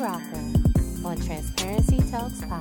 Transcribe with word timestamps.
Rocker 0.00 0.38
on 1.04 1.16
Transparency 1.20 1.98
Talks 2.10 2.40
Podcast. 2.42 2.57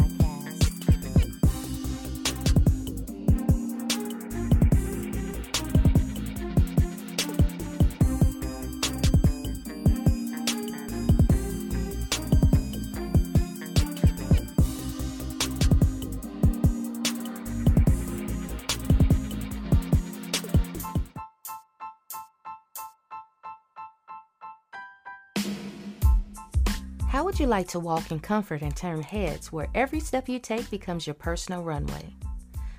Like 27.47 27.67
to 27.69 27.79
walk 27.79 28.11
in 28.11 28.19
comfort 28.19 28.61
and 28.61 28.75
turn 28.75 29.01
heads 29.01 29.51
where 29.51 29.67
every 29.73 29.99
step 29.99 30.29
you 30.29 30.39
take 30.39 30.69
becomes 30.69 31.07
your 31.07 31.13
personal 31.13 31.63
runway? 31.63 32.13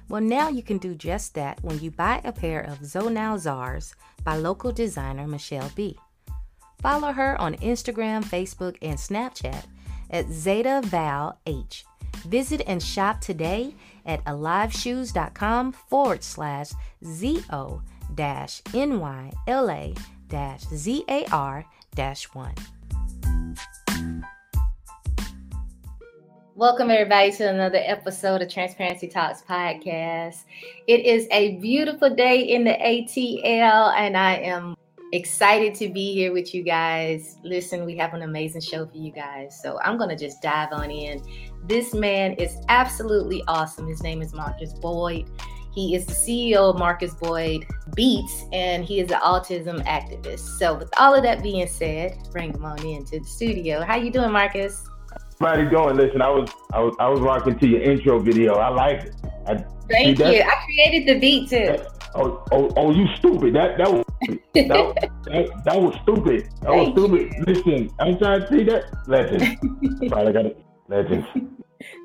Well, 0.09 0.23
now 0.23 0.49
you 0.49 0.63
can 0.63 0.79
do 0.79 0.95
just 0.95 1.35
that 1.35 1.63
when 1.63 1.81
you 1.81 1.91
buy 1.91 2.21
a 2.25 2.33
pair 2.33 2.61
of 2.61 2.81
Zonal 2.81 3.37
Zars 3.37 3.95
by 4.25 4.37
local 4.37 4.73
designer 4.73 5.27
Michelle 5.27 5.71
B. 5.75 5.99
Follow 6.81 7.13
her 7.13 7.39
on 7.41 7.57
Instagram, 7.57 8.25
Facebook, 8.25 8.77
and 8.81 8.99
Snapchat 8.99 9.65
at 10.11 10.31
Zeta 10.31 10.81
Val 10.85 11.39
H. 11.47 11.85
Visit 12.27 12.63
and 12.67 12.83
shop 12.83 13.21
today 13.21 13.75
at 14.07 14.25
aliveshoes.com 14.25 15.73
forward 15.73 16.23
slash 16.23 16.71
ZO 17.05 17.83
dash 18.15 18.63
NYLA 18.63 19.99
dash 20.29 20.61
ZAR 20.63 21.65
dash 21.95 22.25
1. 22.35 22.55
Welcome, 26.59 26.91
everybody, 26.91 27.31
to 27.31 27.49
another 27.49 27.79
episode 27.81 28.43
of 28.43 28.49
Transparency 28.49 29.07
Talks 29.07 29.43
podcast. 29.49 30.43
It 30.89 31.07
is 31.07 31.29
a 31.31 31.55
beautiful 31.59 32.13
day 32.13 32.41
in 32.41 32.65
the 32.65 32.73
ATL, 32.73 33.95
and 33.95 34.17
I 34.17 34.35
am 34.39 34.77
excited 35.13 35.77
to 35.77 35.89
be 35.89 36.13
here 36.13 36.33
with 36.33 36.53
you 36.53 36.65
guys. 36.65 37.37
Listen, 37.45 37.85
we 37.85 37.97
have 37.99 38.13
an 38.13 38.23
amazing 38.23 38.61
show 38.61 38.87
for 38.87 38.97
you 38.97 39.13
guys, 39.13 39.57
so 39.63 39.79
I'm 39.85 39.99
going 39.99 40.11
to 40.11 40.17
just 40.17 40.43
dive 40.43 40.71
on 40.73 40.91
in. 40.91 41.23
This 41.69 41.95
man 41.95 42.33
is 42.33 42.57
absolutely 42.69 43.45
awesome. 43.47 43.87
His 43.87 44.03
name 44.03 44.21
is 44.21 44.33
Marcus 44.33 44.73
Boyd. 44.73 45.31
He 45.73 45.95
is 45.95 46.07
the 46.07 46.13
CEO 46.13 46.71
of 46.71 46.77
Marcus 46.77 47.15
Boyd 47.15 47.67
Beats, 47.95 48.47
and 48.53 48.85
he 48.85 48.99
is 48.99 49.13
an 49.13 49.21
autism 49.21 49.87
activist. 49.87 50.59
So, 50.59 50.75
with 50.75 50.91
all 50.99 51.15
of 51.15 51.23
that 51.23 51.41
being 51.41 51.69
said, 51.69 52.19
bring 52.33 52.53
him 52.53 52.65
on 52.65 52.85
into 52.85 53.21
the 53.21 53.27
studio. 53.27 53.85
How 53.85 53.95
you 53.95 54.11
doing, 54.11 54.33
Marcus? 54.33 54.89
Everybody 55.41 55.71
doing? 55.71 55.97
Listen, 55.97 56.21
I 56.21 56.31
was 56.31 56.51
I 56.73 56.81
was 56.81 56.97
I 56.99 57.09
was 57.09 57.21
rocking 57.21 57.57
to 57.61 57.67
your 57.69 57.81
intro 57.81 58.19
video. 58.19 58.55
I 58.55 58.71
like 58.71 59.05
it. 59.05 59.15
I, 59.47 59.65
Thank 59.89 60.19
see, 60.19 60.37
you. 60.37 60.43
I 60.43 60.55
created 60.65 61.07
the 61.07 61.21
beat 61.21 61.49
too. 61.49 61.77
Oh, 62.17 62.43
oh, 62.51 62.73
oh, 62.77 62.91
you 62.91 63.07
stupid. 63.17 63.55
That 63.55 63.79
that 63.79 63.93
was 63.93 64.05
that, 64.27 65.11
that, 65.25 65.65
that 65.65 65.81
was 65.81 65.95
stupid. 66.03 66.49
That 66.63 66.75
was 66.75 66.87
Thank 66.87 66.99
stupid. 66.99 67.47
Listen, 67.47 67.91
I'm 68.01 68.19
trying 68.19 68.41
to 68.41 68.49
see 68.49 68.65
that. 68.65 68.85
Legend. 69.07 70.11
Probably 70.11 70.33
got 70.39 70.47
it. 70.47 70.65
Legend. 70.89 71.25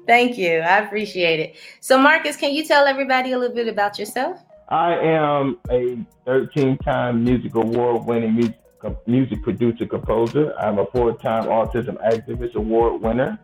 Thank 0.05 0.37
you. 0.37 0.59
I 0.59 0.79
appreciate 0.79 1.39
it. 1.39 1.55
So, 1.79 1.97
Marcus, 1.97 2.37
can 2.37 2.53
you 2.53 2.63
tell 2.63 2.85
everybody 2.85 3.31
a 3.31 3.39
little 3.39 3.55
bit 3.55 3.67
about 3.67 3.97
yourself? 3.97 4.37
I 4.69 4.93
am 4.95 5.57
a 5.71 6.05
13-time 6.27 7.23
music 7.23 7.55
award-winning 7.55 8.35
music, 8.35 8.59
music 9.07 9.41
producer 9.43 9.85
composer. 9.85 10.53
I'm 10.59 10.79
a 10.79 10.85
four-time 10.87 11.45
autism 11.45 11.97
activist 12.05 12.55
award 12.55 13.01
winner. 13.01 13.39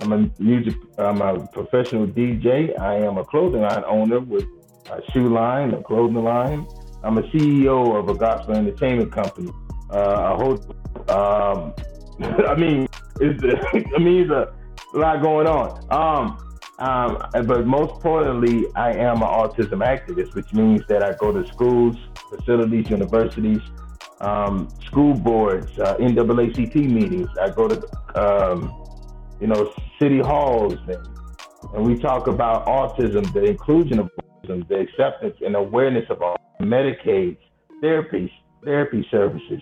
I'm 0.00 0.12
a 0.12 0.30
music. 0.38 0.74
I'm 0.96 1.20
a 1.20 1.46
professional 1.48 2.06
DJ. 2.06 2.78
I 2.78 2.94
am 2.96 3.18
a 3.18 3.24
clothing 3.24 3.62
line 3.62 3.84
owner 3.86 4.20
with 4.20 4.44
a 4.90 5.00
shoe 5.12 5.28
line, 5.28 5.74
a 5.74 5.82
clothing 5.82 6.22
line. 6.22 6.66
I'm 7.02 7.18
a 7.18 7.22
CEO 7.22 7.98
of 7.98 8.08
a 8.08 8.14
gospel 8.14 8.54
entertainment 8.56 9.12
company. 9.12 9.50
Uh, 9.92 10.32
a 10.32 10.36
whole. 10.36 10.58
Um, 11.08 11.74
I 12.46 12.54
mean, 12.54 12.88
it's. 13.20 13.42
I 13.96 13.98
mean, 13.98 14.22
it's 14.22 14.30
a 14.30 14.52
lot 14.98 15.22
going 15.22 15.46
on. 15.46 15.84
Um, 15.90 16.38
um, 16.78 17.18
but 17.46 17.66
most 17.66 17.94
importantly, 17.96 18.66
I 18.76 18.92
am 18.92 19.16
an 19.16 19.28
autism 19.28 19.84
activist, 19.84 20.34
which 20.34 20.52
means 20.52 20.82
that 20.88 21.02
I 21.02 21.12
go 21.14 21.32
to 21.32 21.46
schools, 21.48 21.96
facilities, 22.30 22.88
universities, 22.88 23.60
um, 24.20 24.72
school 24.86 25.14
boards, 25.14 25.70
uh, 25.78 25.96
NAACP 25.96 26.74
meetings. 26.74 27.28
I 27.40 27.50
go 27.50 27.68
to, 27.68 28.20
um, 28.20 28.74
you 29.40 29.46
know, 29.46 29.72
city 30.00 30.18
halls, 30.18 30.74
and, 30.88 31.08
and 31.74 31.84
we 31.84 31.98
talk 31.98 32.26
about 32.26 32.66
autism, 32.66 33.32
the 33.32 33.44
inclusion 33.44 33.98
of 33.98 34.10
autism, 34.20 34.66
the 34.68 34.80
acceptance 34.80 35.36
and 35.44 35.54
awareness 35.56 36.04
of 36.10 36.18
autism, 36.18 36.36
Medicaid, 36.60 37.36
therapy, 37.80 38.32
therapy 38.64 39.06
services, 39.10 39.60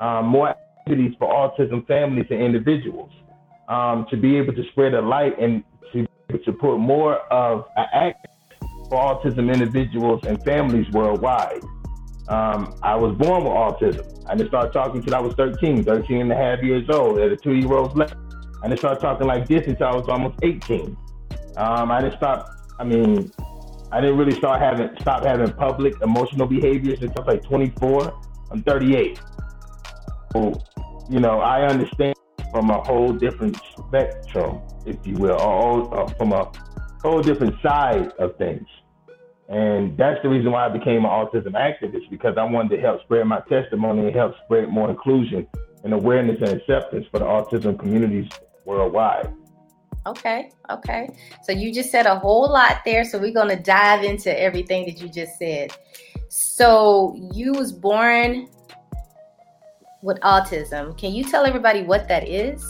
um, 0.00 0.26
more 0.26 0.54
activities 0.80 1.14
for 1.18 1.28
autism 1.32 1.86
families 1.86 2.26
and 2.30 2.42
individuals, 2.42 3.10
um, 3.68 4.06
to 4.10 4.16
be 4.16 4.36
able 4.36 4.52
to 4.52 4.64
spread 4.72 4.94
a 4.94 5.00
light 5.00 5.38
and 5.38 5.62
to 5.92 6.06
to 6.44 6.52
put 6.52 6.78
more 6.78 7.18
of 7.32 7.66
an 7.76 7.86
act 7.92 8.26
for 8.88 8.98
autism 8.98 9.52
individuals 9.52 10.20
and 10.26 10.42
families 10.44 10.90
worldwide. 10.90 11.62
Um, 12.32 12.74
I 12.82 12.94
was 12.94 13.14
born 13.18 13.44
with 13.44 13.52
autism. 13.52 14.24
I 14.26 14.34
didn't 14.34 14.48
start 14.48 14.72
talking 14.72 15.00
until 15.00 15.14
I 15.14 15.20
was 15.20 15.34
13, 15.34 15.84
13 15.84 16.20
and 16.22 16.32
a 16.32 16.34
half 16.34 16.62
years 16.62 16.88
old 16.88 17.18
at 17.18 17.30
a 17.30 17.36
two 17.36 17.52
year 17.52 17.70
old's 17.70 17.94
level. 17.94 18.16
I 18.62 18.68
didn't 18.68 18.78
start 18.78 19.00
talking 19.00 19.26
like 19.26 19.46
this 19.46 19.66
until 19.66 19.86
I 19.86 19.94
was 19.94 20.08
almost 20.08 20.38
18. 20.42 20.96
Um, 21.58 21.90
I 21.90 22.00
didn't 22.00 22.16
stop, 22.16 22.48
I 22.78 22.84
mean, 22.84 23.30
I 23.90 24.00
didn't 24.00 24.16
really 24.16 24.34
start 24.34 24.62
having, 24.62 24.88
stop 25.02 25.24
having 25.24 25.52
public 25.52 25.92
emotional 26.00 26.46
behaviors 26.46 27.02
until 27.02 27.22
I 27.22 27.34
was 27.34 27.34
like 27.34 27.44
24. 27.44 28.20
I'm 28.50 28.62
38. 28.62 29.20
So, 30.32 30.64
you 31.10 31.20
know, 31.20 31.40
I 31.40 31.66
understand 31.66 32.14
from 32.50 32.70
a 32.70 32.80
whole 32.82 33.12
different 33.12 33.58
spectrum, 33.76 34.62
if 34.86 34.96
you 35.06 35.16
will, 35.16 35.38
or, 35.38 35.94
or 35.94 36.08
from 36.16 36.32
a 36.32 36.50
whole 37.02 37.20
different 37.22 37.60
side 37.60 38.10
of 38.18 38.36
things. 38.38 38.66
And 39.52 39.98
that's 39.98 40.18
the 40.22 40.30
reason 40.30 40.50
why 40.50 40.64
I 40.64 40.70
became 40.70 41.04
an 41.04 41.10
autism 41.10 41.52
activist 41.52 42.08
because 42.08 42.38
I 42.38 42.44
wanted 42.44 42.74
to 42.74 42.80
help 42.80 43.02
spread 43.02 43.26
my 43.26 43.40
testimony 43.50 44.06
and 44.06 44.16
help 44.16 44.34
spread 44.46 44.70
more 44.70 44.88
inclusion 44.88 45.46
and 45.84 45.92
awareness 45.92 46.38
and 46.40 46.58
acceptance 46.58 47.04
for 47.10 47.18
the 47.18 47.26
autism 47.26 47.78
communities 47.78 48.30
worldwide. 48.64 49.30
Okay, 50.06 50.50
okay. 50.70 51.10
So 51.44 51.52
you 51.52 51.70
just 51.70 51.90
said 51.90 52.06
a 52.06 52.18
whole 52.18 52.50
lot 52.50 52.80
there. 52.86 53.04
So 53.04 53.18
we're 53.18 53.34
gonna 53.34 53.62
dive 53.62 54.04
into 54.04 54.32
everything 54.40 54.86
that 54.86 55.02
you 55.02 55.10
just 55.10 55.38
said. 55.38 55.76
So 56.30 57.14
you 57.34 57.52
was 57.52 57.72
born 57.72 58.48
with 60.02 60.18
autism. 60.20 60.96
Can 60.96 61.12
you 61.12 61.24
tell 61.24 61.44
everybody 61.44 61.82
what 61.82 62.08
that 62.08 62.26
is? 62.26 62.64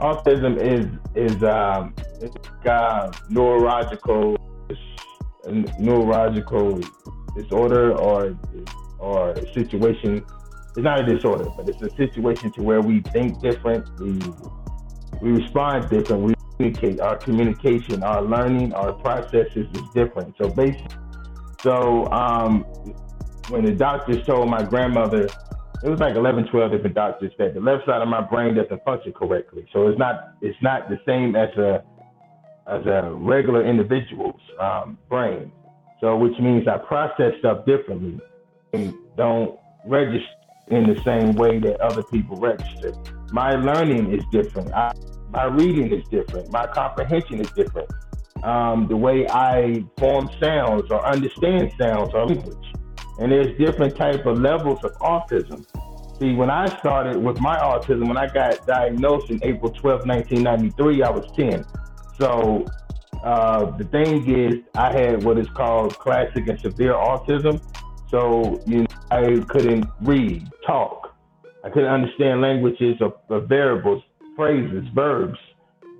Autism 0.00 0.60
is 0.60 0.86
is 1.14 1.42
um, 1.42 1.94
it's 2.20 2.36
uh, 2.66 3.10
neurological 3.30 4.37
neurological 5.78 6.80
disorder 7.36 7.92
or 7.92 8.36
or 8.98 9.34
situation. 9.54 10.24
It's 10.76 10.84
not 10.84 11.00
a 11.00 11.14
disorder, 11.14 11.46
but 11.56 11.68
it's 11.68 11.82
a 11.82 11.90
situation 11.96 12.52
to 12.52 12.62
where 12.62 12.80
we 12.80 13.00
think 13.12 13.40
different, 13.40 13.88
we 14.00 14.18
we 15.20 15.30
respond 15.32 15.88
different, 15.90 16.22
we 16.22 16.34
communicate. 16.56 17.00
Our 17.00 17.16
communication, 17.16 18.02
our 18.02 18.22
learning, 18.22 18.74
our 18.74 18.92
processes 18.92 19.66
is 19.74 19.82
different. 19.94 20.34
So 20.40 20.50
basically, 20.50 20.96
so 21.62 22.06
um, 22.12 22.62
when 23.48 23.64
the 23.64 23.72
doctors 23.72 24.24
told 24.24 24.48
my 24.48 24.62
grandmother, 24.62 25.28
it 25.82 25.88
was 25.88 26.00
like 26.00 26.16
11, 26.16 26.48
12 26.48 26.72
different 26.72 26.94
doctors 26.94 27.32
that 27.38 27.54
the 27.54 27.60
left 27.60 27.86
side 27.86 28.02
of 28.02 28.08
my 28.08 28.20
brain 28.20 28.54
doesn't 28.54 28.84
function 28.84 29.12
correctly. 29.12 29.66
So 29.72 29.88
it's 29.88 29.98
not 29.98 30.34
it's 30.40 30.60
not 30.62 30.88
the 30.88 30.98
same 31.06 31.34
as 31.36 31.50
a 31.56 31.82
as 32.68 32.86
a 32.86 33.10
regular 33.14 33.64
individual's 33.66 34.40
um, 34.60 34.98
brain. 35.08 35.52
So 36.00 36.16
which 36.16 36.38
means 36.38 36.68
I 36.68 36.78
process 36.78 37.32
stuff 37.40 37.66
differently 37.66 38.20
and 38.72 38.94
don't 39.16 39.58
register 39.86 40.26
in 40.68 40.84
the 40.84 41.00
same 41.04 41.34
way 41.34 41.58
that 41.60 41.80
other 41.80 42.02
people 42.04 42.36
register. 42.36 42.92
My 43.32 43.52
learning 43.56 44.12
is 44.12 44.24
different. 44.30 44.72
I, 44.74 44.92
my 45.30 45.44
reading 45.44 45.92
is 45.92 46.06
different. 46.08 46.52
My 46.52 46.66
comprehension 46.66 47.40
is 47.40 47.50
different. 47.52 47.90
um, 48.42 48.86
the 48.88 48.96
way 48.96 49.26
I 49.28 49.84
form 49.98 50.30
sounds 50.40 50.90
or 50.90 51.04
understand 51.06 51.72
sounds 51.80 52.14
or 52.14 52.26
language. 52.26 52.72
And 53.18 53.32
there's 53.32 53.56
different 53.58 53.96
type 53.96 54.26
of 54.26 54.38
levels 54.38 54.78
of 54.84 54.92
autism. 54.98 55.64
See, 56.18 56.34
when 56.34 56.50
I 56.50 56.66
started 56.78 57.16
with 57.16 57.40
my 57.40 57.56
autism, 57.58 58.08
when 58.08 58.16
I 58.16 58.28
got 58.28 58.66
diagnosed 58.66 59.30
in 59.30 59.40
April 59.42 59.72
12, 59.72 60.06
1993, 60.06 61.02
I 61.02 61.10
was 61.10 61.26
10. 61.36 61.64
So 62.18 62.66
uh, 63.22 63.76
the 63.76 63.84
thing 63.84 64.28
is, 64.28 64.60
I 64.74 64.92
had 64.92 65.24
what 65.24 65.38
is 65.38 65.48
called 65.48 65.98
classic 65.98 66.48
and 66.48 66.58
severe 66.60 66.94
autism. 66.94 67.60
So 68.10 68.60
you 68.66 68.80
know, 68.80 68.86
I 69.10 69.44
couldn't 69.48 69.86
read, 70.00 70.48
talk. 70.66 71.14
I 71.64 71.70
couldn't 71.70 71.90
understand 71.90 72.40
languages 72.40 72.96
of, 73.00 73.14
of 73.28 73.48
variables, 73.48 74.02
phrases, 74.36 74.86
verbs, 74.94 75.38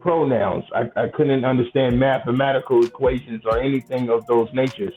pronouns. 0.01 0.65
I, 0.75 0.91
I, 0.97 1.09
couldn't 1.09 1.45
understand 1.45 1.99
mathematical 1.99 2.85
equations 2.85 3.43
or 3.45 3.59
anything 3.59 4.09
of 4.11 4.27
those 4.27 4.49
natures. 4.53 4.95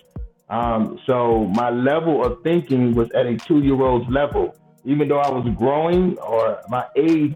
Um, 0.50 1.00
so 1.08 1.46
my 1.56 1.70
level 1.70 2.24
of 2.24 2.44
thinking 2.44 2.94
was 2.94 3.10
at 3.12 3.26
a 3.26 3.38
two-year-old's 3.38 4.10
level, 4.10 4.56
even 4.86 5.08
though 5.08 5.20
I 5.20 5.30
was 5.30 5.48
growing 5.58 6.18
or 6.20 6.62
my 6.70 6.86
age 6.96 7.36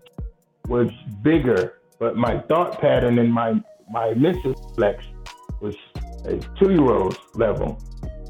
was 0.68 0.90
bigger, 1.24 1.80
but 1.98 2.16
my 2.16 2.40
thought 2.42 2.80
pattern 2.80 3.18
and 3.18 3.34
my 3.34 3.60
my 3.90 4.14
mental 4.14 4.54
flex 4.76 5.04
was 5.62 5.76
a 6.26 6.38
two-year-old's 6.58 7.18
level. 7.36 7.80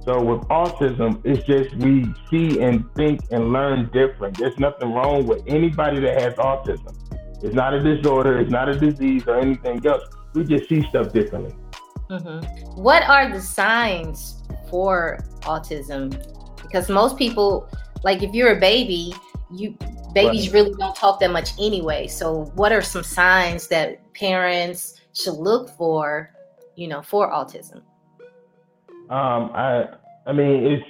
So 0.04 0.22
with 0.22 0.42
autism, 0.50 1.20
it's 1.24 1.44
just 1.48 1.76
we 1.78 2.06
see 2.30 2.62
and 2.62 2.86
think 2.94 3.22
and 3.32 3.52
learn 3.52 3.90
different. 3.92 4.38
There's 4.38 4.58
nothing 4.60 4.94
wrong 4.94 5.26
with 5.26 5.42
anybody 5.48 6.00
that 6.02 6.22
has 6.22 6.36
autism. 6.36 6.96
It's 7.44 7.56
not 7.56 7.74
a 7.74 7.82
disorder, 7.82 8.40
it's 8.40 8.52
not 8.52 8.70
a 8.70 8.78
disease 8.78 9.24
or 9.28 9.40
anything 9.40 9.86
else. 9.86 10.04
We 10.34 10.44
just 10.44 10.70
see 10.70 10.82
stuff 10.90 11.12
differently. 11.12 11.56
Mm-hmm. 12.10 12.82
What 12.82 13.04
are 13.04 13.32
the 13.32 13.42
signs 13.42 14.44
for 14.70 15.20
autism? 15.42 16.12
Because 16.62 16.90
most 16.90 17.18
people, 17.18 17.68
like 18.04 18.22
if 18.22 18.34
you're 18.36 18.56
a 18.56 18.60
baby, 18.60 19.14
you 19.52 19.76
babies 20.14 20.48
right. 20.48 20.54
really 20.54 20.74
don't 20.78 20.96
talk 20.96 21.20
that 21.20 21.32
much 21.32 21.52
anyway. 21.60 22.08
So 22.08 22.46
what 22.56 22.72
are 22.72 22.82
some 22.82 23.04
signs 23.04 23.68
that 23.70 24.14
parents 24.14 25.02
should 25.16 25.36
look 25.36 25.70
for, 25.78 26.32
you 26.76 26.88
know, 26.88 27.02
for 27.02 27.32
autism? 27.32 27.82
Um, 29.10 29.52
I 29.54 29.88
I 30.26 30.34
mean 30.34 30.66
it's, 30.66 30.86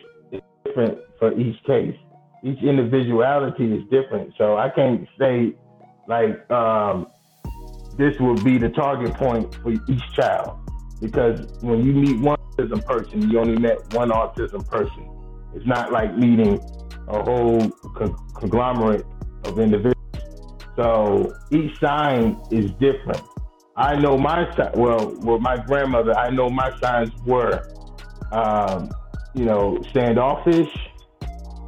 different 0.65 0.97
for 1.19 1.31
each 1.39 1.63
case. 1.63 1.95
Each 2.43 2.61
individuality 2.63 3.71
is 3.71 3.83
different. 3.89 4.33
So 4.37 4.57
I 4.57 4.69
can't 4.69 5.07
say 5.19 5.53
like 6.07 6.49
um, 6.51 7.07
this 7.97 8.19
will 8.19 8.35
be 8.43 8.57
the 8.57 8.69
target 8.69 9.13
point 9.13 9.53
for 9.55 9.71
each 9.71 10.11
child 10.13 10.57
because 10.99 11.47
when 11.61 11.85
you 11.85 11.93
meet 11.93 12.19
one 12.19 12.37
autism 12.57 12.83
person, 12.85 13.29
you 13.29 13.39
only 13.39 13.57
met 13.57 13.93
one 13.93 14.09
autism 14.09 14.67
person. 14.67 15.09
It's 15.53 15.65
not 15.65 15.91
like 15.91 16.17
meeting 16.17 16.59
a 17.07 17.23
whole 17.23 17.69
con- 17.95 18.15
conglomerate 18.35 19.05
of 19.45 19.59
individuals. 19.59 19.95
So 20.75 21.33
each 21.51 21.79
sign 21.79 22.41
is 22.51 22.71
different. 22.79 23.21
I 23.77 23.97
know 23.97 24.17
my 24.17 24.47
well, 24.73 25.11
with 25.15 25.41
my 25.41 25.57
grandmother, 25.57 26.17
I 26.17 26.29
know 26.29 26.49
my 26.49 26.71
signs 26.81 27.11
were, 27.25 27.67
um, 28.31 28.89
you 29.33 29.43
know, 29.43 29.83
standoffish, 29.89 30.69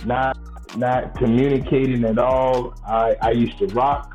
not 0.06 0.38
not 0.78 1.16
communicating 1.18 2.06
at 2.06 2.18
all. 2.18 2.76
I, 2.86 3.16
I 3.22 3.32
used 3.32 3.58
to 3.60 3.68
rock. 3.68 4.14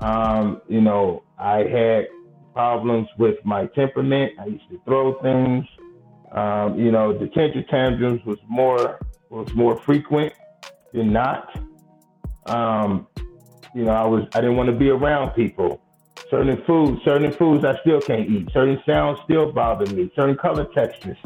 Um, 0.00 0.60
you 0.68 0.82
know, 0.82 1.22
I 1.38 1.58
had 1.64 2.08
problems 2.52 3.08
with 3.18 3.36
my 3.44 3.66
temperament. 3.66 4.32
I 4.38 4.46
used 4.46 4.68
to 4.70 4.80
throw 4.84 5.20
things. 5.22 5.64
Um, 6.32 6.78
you 6.78 6.90
know, 6.90 7.16
the 7.16 7.28
tantrum 7.28 7.64
tantrums 7.70 8.24
was 8.26 8.38
more 8.48 8.98
was 9.30 9.48
more 9.54 9.80
frequent 9.82 10.34
than 10.92 11.12
not. 11.12 11.48
Um, 12.46 13.06
you 13.74 13.84
know, 13.84 13.92
I 13.92 14.04
was 14.04 14.28
I 14.34 14.42
didn't 14.42 14.56
want 14.56 14.68
to 14.68 14.76
be 14.76 14.90
around 14.90 15.30
people. 15.34 15.80
Certain 16.30 16.62
foods, 16.66 17.00
certain 17.04 17.32
foods 17.32 17.64
I 17.64 17.78
still 17.80 18.00
can't 18.00 18.28
eat. 18.28 18.48
Certain 18.52 18.80
sounds 18.86 19.18
still 19.24 19.52
bother 19.52 19.86
me. 19.94 20.10
Certain 20.16 20.36
color 20.36 20.66
textures 20.74 21.18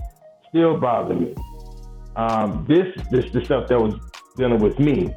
still 0.49 0.79
bother 0.79 1.15
me. 1.15 1.35
Um, 2.17 2.67
this 2.69 2.87
this 3.11 3.31
the 3.33 3.45
stuff 3.45 3.69
that 3.69 3.81
was 3.81 3.95
dealing 4.37 4.61
with 4.61 4.79
me 4.79 5.15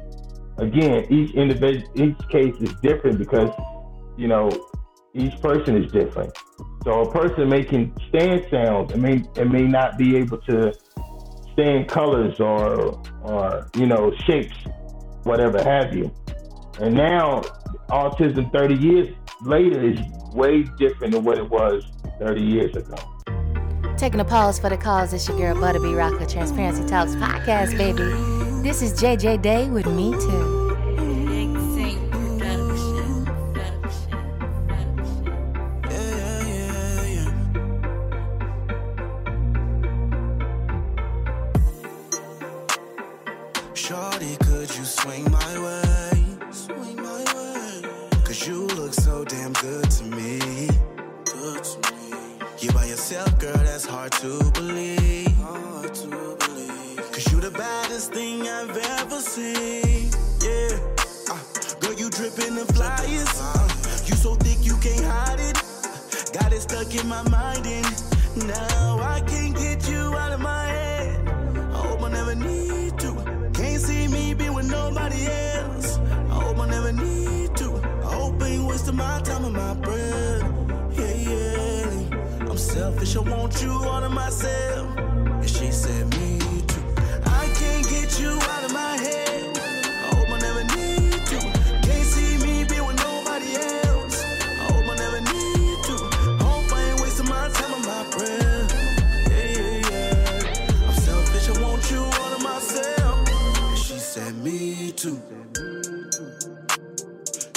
again, 0.62 1.06
each 1.10 1.34
individual, 1.36 1.92
each 1.96 2.30
case 2.30 2.56
is 2.62 2.74
different 2.82 3.18
because, 3.18 3.50
you 4.18 4.28
know, 4.28 4.50
each 5.14 5.40
person 5.42 5.84
is 5.84 5.92
different. 5.92 6.32
So 6.84 7.02
a 7.02 7.12
person 7.12 7.50
making 7.50 7.96
stand 8.10 8.46
sounds 8.50 8.94
and 8.94 9.02
may 9.02 9.24
and 9.36 9.52
may 9.52 9.64
not 9.64 9.98
be 9.98 10.16
able 10.16 10.38
to 10.44 10.74
stand 11.54 11.90
colors 11.90 12.40
or 12.40 13.02
or 13.24 13.70
you 13.76 13.86
know 13.86 14.14
shapes, 14.26 14.56
whatever 15.24 15.62
have 15.62 15.94
you. 15.94 16.12
And 16.80 16.96
now 16.96 17.42
autism 17.90 18.52
30 18.54 18.76
years 18.76 19.10
later 19.44 19.84
is 19.84 20.00
way 20.34 20.64
different 20.78 21.14
than 21.14 21.24
what 21.24 21.38
it 21.38 21.50
was 21.50 21.86
30 22.20 22.42
years 22.42 22.76
ago. 22.76 22.96
Taking 23.98 24.20
a 24.20 24.26
pause 24.26 24.58
for 24.58 24.70
the 24.70 24.78
cause. 24.78 25.14
It's 25.14 25.28
your 25.28 25.38
girl 25.38 25.56
Butterby 25.56 25.96
Rocker 25.96 26.26
Transparency 26.26 26.86
Talks 26.86 27.16
podcast, 27.16 27.78
baby. 27.78 28.04
This 28.64 28.82
is 28.82 29.00
JJ 29.00 29.42
Day 29.42 29.70
with 29.70 29.86
Me 29.88 30.12
Too. 30.12 30.61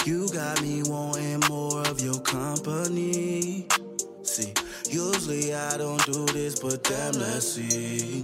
You 0.05 0.29
got 0.29 0.61
me 0.61 0.83
wanting 0.85 1.39
more 1.49 1.81
of 1.87 1.99
your 1.99 2.19
company. 2.19 3.65
See, 4.21 4.53
usually 4.87 5.51
I 5.55 5.77
don't 5.77 6.05
do 6.05 6.27
this, 6.27 6.59
but 6.59 6.83
damn, 6.83 7.13
let's 7.13 7.53
see. 7.53 8.23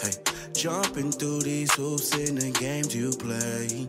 Hey, 0.00 0.12
jumping 0.52 1.10
through 1.10 1.40
these 1.40 1.74
hoops 1.74 2.16
in 2.16 2.36
the 2.36 2.52
games 2.52 2.94
you 2.94 3.10
play. 3.10 3.88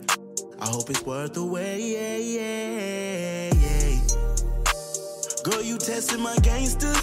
I 0.59 0.69
hope 0.69 0.89
it's 0.89 1.05
worth 1.05 1.35
the 1.35 1.45
wait. 1.45 1.93
Yeah, 1.93 2.17
yeah, 2.17 3.53
yeah. 3.53 3.99
Girl, 5.43 5.61
you 5.61 5.77
testing 5.77 6.23
my 6.23 6.35
gangster. 6.37 6.95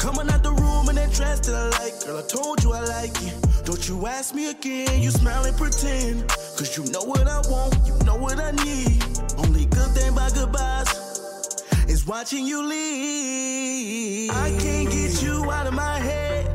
Coming 0.00 0.28
out 0.28 0.42
the 0.42 0.54
room 0.54 0.88
in 0.88 0.96
that 0.96 1.12
dress 1.12 1.38
that 1.46 1.54
I 1.54 1.68
like. 1.78 2.04
Girl, 2.04 2.18
I 2.18 2.22
told 2.22 2.64
you 2.64 2.72
I 2.72 2.80
like 2.80 3.14
you. 3.22 3.30
Don't 3.62 3.88
you 3.88 4.08
ask 4.08 4.34
me 4.34 4.50
again. 4.50 5.00
You 5.00 5.12
smile 5.12 5.44
and 5.44 5.56
pretend. 5.56 6.26
Cause 6.56 6.76
you 6.76 6.82
know 6.90 7.04
what 7.04 7.28
I 7.28 7.38
want, 7.48 7.76
you 7.86 7.94
know 8.04 8.16
what 8.16 8.40
I 8.40 8.50
need 8.50 9.17
nothing 9.88 10.14
but 10.14 10.34
goodbyes. 10.34 10.88
It's 11.88 12.06
watching 12.06 12.46
you 12.46 12.62
leave. 12.66 14.30
I 14.30 14.50
can't 14.58 14.90
get 14.90 15.22
you 15.22 15.50
out 15.50 15.66
of 15.66 15.74
my 15.74 15.98
head. 15.98 16.46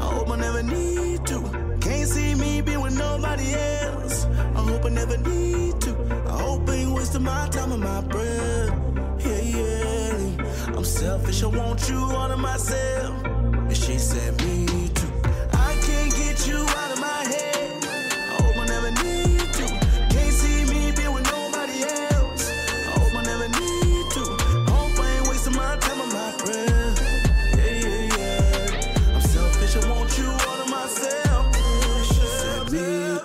I 0.00 0.04
hope 0.04 0.30
I 0.30 0.36
never 0.36 0.62
need 0.62 1.26
to. 1.26 1.78
Can't 1.80 2.08
see 2.08 2.34
me 2.34 2.60
be 2.60 2.76
with 2.76 2.96
nobody 2.98 3.54
else. 3.54 4.26
I 4.26 4.60
hope 4.60 4.84
I 4.84 4.90
never 4.90 5.16
need 5.16 5.80
to. 5.82 5.92
I 6.26 6.38
hope 6.42 6.68
ain't 6.68 6.92
wasting 6.92 7.22
my 7.22 7.48
time 7.48 7.72
and 7.72 7.82
my 7.82 8.00
breath. 8.02 8.72
Yeah, 9.24 9.40
yeah. 9.40 10.76
I'm 10.76 10.84
selfish. 10.84 11.42
I 11.42 11.46
want 11.46 11.88
you 11.88 11.98
all 11.98 12.28
to 12.28 12.36
myself. 12.36 13.24
And 13.24 13.76
she 13.76 13.98
said. 13.98 14.43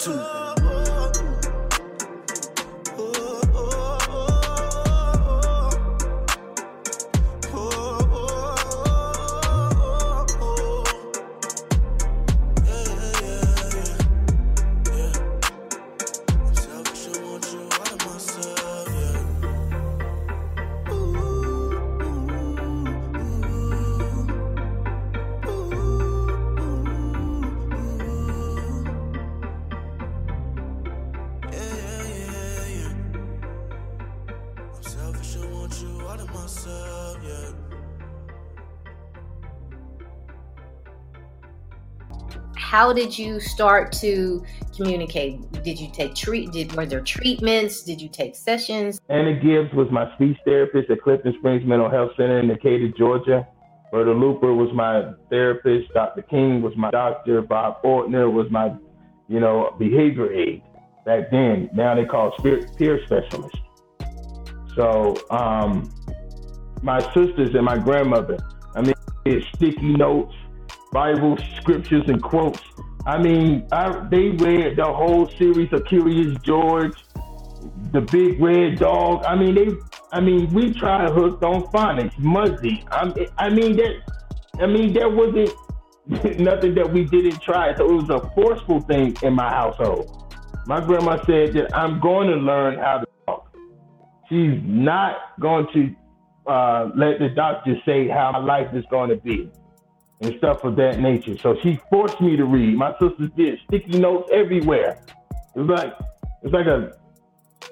Me 0.10 0.38
How 42.60 42.92
did 42.92 43.18
you 43.18 43.39
start 43.39 43.92
to 43.94 44.44
communicate? 44.75 45.50
Did 45.63 45.80
you 45.80 45.89
take 45.92 46.13
treat? 46.13 46.51
Did 46.51 46.75
were 46.75 46.86
there 46.86 47.01
treatments? 47.01 47.84
Did 47.84 48.01
you 48.01 48.10
take 48.10 48.36
sessions? 48.36 49.00
Anna 49.10 49.34
Gibbs 49.34 49.74
was 49.74 49.88
my 49.92 50.13
speech 50.16 50.38
therapist 50.46 50.89
at 50.92 51.01
Clifton 51.01 51.34
Springs 51.39 51.66
Mental 51.66 51.89
Health 51.89 52.12
Center 52.18 52.39
in 52.39 52.50
Decatur, 52.50 52.89
Georgia. 52.98 53.48
Berta 53.92 54.12
Looper 54.12 54.54
was 54.54 54.70
my 54.74 55.13
therapist. 55.30 55.92
Dr. 55.94 56.22
King 56.24 56.62
was 56.62 56.75
my 56.75 56.92
doctor. 56.92 57.42
Bob 57.42 57.82
Ortner 57.82 58.32
was 58.32 58.46
my, 58.51 58.75
you 59.30 59.39
know, 59.39 59.74
behavior 59.80 60.32
aid 60.32 60.62
back 61.06 61.32
then. 61.32 61.70
Now 61.74 61.96
they 61.96 62.06
call 62.06 62.34
it 62.44 62.78
peer 62.78 63.00
specialist. 63.06 63.58
So 64.75 65.16
um, 65.32 65.92
my 66.84 67.00
sisters 67.13 67.56
and 67.56 67.63
my 67.63 67.78
grandmother, 67.78 68.38
I 68.75 68.82
mean, 68.82 68.94
it's 69.25 69.46
sticky 69.56 69.94
notes, 69.94 70.36
Bible 70.91 71.38
scriptures 71.58 72.03
and 72.08 72.22
quotes. 72.22 72.62
I 73.05 73.17
mean, 73.17 73.67
I, 73.72 74.08
they 74.10 74.29
read 74.29 74.75
the 74.77 74.86
whole 74.86 75.29
series 75.38 75.72
of 75.72 75.86
Curious 75.86 76.38
George, 76.41 76.93
the 77.91 78.01
Big 78.01 78.41
Red 78.41 78.79
Dog. 78.79 79.24
I 79.25 79.36
mean, 79.36 79.55
they. 79.55 79.69
I 80.12 80.19
mean, 80.19 80.51
we 80.51 80.74
tried 80.74 81.12
hooked 81.12 81.43
on 81.43 81.63
phonics, 81.72 82.17
Muzzy. 82.17 82.84
I, 82.91 83.13
I 83.38 83.50
mean 83.50 83.75
that. 83.77 84.01
I 84.60 84.65
mean, 84.65 84.93
there 84.93 85.10
wasn't 85.10 85.53
nothing 86.39 86.74
that 86.75 86.91
we 86.91 87.05
didn't 87.05 87.41
try. 87.41 87.75
So 87.77 87.89
it 87.89 87.93
was 87.93 88.10
a 88.10 88.29
forceful 88.34 88.81
thing 88.81 89.15
in 89.22 89.34
my 89.34 89.50
household. 89.50 90.34
My 90.65 90.84
grandma 90.84 91.24
said 91.25 91.53
that 91.53 91.75
I'm 91.75 92.00
going 92.00 92.27
to 92.27 92.36
learn 92.36 92.79
how 92.79 93.00
to 93.00 93.08
talk. 93.25 93.55
She's 94.27 94.60
not 94.63 95.39
going 95.39 95.67
to 95.74 96.51
uh, 96.51 96.89
let 96.96 97.19
the 97.19 97.29
doctor 97.29 97.75
say 97.86 98.08
how 98.08 98.31
my 98.31 98.39
life 98.39 98.74
is 98.74 98.84
going 98.89 99.10
to 99.10 99.15
be 99.15 99.50
and 100.22 100.36
stuff 100.38 100.64
of 100.64 100.76
that 100.76 101.00
nature. 101.00 101.38
So 101.38 101.56
she 101.62 101.80
forced 101.90 102.20
me 102.20 102.36
to 102.36 102.46
read. 102.46 102.78
My 102.78 102.92
sisters 103.00 103.30
did 103.38 103.60
sticky 103.68 104.00
notes 104.00 104.30
everywhere. 104.34 105.02
It 105.56 105.60
was 105.60 105.70
like 105.70 105.94
it's 106.44 106.54
like 106.54 106.68
a. 106.68 106.98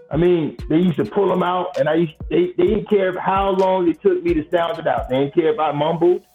I 0.09 0.15
mean, 0.17 0.55
they 0.69 0.77
used 0.77 0.97
to 0.97 1.05
pull 1.05 1.27
them 1.27 1.43
out, 1.43 1.77
and 1.77 1.89
I 1.89 1.95
used 1.95 2.13
they, 2.29 2.53
they 2.57 2.67
didn't 2.67 2.89
care 2.89 3.17
how 3.19 3.51
long 3.51 3.89
it 3.89 4.01
took 4.01 4.23
me 4.23 4.33
to 4.33 4.49
sound 4.49 4.79
it 4.79 4.87
out. 4.87 5.09
They 5.09 5.19
didn't 5.19 5.33
care 5.33 5.53
if 5.53 5.59
I 5.59 5.71
mumbled, 5.73 6.25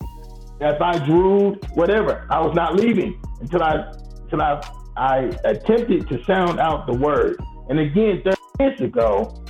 if 0.61 0.81
I 0.81 0.99
drooled, 1.07 1.65
whatever. 1.75 2.27
I 2.31 2.41
was 2.41 2.55
not 2.55 2.77
leaving 2.77 3.21
until 3.41 3.63
I 3.63 3.91
until 4.25 4.43
I 4.43 4.63
I 4.97 5.19
attempted 5.45 6.09
to 6.09 6.23
sound 6.25 6.61
out 6.61 6.87
the 6.87 6.95
word. 6.95 7.37
And 7.69 7.79
again, 7.81 8.23
30 8.25 8.37
years 8.61 8.81
ago, 8.81 9.43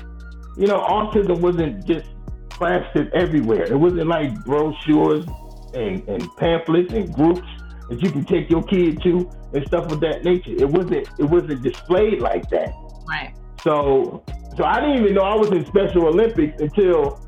you 0.57 0.66
know, 0.66 0.81
autism 0.81 1.40
wasn't 1.40 1.85
just 1.87 2.07
plastered 2.50 3.12
everywhere. 3.12 3.64
It 3.64 3.76
wasn't 3.76 4.07
like 4.07 4.33
brochures 4.45 5.26
and, 5.75 6.07
and 6.09 6.37
pamphlets 6.37 6.93
and 6.93 7.12
groups 7.14 7.47
that 7.88 8.02
you 8.02 8.11
can 8.11 8.25
take 8.25 8.50
your 8.50 8.62
kid 8.62 9.02
to 9.02 9.31
and 9.52 9.67
stuff 9.67 9.91
of 9.93 10.00
that 10.00 10.25
nature. 10.25 10.52
It 10.52 10.69
wasn't 10.69 11.09
it 11.19 11.25
wasn't 11.25 11.62
displayed 11.62 12.21
like 12.21 12.49
that. 12.50 12.73
Right. 13.09 13.35
So 13.62 14.25
so 14.57 14.64
I 14.64 14.81
didn't 14.81 15.02
even 15.02 15.14
know 15.14 15.23
I 15.23 15.35
was 15.35 15.50
in 15.50 15.64
Special 15.67 16.07
Olympics 16.07 16.61
until 16.61 17.25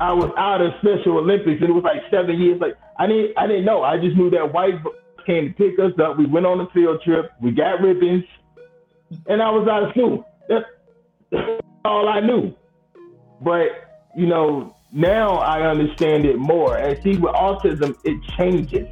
I 0.00 0.12
was 0.12 0.30
out 0.36 0.60
of 0.60 0.72
Special 0.80 1.18
Olympics 1.18 1.60
and 1.60 1.70
it 1.70 1.72
was 1.72 1.84
like 1.84 2.02
seven 2.10 2.40
years. 2.40 2.60
Like 2.60 2.76
I 2.98 3.06
didn't 3.06 3.36
I 3.36 3.46
didn't 3.46 3.64
know. 3.64 3.82
I 3.82 3.98
just 3.98 4.16
knew 4.16 4.30
that 4.30 4.52
white 4.52 4.74
came 5.26 5.48
to 5.48 5.54
pick 5.54 5.78
us 5.78 5.92
up. 6.02 6.16
We 6.16 6.26
went 6.26 6.46
on 6.46 6.60
a 6.60 6.70
field 6.70 7.02
trip. 7.02 7.32
We 7.42 7.50
got 7.50 7.82
ribbons, 7.82 8.24
and 9.26 9.42
I 9.42 9.50
was 9.50 9.68
out 9.68 9.82
of 9.82 9.90
school. 9.90 10.24
That's, 10.48 10.64
that's 11.30 11.60
all 11.84 12.08
I 12.08 12.20
knew. 12.20 12.54
But 13.42 13.68
you 14.16 14.26
know, 14.26 14.75
now 14.92 15.36
I 15.36 15.68
understand 15.68 16.24
it 16.24 16.38
more. 16.38 16.76
And 16.76 17.00
see, 17.02 17.16
with 17.18 17.34
autism, 17.34 17.96
it 18.04 18.20
changes. 18.38 18.88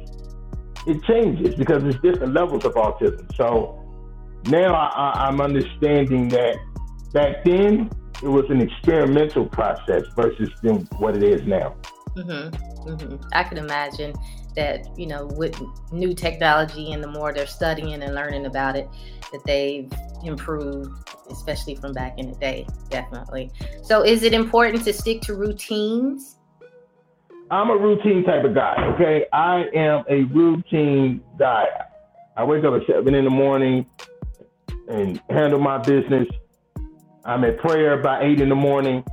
It 0.87 1.01
changes 1.03 1.55
because 1.55 1.81
there's 1.81 1.99
different 2.01 2.33
levels 2.33 2.65
of 2.65 2.73
autism. 2.73 3.33
So 3.35 3.81
now 4.47 4.75
I, 4.75 5.27
am 5.27 5.41
understanding 5.41 6.29
that 6.29 6.57
back 7.13 7.43
then 7.43 7.89
it 8.21 8.27
was 8.27 8.45
an 8.49 8.61
experimental 8.61 9.45
process 9.45 10.03
versus 10.15 10.49
what 10.99 11.17
it 11.17 11.23
is 11.23 11.45
now. 11.47 11.75
Mm-hmm. 12.15 12.89
Mm-hmm. 12.89 13.15
I 13.33 13.43
can 13.43 13.57
imagine 13.57 14.13
that 14.55 14.87
you 14.97 15.07
know 15.07 15.25
with 15.25 15.59
new 15.91 16.13
technology 16.13 16.91
and 16.93 17.03
the 17.03 17.07
more 17.07 17.33
they're 17.33 17.47
studying 17.47 18.01
and 18.01 18.15
learning 18.15 18.45
about 18.45 18.75
it, 18.75 18.87
that 19.31 19.43
they've 19.45 19.91
improved, 20.23 21.09
especially 21.29 21.75
from 21.75 21.93
back 21.93 22.17
in 22.17 22.31
the 22.31 22.37
day. 22.37 22.65
Definitely. 22.89 23.51
So, 23.83 24.03
is 24.03 24.23
it 24.23 24.33
important 24.33 24.83
to 24.85 24.93
stick 24.93 25.21
to 25.23 25.35
routines? 25.35 26.37
I'm 27.51 27.69
a 27.69 27.77
routine 27.77 28.23
type 28.23 28.43
of 28.43 28.55
guy. 28.55 28.75
Okay, 28.95 29.25
I 29.31 29.65
am 29.75 30.03
a 30.09 30.23
routine 30.23 31.21
guy. 31.37 31.65
I 32.35 32.43
wake 32.43 32.63
up 32.63 32.73
at 32.73 32.87
seven 32.87 33.13
in 33.13 33.23
the 33.23 33.29
morning 33.29 33.85
and 34.89 35.21
handle 35.29 35.59
my 35.59 35.77
business. 35.77 36.27
I'm 37.23 37.43
at 37.43 37.57
prayer 37.59 38.01
by 38.01 38.23
eight 38.23 38.41
in 38.41 38.49
the 38.49 38.55
morning. 38.55 39.03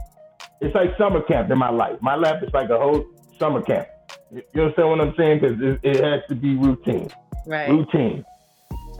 It's 0.61 0.75
like 0.75 0.97
summer 0.97 1.23
camp 1.23 1.51
in 1.51 1.59
my 1.59 1.71
life. 1.71 1.99
My 2.01 2.15
life 2.15 2.43
is 2.43 2.51
like 2.53 2.71
a 2.71 2.79
whole 2.79 3.05
summer 3.39 3.63
camp. 3.63 3.89
You 4.33 4.63
understand 4.63 4.89
what 4.89 5.01
I'm 5.01 5.15
saying? 5.17 5.41
Because 5.41 5.61
it, 5.61 5.81
it, 5.83 6.03
has 6.03 6.23
to 6.29 6.35
be 6.35 6.57
routine. 6.57 7.09
Right. 7.47 7.69
Routine. 7.69 8.25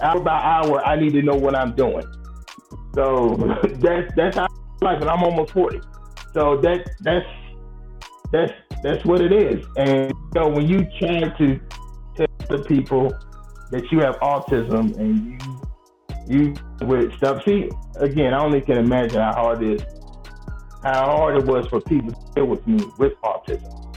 Hour 0.03 0.21
by 0.21 0.33
hour, 0.33 0.85
I 0.85 0.97
need 0.97 1.13
to 1.15 1.23
know 1.23 1.37
what 1.37 1.55
I'm 1.55 1.75
doing. 1.75 2.05
So 2.95 3.37
that's 3.81 4.13
that's 4.15 4.37
how 4.37 4.47
life, 4.83 5.01
and 5.01 5.09
I'm 5.09 5.23
almost 5.23 5.53
40. 5.53 5.81
So 6.35 6.61
that 6.61 6.87
that's 7.01 7.27
that's 8.31 8.53
that's 8.83 9.05
what 9.07 9.23
it 9.23 9.33
is. 9.33 9.65
And 9.77 10.13
know, 10.35 10.49
when 10.49 10.69
you 10.69 10.87
try 10.99 11.21
to 11.21 11.61
tell 12.17 12.27
the 12.51 12.65
people 12.69 13.15
that 13.71 13.91
you 13.91 14.01
have 14.01 14.17
autism 14.17 14.99
and 14.99 15.43
you 16.29 16.55
you 16.79 16.87
with 16.87 17.15
stuff, 17.17 17.43
see 17.47 17.71
again, 17.97 18.35
I 18.35 18.45
only 18.45 18.61
can 18.61 18.77
imagine 18.77 19.21
how 19.21 19.33
hard 19.33 19.63
it 19.63 19.81
is, 19.81 19.83
how 20.83 21.07
hard 21.07 21.39
it 21.39 21.47
was 21.47 21.67
for 21.69 21.81
people 21.81 22.13
to 22.13 22.33
deal 22.35 22.47
with 22.47 22.67
me 22.67 22.85
with 22.99 23.15
autism 23.23 23.92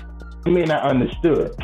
may 0.52 0.64
not 0.64 0.84
understood. 0.84 1.56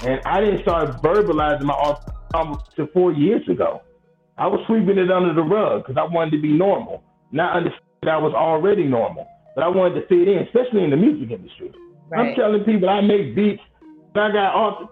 And 0.00 0.20
I 0.26 0.40
didn't 0.40 0.62
start 0.62 1.02
verbalizing 1.02 1.62
my 1.62 1.74
autism 1.74 2.62
to 2.76 2.86
four 2.88 3.12
years 3.12 3.48
ago. 3.48 3.82
I 4.36 4.46
was 4.46 4.60
sweeping 4.66 4.98
it 4.98 5.10
under 5.10 5.32
the 5.32 5.42
rug 5.42 5.82
because 5.82 5.96
I 5.96 6.12
wanted 6.12 6.32
to 6.32 6.42
be 6.42 6.52
normal. 6.52 7.02
Not 7.30 7.56
understand 7.56 7.82
that 8.02 8.10
I 8.10 8.18
was 8.18 8.34
already 8.34 8.84
normal, 8.84 9.26
but 9.54 9.64
I 9.64 9.68
wanted 9.68 10.00
to 10.00 10.06
fit 10.08 10.28
in, 10.28 10.38
especially 10.38 10.84
in 10.84 10.90
the 10.90 10.96
music 10.96 11.30
industry. 11.30 11.72
Right. 12.08 12.30
I'm 12.30 12.34
telling 12.34 12.64
people 12.64 12.90
I 12.90 13.00
make 13.00 13.34
beats. 13.34 13.62
But 14.12 14.22
I 14.22 14.32
got 14.32 14.54
autism. 14.54 14.88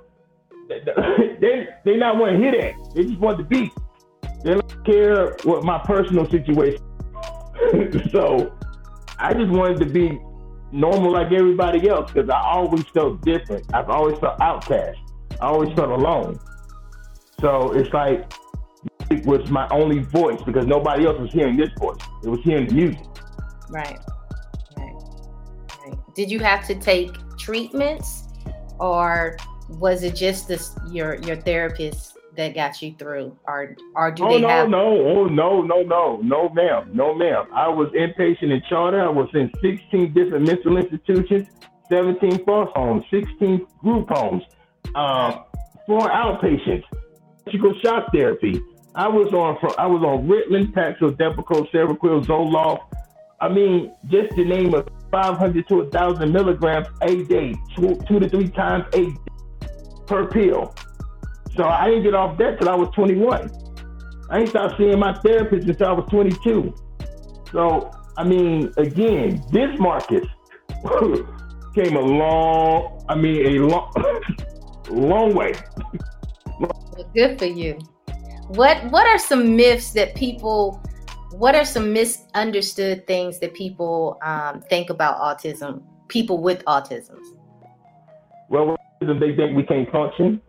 They 1.40 1.66
they 1.84 1.96
not 1.96 2.18
want 2.18 2.32
to 2.32 2.38
hear 2.38 2.52
that. 2.52 2.94
They 2.94 3.02
just 3.02 3.18
want 3.18 3.36
the 3.36 3.44
beat. 3.44 3.72
They 4.44 4.52
don't 4.52 4.86
care 4.86 5.36
what 5.42 5.64
my 5.64 5.78
personal 5.84 6.30
situation. 6.30 6.80
so 8.12 8.56
I 9.18 9.34
just 9.34 9.50
wanted 9.50 9.80
to 9.80 9.86
be 9.86 10.18
normal 10.72 11.12
like 11.12 11.30
everybody 11.32 11.88
else 11.88 12.10
because 12.10 12.28
I 12.30 12.40
always 12.40 12.84
felt 12.94 13.20
different. 13.22 13.72
I've 13.74 13.90
always 13.90 14.18
felt 14.18 14.40
outcast. 14.40 14.98
I 15.40 15.46
always 15.46 15.72
felt 15.74 15.90
alone. 15.90 16.38
So 17.40 17.72
it's 17.72 17.92
like 17.92 18.32
it 19.10 19.26
was 19.26 19.50
my 19.50 19.68
only 19.68 20.00
voice 20.00 20.40
because 20.42 20.66
nobody 20.66 21.06
else 21.06 21.18
was 21.20 21.32
hearing 21.32 21.56
this 21.56 21.70
voice. 21.78 21.98
It 22.24 22.28
was 22.28 22.40
hearing 22.42 22.66
the 22.66 22.74
music. 22.74 23.06
Right. 23.68 23.98
Right. 24.76 24.94
Right. 25.84 26.14
Did 26.14 26.30
you 26.30 26.38
have 26.40 26.66
to 26.66 26.74
take 26.74 27.10
treatments, 27.38 28.24
or 28.78 29.36
was 29.68 30.02
it 30.02 30.14
just 30.14 30.48
this 30.48 30.74
your 30.90 31.16
your 31.16 31.36
therapist 31.36 32.16
that 32.36 32.54
got 32.54 32.80
you 32.82 32.94
through, 32.98 33.36
or 33.46 33.76
or 33.94 34.10
do 34.10 34.24
Oh 34.24 34.28
they 34.34 34.40
no, 34.40 34.48
have? 34.48 34.68
no, 34.68 34.78
oh 34.84 35.24
no, 35.26 35.62
no, 35.62 35.82
no, 35.82 36.20
no, 36.22 36.48
ma'am, 36.50 36.90
no, 36.92 37.14
ma'am. 37.14 37.46
I 37.54 37.68
was 37.68 37.88
inpatient 37.92 38.52
in 38.52 38.62
charter. 38.68 39.00
I 39.02 39.08
was 39.10 39.28
in 39.34 39.50
16 39.62 40.12
different 40.12 40.46
mental 40.46 40.76
institutions, 40.78 41.48
17 41.90 42.44
foster 42.44 42.72
homes, 42.78 43.04
16 43.10 43.66
group 43.80 44.08
homes, 44.10 44.42
um, 44.94 45.44
four 45.86 46.08
outpatients, 46.08 46.84
surgical 47.44 47.74
shock 47.84 48.12
therapy. 48.12 48.60
I 48.94 49.08
was 49.08 49.32
on 49.32 49.58
from 49.60 49.72
I 49.78 49.86
was 49.86 50.02
on 50.02 50.26
Ritalin, 50.28 50.72
Paxil, 50.72 51.16
Depakote, 51.16 51.70
Seroquel, 51.72 52.24
Zoloft. 52.24 52.80
I 53.40 53.48
mean, 53.48 53.92
just 54.08 54.36
to 54.36 54.44
name 54.44 54.74
a 54.74 54.84
500 55.10 55.66
to 55.68 55.76
1,000 55.78 56.32
milligrams 56.32 56.86
a 57.02 57.24
day, 57.24 57.54
two, 57.76 57.98
two 58.06 58.20
to 58.20 58.28
three 58.28 58.48
times 58.48 58.84
a 58.94 59.06
day 59.06 59.16
per 60.06 60.26
pill. 60.26 60.74
So 61.56 61.64
I 61.64 61.88
didn't 61.88 62.04
get 62.04 62.14
off 62.14 62.38
that 62.38 62.58
till 62.58 62.68
I 62.68 62.74
was 62.74 62.88
21. 62.94 63.50
I 64.30 64.38
ain't 64.38 64.48
stopped 64.48 64.78
seeing 64.78 64.98
my 64.98 65.12
therapist 65.20 65.68
until 65.68 65.88
I 65.88 65.92
was 65.92 66.08
22. 66.10 66.74
So, 67.52 67.90
I 68.16 68.24
mean, 68.24 68.72
again, 68.78 69.42
this 69.52 69.78
Marcus 69.78 70.26
came 71.74 71.96
a 71.96 72.00
long, 72.00 73.04
I 73.08 73.14
mean, 73.14 73.46
a 73.46 73.66
long, 73.66 73.92
long 74.88 75.34
way. 75.34 75.52
Well, 76.58 77.10
Good 77.14 77.38
for 77.38 77.44
you. 77.44 77.78
What 78.48 78.90
What 78.90 79.06
are 79.06 79.18
some 79.18 79.54
myths 79.56 79.92
that 79.92 80.14
people? 80.14 80.82
What 81.32 81.54
are 81.54 81.64
some 81.64 81.92
misunderstood 81.92 83.06
things 83.06 83.38
that 83.40 83.54
people 83.54 84.18
um, 84.22 84.62
think 84.62 84.90
about 84.90 85.18
autism? 85.18 85.82
People 86.08 86.42
with 86.42 86.64
autism. 86.64 87.18
Well, 88.48 88.76
they 89.00 89.34
think 89.34 89.56
we 89.56 89.64
can't 89.64 89.90
function. 89.90 90.40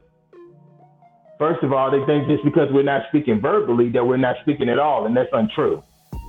First 1.43 1.61
of 1.61 1.73
all, 1.73 1.91
they 1.91 1.99
think 2.05 2.29
just 2.29 2.41
because 2.45 2.71
we're 2.71 2.83
not 2.83 3.01
speaking 3.09 3.41
verbally 3.41 3.89
that 3.89 4.07
we're 4.07 4.15
not 4.15 4.37
speaking 4.43 4.69
at 4.69 4.79
all, 4.79 5.05
and 5.07 5.13
that's 5.17 5.27
untrue. 5.33 5.83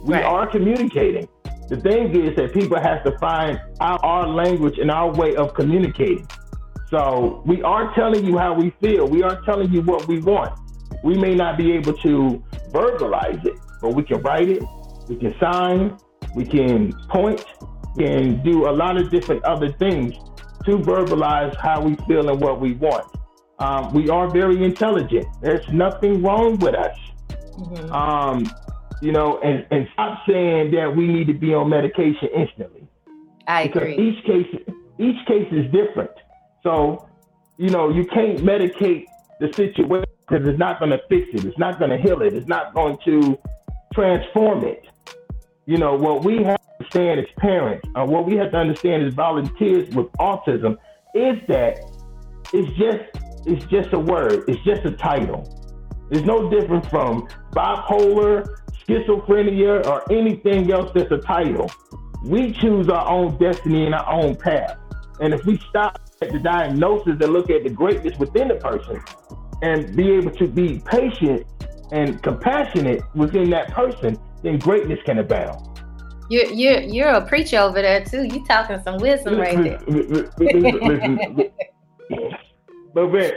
We 0.05 0.15
Right. 0.15 0.25
are 0.25 0.45
communicating. 0.49 1.29
The 1.69 1.77
thing 1.77 2.13
is 2.21 2.35
that 2.35 2.53
people 2.53 2.81
have 2.81 3.05
to 3.05 3.13
find 3.19 3.61
our, 3.79 3.97
our 4.05 4.27
language 4.27 4.77
and 4.81 4.91
our 4.91 5.13
way 5.13 5.37
of 5.37 5.55
communicating. 5.55 6.27
So 6.91 7.45
we 7.47 7.63
are 7.63 7.95
telling 7.95 8.25
you 8.25 8.39
how 8.39 8.55
we 8.55 8.71
feel. 8.83 9.07
We 9.07 9.23
are 9.23 9.41
telling 9.43 9.73
you 9.73 9.83
what 9.83 10.09
we 10.09 10.21
want. 10.21 10.59
We 11.05 11.17
may 11.17 11.37
not 11.37 11.59
be 11.59 11.71
able 11.75 11.93
to 12.09 12.43
verbalize 12.73 13.47
it, 13.47 13.55
but 13.81 13.95
we 13.95 14.03
can 14.03 14.21
write 14.23 14.49
it, 14.49 14.65
we 15.09 15.15
can 15.15 15.33
sign, 15.39 15.97
we 16.35 16.45
can 16.45 16.93
point, 17.09 17.45
we 17.95 18.05
can 18.05 18.43
do 18.43 18.69
a 18.69 18.73
lot 18.83 18.97
of 18.97 19.13
different 19.13 19.45
other 19.45 19.71
things 19.75 20.13
to 20.65 20.73
verbalize 20.79 21.55
how 21.55 21.81
we 21.81 21.95
feel 22.09 22.29
and 22.31 22.41
what 22.41 22.61
we 22.61 22.73
want. 22.73 23.07
Um, 23.59 23.93
we 23.93 24.09
are 24.11 24.29
very 24.29 24.63
intelligent. 24.65 25.27
There's 25.41 25.67
nothing 25.73 26.23
wrong 26.23 26.59
with 26.59 26.75
us. 26.75 26.97
Mhm. 27.59 27.91
Um, 27.93 28.51
you 29.01 29.13
know, 29.13 29.39
and, 29.41 29.67
and 29.71 29.87
stop 29.93 30.21
saying 30.27 30.73
that 30.73 30.95
we 30.97 31.07
need 31.07 31.27
to 31.27 31.35
be 31.35 31.55
on 31.55 31.69
medication 31.69 32.29
instantly 32.35 32.87
I 33.47 33.67
because 33.67 33.83
agree. 33.83 34.09
each 34.09 34.25
case 34.25 34.47
each 34.99 35.27
case 35.27 35.49
is 35.53 35.71
different. 35.73 36.11
So, 36.63 37.09
you 37.59 37.69
know, 37.71 37.91
you 37.91 38.07
can't 38.07 38.39
medicate 38.39 39.05
the 39.41 39.53
situation 39.53 40.09
because 40.27 40.47
it's 40.47 40.59
not 40.59 40.79
going 40.79 40.93
to 40.93 41.01
fix 41.09 41.29
it. 41.35 41.45
It's 41.45 41.59
not 41.59 41.79
going 41.79 41.91
to 41.91 41.99
heal 41.99 42.23
it. 42.23 42.33
It's 42.33 42.49
not 42.49 42.75
going 42.75 42.97
to 43.05 43.39
transform 43.93 44.65
it. 44.65 44.87
You 45.67 45.79
know, 45.79 45.95
what 45.95 46.25
we 46.25 46.43
have 46.45 46.61
to 46.61 46.73
understand 46.81 47.21
as 47.21 47.27
parents, 47.39 47.87
uh, 47.95 48.05
what 48.05 48.27
we 48.27 48.37
have 48.37 48.53
to 48.53 48.57
understand 48.57 49.05
as 49.05 49.15
volunteers 49.15 49.93
with 49.95 50.07
autism, 50.13 50.77
is 51.15 51.37
that 51.49 51.79
it's 52.53 52.71
just 52.79 53.24
it's 53.47 53.65
just 53.67 53.93
a 53.93 53.99
word. 53.99 54.45
It's 54.49 54.63
just 54.65 54.85
a 54.85 54.93
title. 54.93 55.43
It's 56.11 56.25
no 56.27 56.51
different 56.51 56.89
from 56.91 57.29
bipolar, 57.53 58.47
schizophrenia, 58.87 59.87
or 59.87 60.13
anything 60.13 60.73
else 60.73 60.91
that's 60.95 61.11
a 61.11 61.19
title. 61.19 61.71
We 62.23 62.53
choose 62.53 62.89
our 62.89 63.09
own 63.09 63.39
destiny 63.39 63.87
and 63.87 63.95
our 63.95 64.11
own 64.11 64.37
path. 64.37 64.79
And 65.21 65.33
if 65.35 65.45
we 65.45 65.59
stop 65.69 66.01
at 66.23 66.33
the 66.33 66.39
diagnosis 66.39 67.17
and 67.21 67.33
look 67.33 67.51
at 67.51 67.65
the 67.65 67.71
greatness 67.71 68.19
within 68.19 68.49
the 68.49 68.57
person 68.57 69.03
and 69.63 69.97
be 69.97 70.13
able 70.13 70.31
to 70.33 70.47
be 70.47 70.81
patient 70.87 71.47
and 71.93 72.23
compassionate 72.23 73.03
within 73.15 73.51
that 73.51 73.71
person, 73.73 74.19
then 74.43 74.59
greatness 74.59 74.99
can 75.05 75.19
abound. 75.19 75.75
You're 76.31 76.47
you're 76.47 76.81
you're 76.81 77.09
a 77.11 77.27
preacher 77.27 77.59
over 77.59 77.83
there 77.83 78.03
too. 78.05 78.25
You 78.25 78.45
talking 78.47 78.81
some 78.83 78.99
wisdom 78.99 79.39
right 79.39 79.63
there. 79.63 79.79
Listen. 80.39 81.51
But 82.95 83.11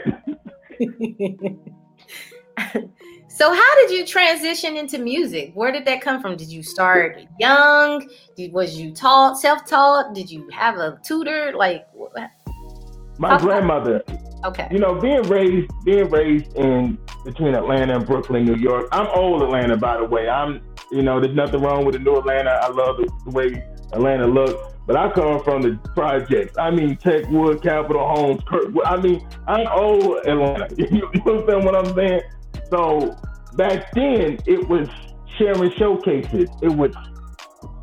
so 3.28 3.54
how 3.54 3.76
did 3.76 3.92
you 3.92 4.06
transition 4.06 4.78
into 4.78 5.00
music? 5.00 5.52
Where 5.56 5.72
did 5.72 5.86
that 5.86 6.02
come 6.02 6.22
from? 6.22 6.38
Did 6.38 6.50
you 6.50 6.62
start 6.64 7.20
young? 7.40 8.08
Did, 8.36 8.54
was 8.54 8.78
you 8.78 8.94
taught, 8.94 9.40
self-taught? 9.40 10.14
Did 10.14 10.30
you 10.30 10.48
have 10.54 10.78
a 10.78 11.00
tutor? 11.04 11.54
Like, 11.56 11.88
wh- 11.98 12.14
my 13.20 13.34
Okay. 13.36 13.46
grandmother, 13.46 14.04
okay, 14.46 14.68
you 14.70 14.78
know, 14.78 14.94
being 15.02 15.24
raised, 15.24 15.72
being 15.84 16.08
raised 16.12 16.56
in 16.56 17.00
between 17.26 17.56
Atlanta 17.56 17.96
and 17.96 18.06
Brooklyn, 18.06 18.46
New 18.46 18.54
York. 18.56 18.88
I'm 18.92 19.08
old 19.08 19.42
Atlanta, 19.42 19.76
by 19.76 19.98
the 19.98 20.06
way. 20.06 20.30
I'm, 20.30 20.62
you 20.92 21.02
know, 21.02 21.20
there's 21.20 21.36
nothing 21.36 21.62
wrong 21.62 21.84
with 21.84 21.94
the 21.94 22.00
new 22.00 22.16
Atlanta. 22.18 22.52
I 22.52 22.68
love 22.70 22.98
the, 22.98 23.10
the 23.26 23.32
way 23.32 23.66
Atlanta 23.94 24.28
looks, 24.28 24.54
but 24.88 24.96
I 24.96 25.12
come 25.12 25.44
from 25.44 25.62
the 25.64 25.78
projects. 25.94 26.58
I 26.58 26.72
mean, 26.72 26.96
Techwood, 26.96 27.62
Capitol 27.62 28.08
Homes, 28.08 28.42
Kirkwood. 28.48 28.86
I 28.86 28.96
mean, 28.96 29.28
I'm 29.48 29.68
old 29.68 30.26
Atlanta. 30.26 30.74
You, 30.78 31.12
understand 31.28 31.66
what 31.66 31.76
I'm 31.76 31.94
saying? 31.94 32.22
So 32.70 33.16
back 33.56 33.92
then, 33.92 34.40
it 34.46 34.68
was 34.68 34.88
sharing 35.38 35.72
showcases. 35.74 36.50
It 36.62 36.70
was 36.70 36.96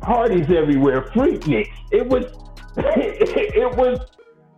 parties 0.01 0.49
everywhere, 0.49 1.03
Freakniks. 1.13 1.69
It 1.91 2.07
was, 2.07 2.25
it 2.77 3.77
was, 3.77 3.99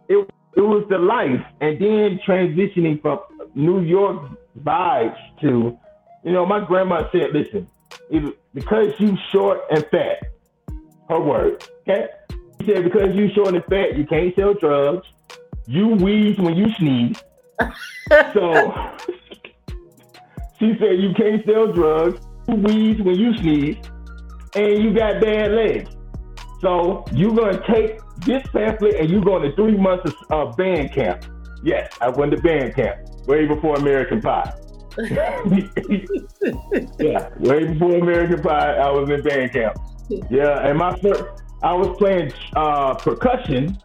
it, 0.08 0.30
it 0.56 0.62
was 0.62 0.86
the 0.90 0.98
life. 0.98 1.46
And 1.60 1.80
then 1.82 2.20
transitioning 2.26 3.02
from 3.02 3.20
New 3.56 3.82
York 3.82 4.24
vibes 4.64 5.18
to, 5.42 5.78
you 6.24 6.32
know, 6.32 6.46
my 6.46 6.66
grandma 6.66 7.10
said, 7.12 7.32
listen, 7.34 7.68
because 8.54 8.94
you 9.00 9.18
short 9.32 9.60
and 9.70 9.86
fat, 9.92 10.32
her 11.10 11.20
word, 11.20 11.64
okay? 11.82 12.08
She 12.60 12.68
said, 12.68 12.84
because 12.84 13.16
you 13.16 13.30
short 13.34 13.54
and 13.54 13.64
fat, 13.66 13.98
you 13.98 14.06
can't 14.06 14.36
sell 14.36 14.54
drugs. 14.54 15.08
You 15.66 15.90
wheeze 15.90 16.38
when 16.38 16.56
you 16.56 16.74
sneeze. 16.78 17.22
so 18.34 18.74
she 20.60 20.76
said, 20.80 21.00
you 21.00 21.14
can't 21.16 21.46
sell 21.46 21.72
drugs. 21.72 22.20
You 22.48 22.56
wheeze 22.56 23.02
when 23.02 23.16
you 23.16 23.36
sneeze. 23.38 23.78
And 24.56 24.84
you 24.84 24.94
got 24.94 25.22
bad 25.22 25.52
legs. 25.52 25.96
So 26.62 27.06
you're 27.14 27.36
going 27.36 27.58
to 27.58 27.68
take 27.68 28.00
this 28.26 28.44
pamphlet 28.52 28.96
and 28.96 29.10
you're 29.10 29.22
going 29.22 29.44
to 29.44 29.56
three 29.56 29.78
months 29.78 30.12
of 30.32 30.50
uh, 30.50 30.52
band 30.54 30.94
camp. 30.94 31.26
Yes, 31.64 31.92
I 32.02 32.10
went 32.10 32.32
to 32.32 32.42
band 32.42 32.76
camp 32.76 33.00
way 33.28 33.46
before 33.46 33.76
American 33.76 34.22
Pie. 34.22 34.54
yeah, 37.00 37.30
way 37.38 37.68
before 37.68 37.98
American 37.98 38.42
Pie, 38.42 38.78
I 38.78 38.90
was 38.90 39.10
in 39.10 39.22
band 39.22 39.54
camp. 39.54 39.78
Yeah, 40.30 40.68
and 40.68 40.78
my 40.80 40.98
first, 41.00 41.24
I 41.64 41.74
was 41.74 41.96
playing 41.98 42.32
uh, 42.56 42.94
percussion, 42.96 43.78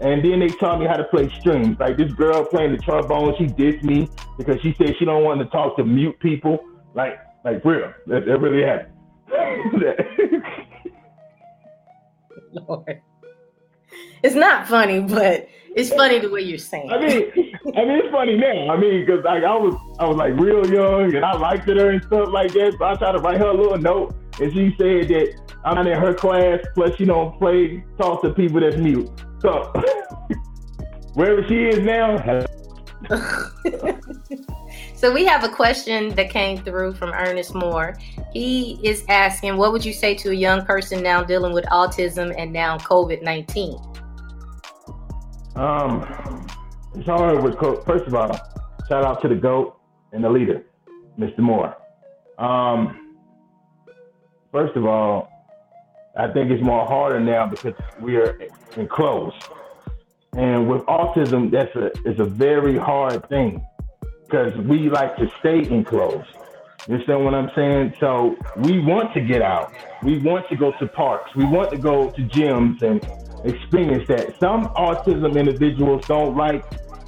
and 0.00 0.24
then 0.24 0.40
they 0.40 0.48
taught 0.48 0.80
me 0.80 0.86
how 0.86 0.96
to 0.96 1.04
play 1.04 1.32
strings. 1.40 1.78
Like 1.78 1.96
this 1.96 2.12
girl 2.12 2.44
playing 2.44 2.72
the 2.72 2.78
trombone, 2.78 3.34
she 3.38 3.46
dissed 3.46 3.82
me 3.82 4.08
because 4.36 4.60
she 4.60 4.74
said 4.78 4.96
she 4.98 5.04
don't 5.04 5.22
want 5.22 5.40
to 5.40 5.46
talk 5.46 5.76
to 5.76 5.84
mute 5.84 6.18
people. 6.20 6.58
Like, 6.94 7.18
like 7.44 7.64
real, 7.64 7.92
that, 8.06 8.26
that 8.26 8.38
really 8.38 8.64
happened. 8.64 8.92
Lord. 12.52 13.00
It's 14.22 14.34
not 14.34 14.68
funny, 14.68 15.00
but 15.00 15.48
it's 15.74 15.90
funny 15.90 16.18
the 16.18 16.30
way 16.30 16.42
you're 16.42 16.58
saying. 16.58 16.90
I 16.90 16.98
mean, 16.98 17.30
I 17.76 17.84
mean, 17.84 17.98
it's 17.98 18.10
funny 18.10 18.36
now. 18.36 18.70
I 18.70 18.76
mean, 18.78 19.04
because 19.04 19.24
like 19.24 19.42
I 19.42 19.56
was, 19.56 19.74
I 19.98 20.06
was 20.06 20.16
like 20.16 20.38
real 20.38 20.66
young, 20.66 21.14
and 21.14 21.24
I 21.24 21.32
liked 21.36 21.68
her 21.68 21.90
and 21.90 22.02
stuff 22.04 22.28
like 22.30 22.52
that. 22.52 22.74
So 22.78 22.84
I 22.84 22.94
tried 22.94 23.12
to 23.12 23.18
write 23.18 23.38
her 23.38 23.48
a 23.48 23.54
little 23.54 23.78
note, 23.78 24.14
and 24.40 24.52
she 24.52 24.74
said 24.78 25.08
that 25.08 25.34
I'm 25.64 25.76
not 25.76 25.86
in 25.86 25.98
her 25.98 26.14
class. 26.14 26.60
Plus, 26.74 26.96
she 26.96 27.04
don't 27.04 27.38
play, 27.38 27.84
talk 27.98 28.22
to 28.22 28.32
people 28.32 28.60
that's 28.60 28.76
mute. 28.76 29.10
So 29.40 29.72
wherever 31.14 31.46
she 31.48 31.64
is 31.64 31.78
now, 31.80 32.44
So 34.94 35.12
we 35.12 35.24
have 35.24 35.42
a 35.42 35.48
question 35.48 36.10
that 36.10 36.30
came 36.30 36.58
through 36.62 36.94
from 36.94 37.10
Ernest 37.10 37.56
Moore. 37.56 37.96
He 38.32 38.78
is 38.84 39.04
asking, 39.08 39.56
what 39.56 39.72
would 39.72 39.84
you 39.84 39.92
say 39.92 40.14
to 40.14 40.30
a 40.30 40.34
young 40.34 40.64
person 40.64 41.02
now 41.02 41.24
dealing 41.24 41.52
with 41.52 41.64
autism 41.66 42.32
and 42.38 42.52
now 42.52 42.78
COVID 42.78 43.20
nineteen? 43.22 43.76
um, 45.56 46.46
it's 46.94 47.06
hard 47.06 47.42
with. 47.42 47.56
Co- 47.58 47.80
First 47.82 48.06
of 48.06 48.14
all, 48.14 48.32
shout 48.88 49.04
out 49.04 49.20
to 49.22 49.28
the 49.28 49.34
goat 49.34 49.76
and 50.12 50.22
the 50.22 50.30
leader, 50.30 50.64
Mr. 51.18 51.40
Moore. 51.40 51.76
Um, 52.38 53.01
first 54.52 54.76
of 54.76 54.84
all, 54.84 55.28
I 56.16 56.28
think 56.28 56.50
it's 56.50 56.62
more 56.62 56.86
harder 56.86 57.18
now 57.18 57.46
because 57.46 57.74
we 57.98 58.16
are 58.16 58.38
enclosed. 58.76 59.42
And 60.34 60.68
with 60.68 60.82
autism, 60.82 61.50
that's 61.50 61.74
a 61.74 61.86
is 62.08 62.20
a 62.20 62.24
very 62.24 62.76
hard 62.76 63.28
thing 63.28 63.66
because 64.24 64.54
we 64.58 64.88
like 64.90 65.16
to 65.16 65.30
stay 65.40 65.66
enclosed. 65.68 66.28
You 66.86 66.94
understand 66.94 67.24
what 67.24 67.34
I'm 67.34 67.50
saying? 67.54 67.94
So 68.00 68.36
we 68.56 68.80
want 68.80 69.14
to 69.14 69.20
get 69.20 69.40
out. 69.40 69.72
We 70.02 70.18
want 70.18 70.48
to 70.48 70.56
go 70.56 70.72
to 70.78 70.86
parks. 70.86 71.34
We 71.34 71.44
want 71.44 71.70
to 71.70 71.78
go 71.78 72.10
to 72.10 72.22
gyms 72.22 72.82
and 72.82 73.00
experience 73.44 74.08
that. 74.08 74.38
Some 74.40 74.66
autism 74.74 75.36
individuals 75.36 76.04
don't 76.06 76.36
like 76.36 76.64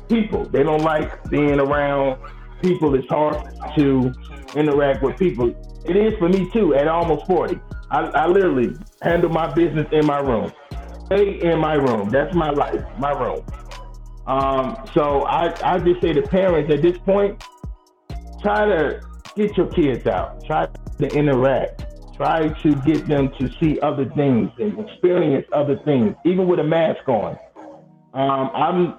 people. 0.08 0.44
They 0.44 0.62
don't 0.62 0.82
like 0.82 1.28
being 1.30 1.58
around 1.60 2.20
people. 2.60 2.94
It's 2.94 3.08
hard 3.08 3.36
to 3.76 4.14
interact 4.56 5.02
with 5.02 5.18
people. 5.18 5.54
It 5.84 5.96
is 5.96 6.14
for 6.18 6.28
me 6.28 6.50
too. 6.52 6.74
At 6.74 6.88
almost 6.88 7.26
40, 7.26 7.60
I, 7.90 8.00
I 8.00 8.26
literally 8.26 8.76
handle 9.02 9.30
my 9.30 9.52
business 9.52 9.86
in 9.92 10.06
my 10.06 10.18
room. 10.18 10.52
Stay 11.06 11.40
in 11.42 11.58
my 11.58 11.74
room. 11.74 12.10
That's 12.10 12.34
my 12.34 12.50
life, 12.50 12.82
my 12.98 13.10
room. 13.10 13.44
Um, 14.26 14.88
so 14.94 15.22
I, 15.24 15.74
I 15.74 15.78
just 15.78 16.00
say 16.00 16.14
to 16.14 16.22
parents 16.22 16.72
at 16.72 16.80
this 16.80 16.96
point, 17.04 17.42
try 18.40 18.64
to 18.66 19.00
get 19.36 19.56
your 19.56 19.66
kids 19.68 20.06
out. 20.06 20.44
Try 20.46 20.66
to 21.00 21.08
interact. 21.08 21.84
Try 22.16 22.48
to 22.62 22.74
get 22.86 23.08
them 23.08 23.30
to 23.38 23.50
see 23.60 23.78
other 23.80 24.08
things 24.16 24.50
and 24.58 24.78
experience 24.78 25.46
other 25.52 25.76
things, 25.84 26.14
even 26.24 26.46
with 26.46 26.60
a 26.60 26.64
mask 26.64 27.06
on. 27.08 27.36
Um, 28.14 28.50
I'm, 28.54 28.98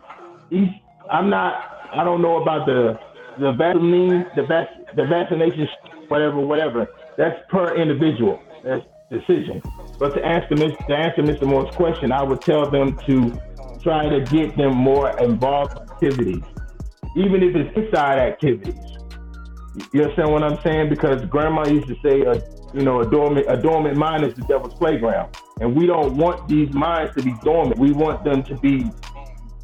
I'm 1.09 1.29
not. 1.29 1.71
I 1.93 2.03
don't 2.03 2.21
know 2.21 2.41
about 2.41 2.65
the 2.65 2.99
the 3.39 3.51
vaccine, 3.51 4.25
the 4.35 4.43
vac, 4.43 4.67
the 4.95 5.05
vaccination, 5.05 5.67
whatever, 6.07 6.39
whatever. 6.39 6.87
That's 7.17 7.35
per 7.49 7.75
individual. 7.75 8.39
That's 8.63 8.85
decision. 9.09 9.61
But 9.99 10.13
to 10.15 10.25
answer 10.25 10.55
to 10.55 10.95
answer 10.95 11.21
Mr. 11.21 11.43
Moore's 11.43 11.73
question, 11.75 12.11
I 12.11 12.23
would 12.23 12.41
tell 12.41 12.69
them 12.69 12.97
to 13.05 13.39
try 13.81 14.09
to 14.09 14.21
get 14.21 14.57
them 14.57 14.75
more 14.75 15.17
involved 15.19 15.77
activities, 15.77 16.43
even 17.15 17.43
if 17.43 17.55
it's 17.55 17.77
inside 17.77 18.19
activities. 18.19 18.75
You 19.93 20.03
understand 20.03 20.31
what 20.31 20.43
I'm 20.43 20.59
saying? 20.61 20.89
Because 20.89 21.23
grandma 21.25 21.67
used 21.67 21.87
to 21.87 21.95
say, 22.03 22.25
uh, 22.25 22.39
you 22.73 22.81
know, 22.81 23.01
a 23.01 23.09
dormant, 23.09 23.45
a 23.49 23.61
dormant 23.61 23.97
mind 23.97 24.23
is 24.23 24.33
the 24.35 24.43
devil's 24.43 24.73
playground. 24.75 25.35
And 25.59 25.75
we 25.75 25.85
don't 25.85 26.17
want 26.17 26.47
these 26.47 26.73
minds 26.73 27.13
to 27.15 27.23
be 27.23 27.33
dormant. 27.43 27.77
We 27.77 27.91
want 27.91 28.23
them 28.23 28.43
to 28.43 28.55
be 28.55 28.89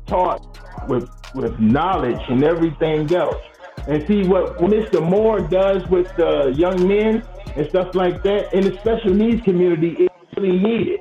taught 0.05 0.59
with, 0.87 1.09
with 1.33 1.59
knowledge 1.59 2.21
and 2.29 2.43
everything 2.43 3.13
else. 3.13 3.41
And 3.87 4.05
see 4.07 4.27
what 4.27 4.57
Mr. 4.57 5.01
Moore 5.01 5.41
does 5.41 5.87
with 5.87 6.15
the 6.15 6.53
young 6.55 6.87
men 6.87 7.23
and 7.55 7.69
stuff 7.69 7.95
like 7.95 8.23
that 8.23 8.53
in 8.53 8.63
the 8.63 8.77
special 8.79 9.13
needs 9.13 9.43
community 9.43 9.91
is 10.03 10.09
really 10.37 10.57
needed. 10.57 10.99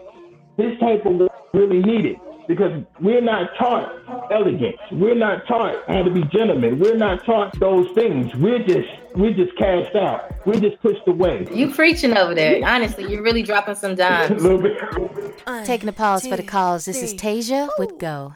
This 0.56 0.78
type 0.80 1.04
of 1.06 1.14
work 1.16 1.32
really 1.52 1.80
needed 1.80 2.16
because 2.48 2.82
we're 3.00 3.20
not 3.20 3.50
taught 3.56 3.92
elegance. 4.32 4.76
We're 4.90 5.14
not 5.14 5.46
taught 5.46 5.84
how 5.88 6.02
to 6.02 6.10
be 6.10 6.24
gentlemen. 6.36 6.80
We're 6.80 6.96
not 6.96 7.24
taught 7.24 7.58
those 7.60 7.88
things. 7.94 8.34
We're 8.34 8.64
just 8.66 8.88
we're 9.14 9.32
just 9.32 9.56
cast 9.56 9.94
out. 9.94 10.46
We're 10.46 10.60
just 10.60 10.80
pushed 10.82 11.06
away. 11.06 11.46
You 11.52 11.72
preaching 11.72 12.16
over 12.16 12.34
there. 12.34 12.60
Honestly, 12.66 13.10
you're 13.10 13.22
really 13.22 13.42
dropping 13.42 13.76
some 13.76 13.94
dimes. 13.94 14.30
a 14.44 14.48
little 14.48 14.60
bit. 14.60 15.64
Taking 15.64 15.88
a 15.88 15.92
pause 15.92 16.26
for 16.26 16.36
the 16.36 16.42
calls. 16.42 16.86
This 16.86 17.02
is 17.02 17.14
Tasia 17.14 17.68
with 17.78 17.98
Go. 17.98 18.34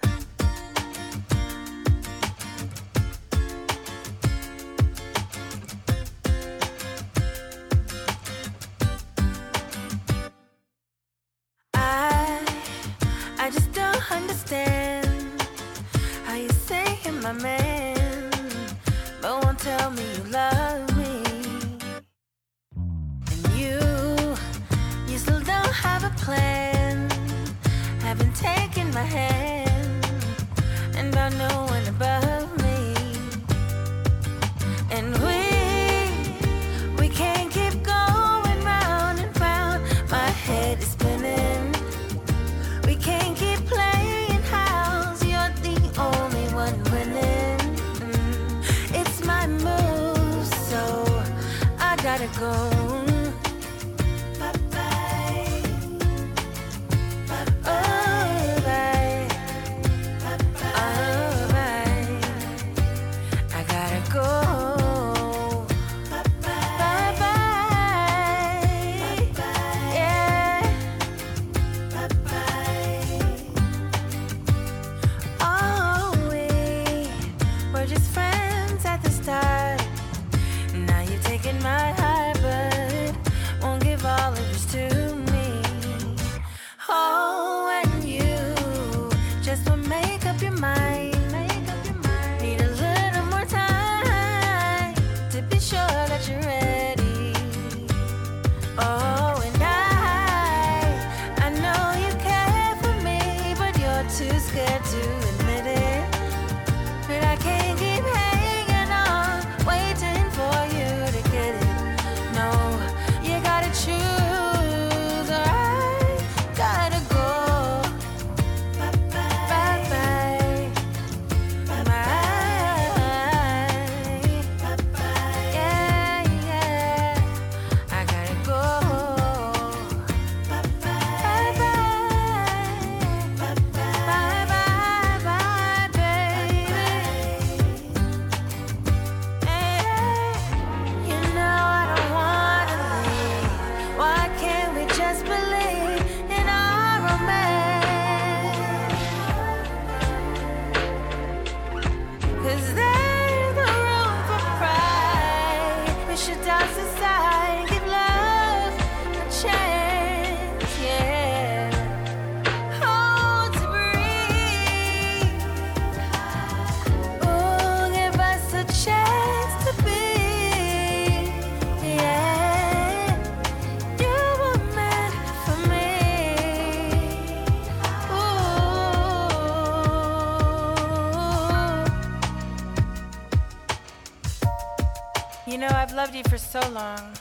Long, 186.75 187.13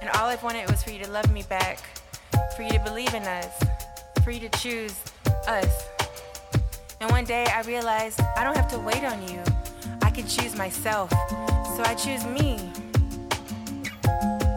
and 0.00 0.08
all 0.14 0.26
I've 0.26 0.42
wanted 0.42 0.70
was 0.70 0.82
for 0.82 0.90
you 0.90 0.98
to 1.04 1.10
love 1.10 1.30
me 1.30 1.42
back, 1.42 1.78
for 2.56 2.62
you 2.62 2.70
to 2.70 2.78
believe 2.80 3.12
in 3.12 3.22
us, 3.24 3.52
for 4.24 4.30
you 4.30 4.40
to 4.40 4.48
choose 4.58 4.98
us. 5.46 5.86
And 6.98 7.10
one 7.10 7.24
day 7.24 7.44
I 7.44 7.60
realized 7.62 8.20
I 8.38 8.42
don't 8.42 8.56
have 8.56 8.68
to 8.68 8.78
wait 8.78 9.04
on 9.04 9.22
you. 9.28 9.42
I 10.00 10.10
can 10.10 10.26
choose 10.26 10.56
myself. 10.56 11.10
So 11.76 11.82
I 11.84 11.94
choose 11.94 12.24
me. 12.24 12.72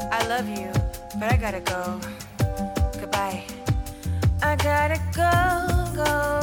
I 0.09 0.25
love 0.29 0.47
you, 0.47 0.71
but 1.19 1.29
I 1.29 1.35
gotta 1.35 1.59
go. 1.59 1.99
Goodbye. 2.99 3.43
I 4.41 4.55
gotta 4.55 5.01
go, 5.13 5.95
go, 5.95 6.05
go, 6.05 6.05
go. 6.05 6.42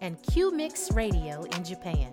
and 0.00 0.22
Q 0.22 0.50
Mix 0.50 0.90
Radio 0.92 1.44
in 1.44 1.64
Japan. 1.64 2.12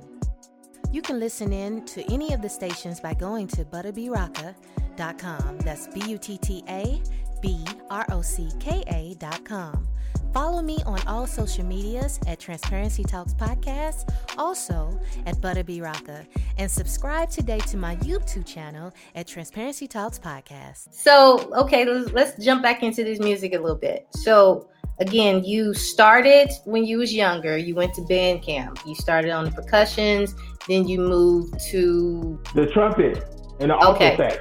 You 0.92 1.02
can 1.02 1.20
listen 1.20 1.52
in 1.52 1.86
to 1.88 2.04
any 2.14 2.34
of 2.34 2.42
the 2.42 2.50
stations 2.50 3.00
by 3.00 3.14
going 3.14 3.48
to 3.48 3.66
buttabrocka.com. 3.66 5.58
That's 5.60 5.88
B 5.88 6.02
U 6.08 6.18
T 6.18 6.38
T 6.38 6.64
A 6.70 7.02
B 7.42 7.66
R 7.90 8.06
O 8.12 8.22
C 8.22 8.50
K 8.60 8.84
A.com. 8.88 9.88
Follow 10.36 10.62
me 10.62 10.78
on 10.86 11.00
all 11.08 11.26
social 11.26 11.64
medias 11.64 12.20
at 12.28 12.42
Transparency 12.42 13.06
Talks 13.06 13.34
Podcast, 13.34 14.14
also 14.38 15.00
at 15.26 15.36
Butterby 15.36 15.80
Rocka, 15.80 16.26
and 16.58 16.70
subscribe 16.70 17.30
today 17.30 17.60
to 17.60 17.78
my 17.78 17.96
YouTube 17.98 18.46
channel 18.46 18.94
at 19.16 19.28
Transparency 19.28 19.88
Talks 19.88 20.20
Podcast. 20.20 20.94
So, 20.94 21.50
okay, 21.56 21.86
let's 21.86 22.44
jump 22.44 22.64
back 22.64 22.84
into 22.84 23.06
this 23.06 23.20
music 23.20 23.54
a 23.54 23.60
little 23.60 23.78
bit. 23.78 24.08
So, 24.12 24.68
again, 25.00 25.44
you 25.44 25.74
started 25.74 26.50
when 26.66 26.86
you 26.86 26.98
was 26.98 27.14
younger. 27.14 27.58
You 27.58 27.76
went 27.76 27.94
to 27.96 28.02
band 28.04 28.42
camp. 28.44 28.80
You 28.86 28.96
started 28.96 29.32
on 29.32 29.46
the 29.46 29.52
percussions. 29.52 30.36
Then 30.68 30.88
you 30.88 31.00
moved 31.00 31.60
to. 31.72 32.40
The 32.56 32.68
trumpet 32.68 33.24
and 33.60 33.72
the 33.72 33.76
alto 33.76 33.96
Okay. 33.96 34.18
sax. 34.18 34.38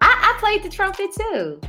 I, 0.00 0.34
I 0.34 0.40
played 0.40 0.62
the 0.62 0.68
trumpet 0.70 1.10
too. 1.14 1.60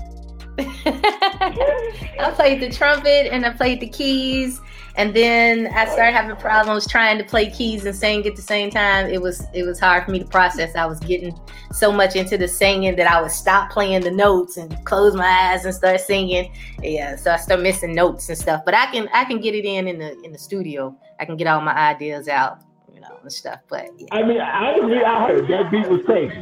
I 0.87 2.31
played 2.35 2.61
the 2.61 2.69
trumpet 2.69 3.27
and 3.31 3.45
I 3.45 3.51
played 3.51 3.79
the 3.81 3.87
keys. 3.89 4.61
And 4.97 5.13
then 5.13 5.67
I 5.67 5.85
started 5.85 6.13
having 6.13 6.35
problems 6.37 6.87
trying 6.87 7.17
to 7.17 7.23
play 7.23 7.49
keys 7.49 7.85
and 7.85 7.93
sing 7.93 8.25
at 8.25 8.35
the 8.35 8.41
same 8.41 8.69
time. 8.69 9.07
It 9.07 9.21
was 9.21 9.45
it 9.53 9.63
was 9.63 9.79
hard 9.79 10.05
for 10.05 10.11
me 10.11 10.19
to 10.19 10.25
process. 10.25 10.75
I 10.75 10.85
was 10.85 10.99
getting 11.01 11.37
so 11.71 11.91
much 11.91 12.15
into 12.15 12.37
the 12.37 12.47
singing 12.47 12.95
that 12.95 13.11
I 13.11 13.21
would 13.21 13.31
stop 13.31 13.71
playing 13.71 14.01
the 14.01 14.11
notes 14.11 14.55
and 14.55 14.73
close 14.85 15.13
my 15.13 15.27
eyes 15.27 15.65
and 15.65 15.73
start 15.73 15.99
singing. 15.99 16.51
Yeah, 16.81 17.17
so 17.17 17.31
I 17.31 17.37
start 17.37 17.61
missing 17.61 17.93
notes 17.93 18.29
and 18.29 18.37
stuff. 18.37 18.63
But 18.63 18.73
I 18.73 18.85
can 18.87 19.09
I 19.13 19.25
can 19.25 19.41
get 19.41 19.53
it 19.53 19.65
in 19.65 19.87
in 19.87 19.99
the 19.99 20.17
in 20.21 20.31
the 20.31 20.39
studio. 20.39 20.95
I 21.19 21.25
can 21.25 21.35
get 21.35 21.47
all 21.47 21.59
my 21.61 21.75
ideas 21.75 22.29
out, 22.29 22.61
you 22.93 23.01
know, 23.01 23.17
and 23.21 23.31
stuff. 23.31 23.59
But 23.67 23.89
yeah. 23.97 24.07
I 24.11 24.23
mean, 24.23 24.39
I 24.39 24.75
agree. 24.75 25.03
I 25.03 25.27
heard 25.27 25.47
that 25.49 25.71
beat 25.71 25.87
was 25.89 26.01
crazy. 26.05 26.41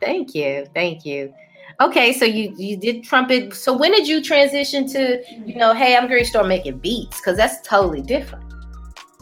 Thank 0.00 0.34
you, 0.34 0.66
thank 0.74 1.04
you. 1.04 1.34
Okay, 1.80 2.12
so 2.12 2.26
you 2.26 2.54
you 2.58 2.76
did 2.76 3.04
trumpet. 3.04 3.54
So 3.54 3.74
when 3.74 3.90
did 3.92 4.06
you 4.06 4.22
transition 4.22 4.86
to 4.88 5.22
you 5.46 5.56
know, 5.56 5.72
hey, 5.72 5.96
I'm 5.96 6.08
going 6.08 6.22
to 6.22 6.28
start 6.28 6.46
making 6.46 6.78
beats 6.78 7.18
because 7.20 7.38
that's 7.38 7.66
totally 7.66 8.02
different. 8.02 8.44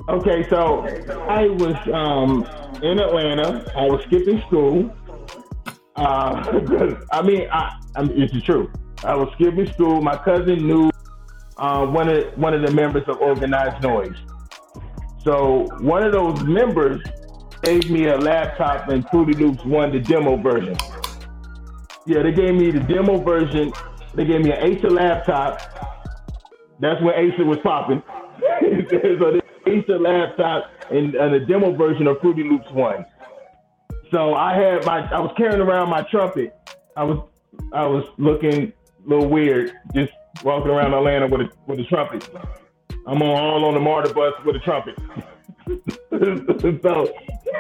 Okay, 0.09 0.49
so 0.49 0.81
I 1.29 1.49
was 1.49 1.77
um, 1.92 2.44
in 2.83 2.99
Atlanta. 2.99 3.71
I 3.77 3.87
was 3.87 4.03
skipping 4.07 4.40
school. 4.47 4.90
Uh, 5.94 6.97
I 7.12 7.23
mean, 7.23 7.49
I, 7.53 7.79
I 7.94 8.03
mean, 8.03 8.23
it's 8.23 8.33
the 8.33 8.40
truth. 8.40 8.71
I 9.05 9.14
was 9.14 9.29
skipping 9.35 9.73
school. 9.73 10.01
My 10.01 10.16
cousin 10.16 10.66
knew 10.66 10.90
uh, 11.59 11.87
one 11.87 12.09
of 12.09 12.37
one 12.37 12.55
of 12.55 12.62
the 12.62 12.73
members 12.73 13.05
of 13.07 13.18
Organized 13.18 13.83
Noise. 13.85 14.16
So 15.23 15.68
one 15.81 16.03
of 16.03 16.12
those 16.12 16.42
members 16.42 17.03
gave 17.62 17.88
me 17.88 18.07
a 18.09 18.16
laptop 18.16 18.88
and 18.88 19.09
Fruity 19.11 19.35
Loops 19.35 19.64
One, 19.64 19.92
the 19.92 20.01
demo 20.01 20.37
version. 20.37 20.77
Yeah, 22.09 22.23
they 22.23 22.33
gave 22.33 22.55
me 22.55 22.71
the 22.71 22.81
demo 22.81 23.18
version. 23.18 23.71
They 24.14 24.25
gave 24.25 24.40
me 24.40 24.51
an 24.51 24.64
Acer 24.64 24.88
laptop. 24.88 25.61
That's 26.81 27.03
when 27.03 27.14
Acer 27.14 27.44
was 27.44 27.59
popping. 27.62 28.03
so 28.40 29.37
the 29.37 29.42
Acer 29.66 29.99
laptop 29.99 30.71
and, 30.90 31.14
and 31.14 31.35
a 31.35 31.44
demo 31.44 31.77
version 31.77 32.07
of 32.07 32.18
Fruity 32.23 32.44
Loops 32.44 32.71
One. 32.71 33.05
So 34.11 34.33
I 34.33 34.55
had 34.55 34.87
my, 34.87 35.01
I 35.12 35.21
was 35.21 35.35
carrying 35.37 35.61
around 35.61 35.90
my 35.90 36.01
trumpet. 36.11 36.57
I 36.97 37.05
was, 37.05 37.29
I 37.75 37.85
was 37.85 38.07
looking 38.16 38.73
a 39.05 39.09
little 39.09 39.29
weird, 39.29 39.75
just 39.94 40.12
walking 40.42 40.71
around 40.71 40.94
Atlanta 40.94 41.27
with 41.27 41.42
a 41.42 41.51
with 41.66 41.79
a 41.79 41.85
trumpet. 41.85 42.27
I'm 43.07 43.21
on 43.21 43.29
all 43.29 43.64
on 43.66 43.75
the 43.75 43.81
MARTA 43.81 44.14
bus 44.14 44.33
with 44.47 44.57
a 44.57 44.61
trumpet. 44.61 44.97
so, 46.83 47.12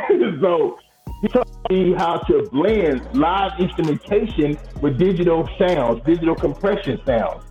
so 0.40 0.78
he 1.20 1.28
taught 1.28 1.48
me 1.70 1.94
how 1.94 2.18
to 2.18 2.48
blend 2.52 3.06
live 3.12 3.52
instrumentation 3.58 4.58
with 4.80 4.98
digital 4.98 5.48
sounds, 5.58 6.02
digital 6.04 6.34
compression 6.36 7.00
sounds. 7.06 7.42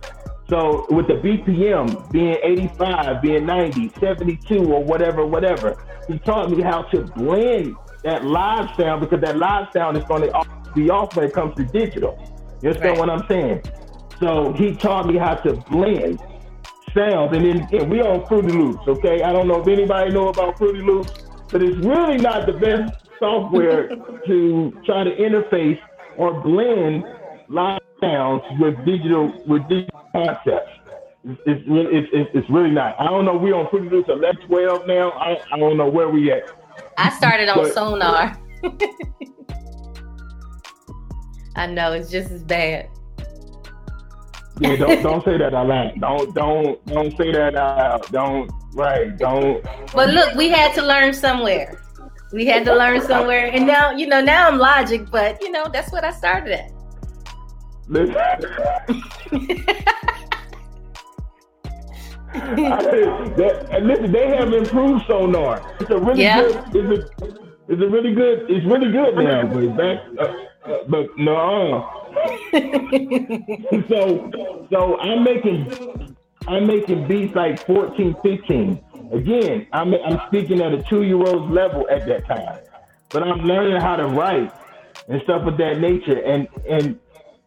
So 0.48 0.86
with 0.90 1.06
the 1.08 1.14
BPM 1.14 2.10
being 2.10 2.36
85, 2.42 3.20
being 3.20 3.44
90, 3.44 3.92
72, 4.00 4.72
or 4.72 4.82
whatever, 4.82 5.26
whatever, 5.26 5.76
he 6.08 6.18
taught 6.20 6.50
me 6.50 6.62
how 6.62 6.82
to 6.84 7.02
blend 7.04 7.76
that 8.04 8.24
live 8.24 8.70
sound 8.78 9.02
because 9.02 9.20
that 9.20 9.36
live 9.36 9.66
sound 9.74 9.98
is 9.98 10.04
going 10.04 10.22
to 10.22 10.44
be 10.74 10.88
off 10.88 11.14
when 11.16 11.26
it 11.26 11.34
comes 11.34 11.54
to 11.56 11.64
digital. 11.64 12.16
You 12.62 12.70
understand 12.70 12.98
Right. 12.98 12.98
what 12.98 13.10
I'm 13.10 13.26
saying? 13.28 13.62
So 14.20 14.52
he 14.54 14.74
taught 14.74 15.06
me 15.06 15.18
how 15.18 15.34
to 15.34 15.52
blend 15.70 16.20
sounds, 16.94 17.36
and 17.36 17.44
then 17.44 17.68
and 17.72 17.90
we 17.90 18.00
on 18.00 18.26
Fruity 18.26 18.52
Loops. 18.52 18.88
Okay, 18.88 19.22
I 19.22 19.32
don't 19.32 19.46
know 19.46 19.60
if 19.60 19.68
anybody 19.68 20.12
know 20.12 20.28
about 20.28 20.56
Fruity 20.56 20.80
Loops, 20.80 21.12
but 21.50 21.62
it's 21.62 21.76
really 21.84 22.16
not 22.16 22.46
the 22.46 22.54
best 22.54 22.92
software 23.18 23.88
to 24.26 24.72
try 24.86 25.04
to 25.04 25.10
interface 25.16 25.78
or 26.16 26.40
blend 26.42 27.04
live 27.48 27.80
sounds 28.00 28.42
with 28.60 28.76
digital 28.84 29.32
with 29.46 29.68
digital 29.68 30.02
concepts. 30.12 30.72
It's, 31.24 31.40
it's, 31.46 31.68
really- 31.68 31.96
it's, 31.96 32.30
it's, 32.32 32.48
really 32.48 32.70
not. 32.70 32.94
I 33.00 33.04
don't 33.06 33.24
know. 33.24 33.36
We 33.36 33.52
on 33.52 33.68
Fruity 33.70 33.88
Loops 33.90 34.08
11, 34.08 34.46
12 34.46 34.86
now. 34.86 35.10
I, 35.10 35.36
I 35.52 35.58
don't 35.58 35.76
know 35.76 35.88
where 35.88 36.08
we 36.08 36.30
at. 36.30 36.44
I 36.96 37.10
started 37.10 37.48
on 37.48 37.58
But- 37.58 37.74
Sonar. 37.74 38.38
I 41.56 41.66
know 41.66 41.92
it's 41.92 42.10
just 42.10 42.30
as 42.30 42.44
bad. 42.44 42.88
Yeah, 44.60 44.76
don't 44.76 45.02
don't 45.08 45.24
say 45.24 45.38
that 45.38 45.54
out 45.54 45.66
loud. 45.66 46.00
Don't 46.00 46.34
don't 46.34 46.86
don't 46.86 47.16
say 47.16 47.32
that 47.32 47.56
out 47.56 48.12
loud. 48.12 48.12
Don't 48.12 48.50
right. 48.74 49.16
Don't. 49.18 49.64
But 49.92 50.10
look, 50.10 50.34
we 50.34 50.48
had 50.48 50.72
to 50.74 50.82
learn 50.82 51.12
somewhere. 51.12 51.80
We 52.32 52.44
had 52.46 52.64
to 52.66 52.74
learn 52.74 53.00
somewhere, 53.00 53.50
and 53.52 53.66
now 53.66 53.90
you 53.92 54.06
know. 54.06 54.20
Now 54.20 54.48
I'm 54.48 54.58
Logic, 54.58 55.08
but 55.10 55.40
you 55.42 55.50
know 55.50 55.66
that's 55.72 55.90
what 55.92 56.04
I 56.04 56.10
started 56.12 56.52
at. 56.52 56.70
Listen. 57.88 58.14
I- 62.34 63.30
that- 63.36 63.80
listen, 63.82 64.12
they 64.12 64.36
have 64.36 64.52
improved 64.52 65.04
sonar. 65.06 65.62
It's 65.80 65.90
a 65.90 65.98
really 65.98 66.22
Yeah. 66.22 66.42
good. 66.42 66.56
It's 66.76 67.22
a, 67.22 67.26
it's 67.72 67.82
a 67.82 67.88
really 67.88 68.14
good. 68.14 68.50
It's 68.50 68.66
really 68.66 68.90
good 68.92 69.16
now. 69.16 69.46
But 69.46 69.76
back, 69.76 69.98
uh, 70.18 70.70
uh, 70.70 70.78
but 70.88 71.06
no. 71.16 71.88
so, 73.88 74.66
so 74.70 74.98
I'm 75.00 75.22
making, 75.24 76.16
I'm 76.46 76.66
making 76.66 77.06
beats 77.08 77.34
like 77.34 77.64
14, 77.66 78.14
15. 78.22 78.80
Again, 79.12 79.66
I'm 79.72 79.94
I'm 79.94 80.20
speaking 80.28 80.60
at 80.60 80.72
a 80.72 80.82
two 80.82 81.02
year 81.02 81.16
old's 81.16 81.52
level 81.52 81.86
at 81.90 82.06
that 82.06 82.26
time, 82.26 82.58
but 83.10 83.22
I'm 83.22 83.40
learning 83.40 83.80
how 83.80 83.96
to 83.96 84.06
write 84.06 84.52
and 85.08 85.20
stuff 85.22 85.46
of 85.46 85.56
that 85.58 85.80
nature. 85.80 86.20
And 86.20 86.48
and 86.68 86.98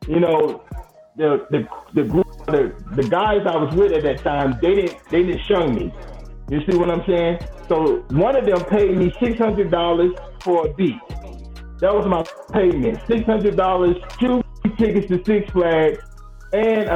you 0.07 0.19
know, 0.19 0.63
the 1.17 1.45
the 1.51 1.67
the 1.93 2.03
group 2.03 2.27
the, 2.47 2.73
the 2.95 3.03
guys 3.03 3.41
I 3.45 3.55
was 3.57 3.73
with 3.75 3.91
at 3.91 4.03
that 4.03 4.19
time, 4.23 4.57
they 4.61 4.75
didn't 4.75 4.97
they 5.09 5.23
didn't 5.23 5.45
shun 5.45 5.75
me. 5.75 5.93
You 6.49 6.59
see 6.69 6.77
what 6.77 6.89
I'm 6.89 7.03
saying? 7.05 7.39
So 7.69 8.03
one 8.09 8.35
of 8.35 8.45
them 8.45 8.65
paid 8.65 8.97
me 8.97 9.13
six 9.21 9.37
hundred 9.37 9.71
dollars 9.71 10.13
for 10.41 10.67
a 10.67 10.73
beat. 10.73 10.99
That 11.79 11.93
was 11.93 12.05
my 12.07 12.23
payment. 12.53 12.99
Six 13.07 13.23
hundred 13.25 13.55
dollars, 13.55 13.95
two 14.19 14.43
tickets 14.77 15.07
to 15.07 15.23
Six 15.23 15.49
Flags, 15.51 15.99
and 16.53 16.89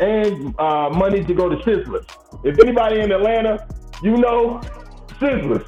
and 0.00 0.54
uh, 0.58 0.90
money 0.90 1.24
to 1.24 1.34
go 1.34 1.48
to 1.48 1.56
Sizzlers. 1.56 2.06
If 2.44 2.58
anybody 2.60 3.00
in 3.00 3.12
Atlanta, 3.12 3.66
you 4.02 4.16
know 4.18 4.62
Sizzlers. 5.20 5.64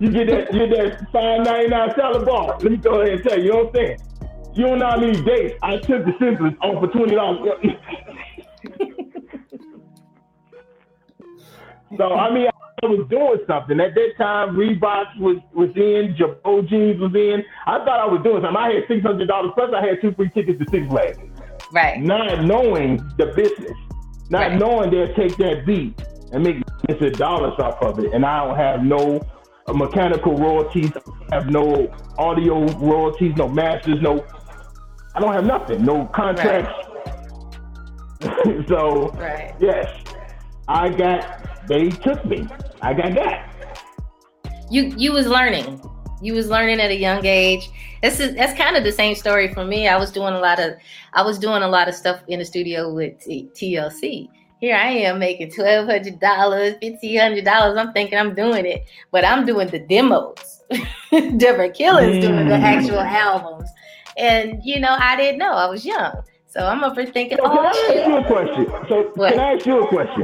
You 0.00 0.12
get 0.12 0.26
that, 0.28 0.52
you 0.54 0.66
get 0.68 0.76
that 0.76 1.06
five 1.12 1.40
ninety 1.44 1.68
nine 1.70 1.90
salad 1.96 2.24
bar. 2.26 2.58
Let 2.62 2.70
me 2.70 2.76
go 2.78 3.00
ahead 3.00 3.14
and 3.14 3.22
tell 3.24 3.38
you, 3.38 3.44
you 3.44 3.50
know 3.52 3.64
what 3.64 3.68
I'm 3.68 3.74
saying? 3.74 3.98
You 4.54 4.66
don't 4.66 4.78
know 4.78 4.90
how 4.90 5.00
many 5.00 5.22
dates 5.24 5.54
I 5.62 5.76
took 5.78 6.04
the 6.04 6.12
Sizzlers 6.20 6.56
off 6.62 6.80
for 6.84 6.88
twenty 6.92 7.14
dollars. 7.14 7.48
so 11.96 12.12
I 12.14 12.32
mean, 12.34 12.48
I 12.82 12.86
was 12.86 13.06
doing 13.10 13.38
something 13.46 13.80
at 13.80 13.94
that 13.94 14.10
time. 14.18 14.56
Reebok 14.56 15.18
was 15.18 15.36
was 15.52 15.70
in, 15.76 16.14
Girbaud 16.18 16.68
jeans 16.68 17.00
was 17.00 17.14
in. 17.14 17.42
I 17.66 17.78
thought 17.84 18.00
I 18.00 18.06
was 18.06 18.20
doing 18.22 18.42
something. 18.42 18.56
I 18.56 18.74
had 18.74 18.84
six 18.88 19.02
hundred 19.02 19.28
dollars 19.28 19.52
plus. 19.54 19.70
I 19.74 19.84
had 19.84 20.00
two 20.00 20.12
free 20.12 20.30
tickets 20.30 20.58
to 20.60 20.66
Six 20.70 20.86
Flags 20.88 21.18
Right. 21.72 22.00
not 22.00 22.44
knowing 22.44 22.96
the 23.18 23.26
business, 23.36 23.76
not 24.30 24.50
Right. 24.50 24.58
knowing 24.58 24.90
they'll 24.90 25.14
take 25.14 25.36
that 25.38 25.66
beat 25.66 25.94
and 26.32 26.42
make 26.42 26.56
millions 26.88 27.12
of 27.14 27.18
dollars 27.18 27.54
off 27.58 27.82
of 27.82 27.98
it, 28.00 28.12
and 28.12 28.24
I 28.24 28.44
don't 28.46 28.56
have 28.56 28.82
no 28.84 29.20
mechanical 29.74 30.36
royalties, 30.36 30.90
I 31.30 31.36
have 31.36 31.50
no 31.50 31.92
audio 32.18 32.64
royalties, 32.78 33.34
no 33.36 33.48
masters, 33.48 34.00
no, 34.00 34.24
I 35.14 35.20
don't 35.20 35.32
have 35.32 35.44
nothing, 35.46 35.84
no 35.84 36.06
contracts. 36.06 36.72
so 38.68 39.08
Right. 39.10 39.54
yes, 39.60 39.86
I 40.66 40.88
got. 40.90 41.66
They 41.68 41.90
took 41.90 42.24
me. 42.24 42.46
I 42.82 42.94
got 42.94 43.14
that. 43.14 43.44
you 44.70 44.92
you 44.96 45.12
was 45.12 45.26
learning 45.26 45.80
you 46.20 46.34
was 46.34 46.48
learning 46.48 46.80
at 46.80 46.90
a 46.90 46.96
young 46.96 47.24
age 47.24 47.70
this 48.02 48.18
is 48.20 48.34
that's 48.34 48.52
kind 48.58 48.76
of 48.76 48.82
the 48.84 48.92
same 48.92 49.14
story 49.14 49.52
for 49.54 49.64
me 49.64 49.86
i 49.88 49.96
was 49.96 50.10
doing 50.10 50.34
a 50.34 50.38
lot 50.40 50.58
of 50.58 50.74
i 51.14 51.22
was 51.22 51.38
doing 51.38 51.62
a 51.62 51.68
lot 51.68 51.88
of 51.88 51.94
stuff 51.94 52.20
in 52.28 52.38
the 52.40 52.44
studio 52.44 52.92
with 52.92 53.18
T- 53.20 53.48
tlc 53.54 54.28
here 54.60 54.76
i 54.76 54.88
am 54.88 55.18
making 55.18 55.50
$1200 55.50 56.18
$1500 56.82 57.78
i'm 57.78 57.92
thinking 57.92 58.18
i'm 58.18 58.34
doing 58.34 58.66
it 58.66 58.84
but 59.10 59.24
i'm 59.24 59.44
doing 59.46 59.68
the 59.68 59.78
demos 59.78 60.62
different 61.38 61.74
killers 61.74 62.22
doing 62.24 62.46
the 62.48 62.54
Mm. 62.54 62.62
actual 62.62 63.00
albums 63.00 63.68
and 64.16 64.60
you 64.64 64.80
know 64.80 64.96
i 64.98 65.16
didn't 65.16 65.38
know 65.38 65.52
i 65.52 65.66
was 65.66 65.84
young 65.84 66.12
so 66.46 66.60
i'm 66.60 66.82
over 66.84 67.04
thinking 67.06 67.38
So 67.38 67.48
can 67.48 67.58
I 67.58 67.72
oh 67.72 67.94
ask 67.94 68.06
you 68.08 68.16
a 68.16 68.24
question? 68.24 68.66
So 68.88 69.12
What? 69.14 69.32
can 69.32 69.40
I 69.40 69.52
ask 69.54 69.66
you 69.66 69.82
a 69.84 69.88
question? 69.88 70.22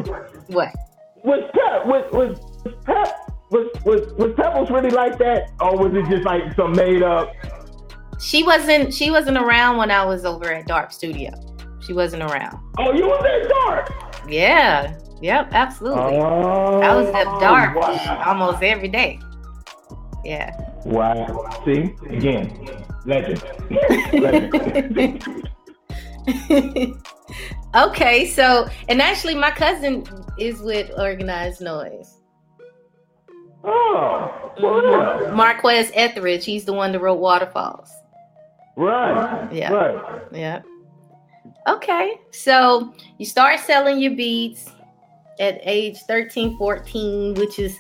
what 0.49 0.75
was 1.23 1.43
Pep 1.55 1.87
was 1.87 2.05
was 2.13 2.39
was 2.65 2.75
Pep 2.85 3.31
was 3.51 3.67
was 3.85 4.13
was 4.19 4.33
Pebbles 4.37 4.71
really 4.71 4.91
like 4.91 5.17
that, 5.19 5.51
or 5.61 5.77
was 5.79 5.95
it 5.95 6.07
just 6.11 6.25
like 6.25 6.43
some 6.57 6.73
made 6.73 7.03
up? 7.03 7.33
she 8.21 8.43
wasn't 8.43 8.93
she 8.95 9.11
wasn't 9.11 9.37
around 9.37 9.77
when 9.77 9.91
i 9.91 10.05
was 10.05 10.25
over 10.25 10.53
at 10.53 10.67
DARP 10.69 10.93
studio 10.93 11.31
she 11.81 11.93
wasn't 11.93 12.23
around 12.23 12.57
Oh, 12.79 12.93
you 12.93 13.07
was 13.07 13.25
at 13.25 13.49
DARP. 13.51 14.04
Yeah. 14.29 14.97
Yep. 15.21 15.49
Absolutely. 15.53 16.03
Oh, 16.03 16.81
I 16.81 16.95
was 16.95 17.09
at 17.15 17.27
oh, 17.27 17.41
DARP 17.41 17.77
Wow. 17.77 18.23
almost 18.27 18.63
every 18.63 18.89
day. 18.89 19.19
Yeah. 20.25 20.53
wow. 20.85 21.49
See 21.65 21.95
again, 22.09 22.69
legend. 23.05 23.43
legend. 24.13 25.49
okay. 27.75 28.27
So, 28.27 28.69
and 28.89 29.03
actually, 29.03 29.35
my 29.35 29.51
cousin 29.51 30.05
is 30.39 30.61
with 30.61 30.91
Organized 30.99 31.61
Noize. 31.61 32.09
oh, 33.65 34.53
mm-hmm. 34.59 34.63
well, 34.63 35.35
Marqueze 35.35 35.91
Etheridge. 35.95 36.45
He's 36.45 36.65
the 36.65 36.73
one 36.73 36.93
that 36.93 37.01
wrote 37.01 37.21
Waterfalls. 37.21 37.91
right. 38.77 39.49
Yeah. 39.53 39.73
Right. 39.73 40.23
Yeah. 40.33 40.63
Okay. 41.69 42.21
So 42.31 42.95
you 43.19 43.27
start 43.27 43.61
selling 43.61 43.99
your 44.01 44.15
beats 44.15 44.71
at 45.41 45.61
age 45.63 45.99
13, 46.07 46.57
14, 46.59 47.35
which 47.35 47.59
is, 47.59 47.77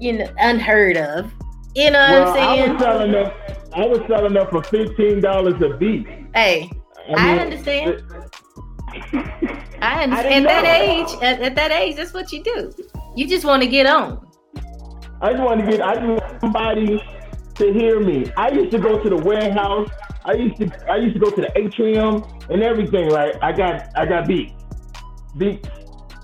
you 0.00 0.12
know, 0.12 0.32
unheard 0.38 0.96
of. 0.96 1.32
You 1.74 1.90
know 1.90 1.98
Well, 1.98 2.30
what 2.30 2.40
I'm 2.40 2.56
saying? 2.56 2.62
I'm 2.62 2.72
was 2.74 2.82
selling 2.82 3.12
them. 3.12 3.32
I 3.74 3.86
was 3.86 4.00
selling 4.08 4.32
them 4.32 4.46
for 4.50 4.62
fifteen 4.64 5.20
dollars 5.20 5.60
a 5.62 5.76
beat. 5.76 6.06
Hey, 6.34 6.70
I 7.14 7.32
mean, 7.32 7.38
understand. 7.38 8.02
I 8.90 9.68
I 9.82 10.02
understand. 10.04 10.46
At 10.46 10.62
that 10.62 10.80
age, 10.80 11.08
at, 11.22 11.40
at 11.40 11.54
that 11.54 11.70
age, 11.70 11.96
that's 11.96 12.14
what 12.14 12.32
you 12.32 12.42
do. 12.42 12.72
You 13.14 13.28
just 13.28 13.44
want 13.44 13.62
to 13.62 13.68
get 13.68 13.86
on. 13.86 14.26
I 15.20 15.32
just 15.32 15.44
want 15.44 15.60
to 15.60 15.70
get. 15.70 15.82
I 15.82 15.94
just 15.94 16.06
want 16.06 16.40
somebody 16.40 17.02
to 17.56 17.72
hear 17.72 18.00
me. 18.00 18.32
I 18.36 18.50
used 18.50 18.70
to 18.72 18.78
go 18.78 19.00
to 19.00 19.08
the 19.08 19.16
warehouse. 19.16 19.90
I 20.28 20.32
used 20.34 20.56
to. 20.58 20.90
I 20.90 20.96
used 20.96 21.14
to 21.14 21.20
go 21.20 21.30
to 21.30 21.40
the 21.40 21.58
atrium 21.58 22.22
and 22.50 22.62
everything. 22.62 23.08
Right. 23.08 23.34
I 23.40 23.50
got. 23.52 23.88
I 23.96 24.04
got 24.04 24.28
beats. 24.28 24.52
Beats. 25.38 25.66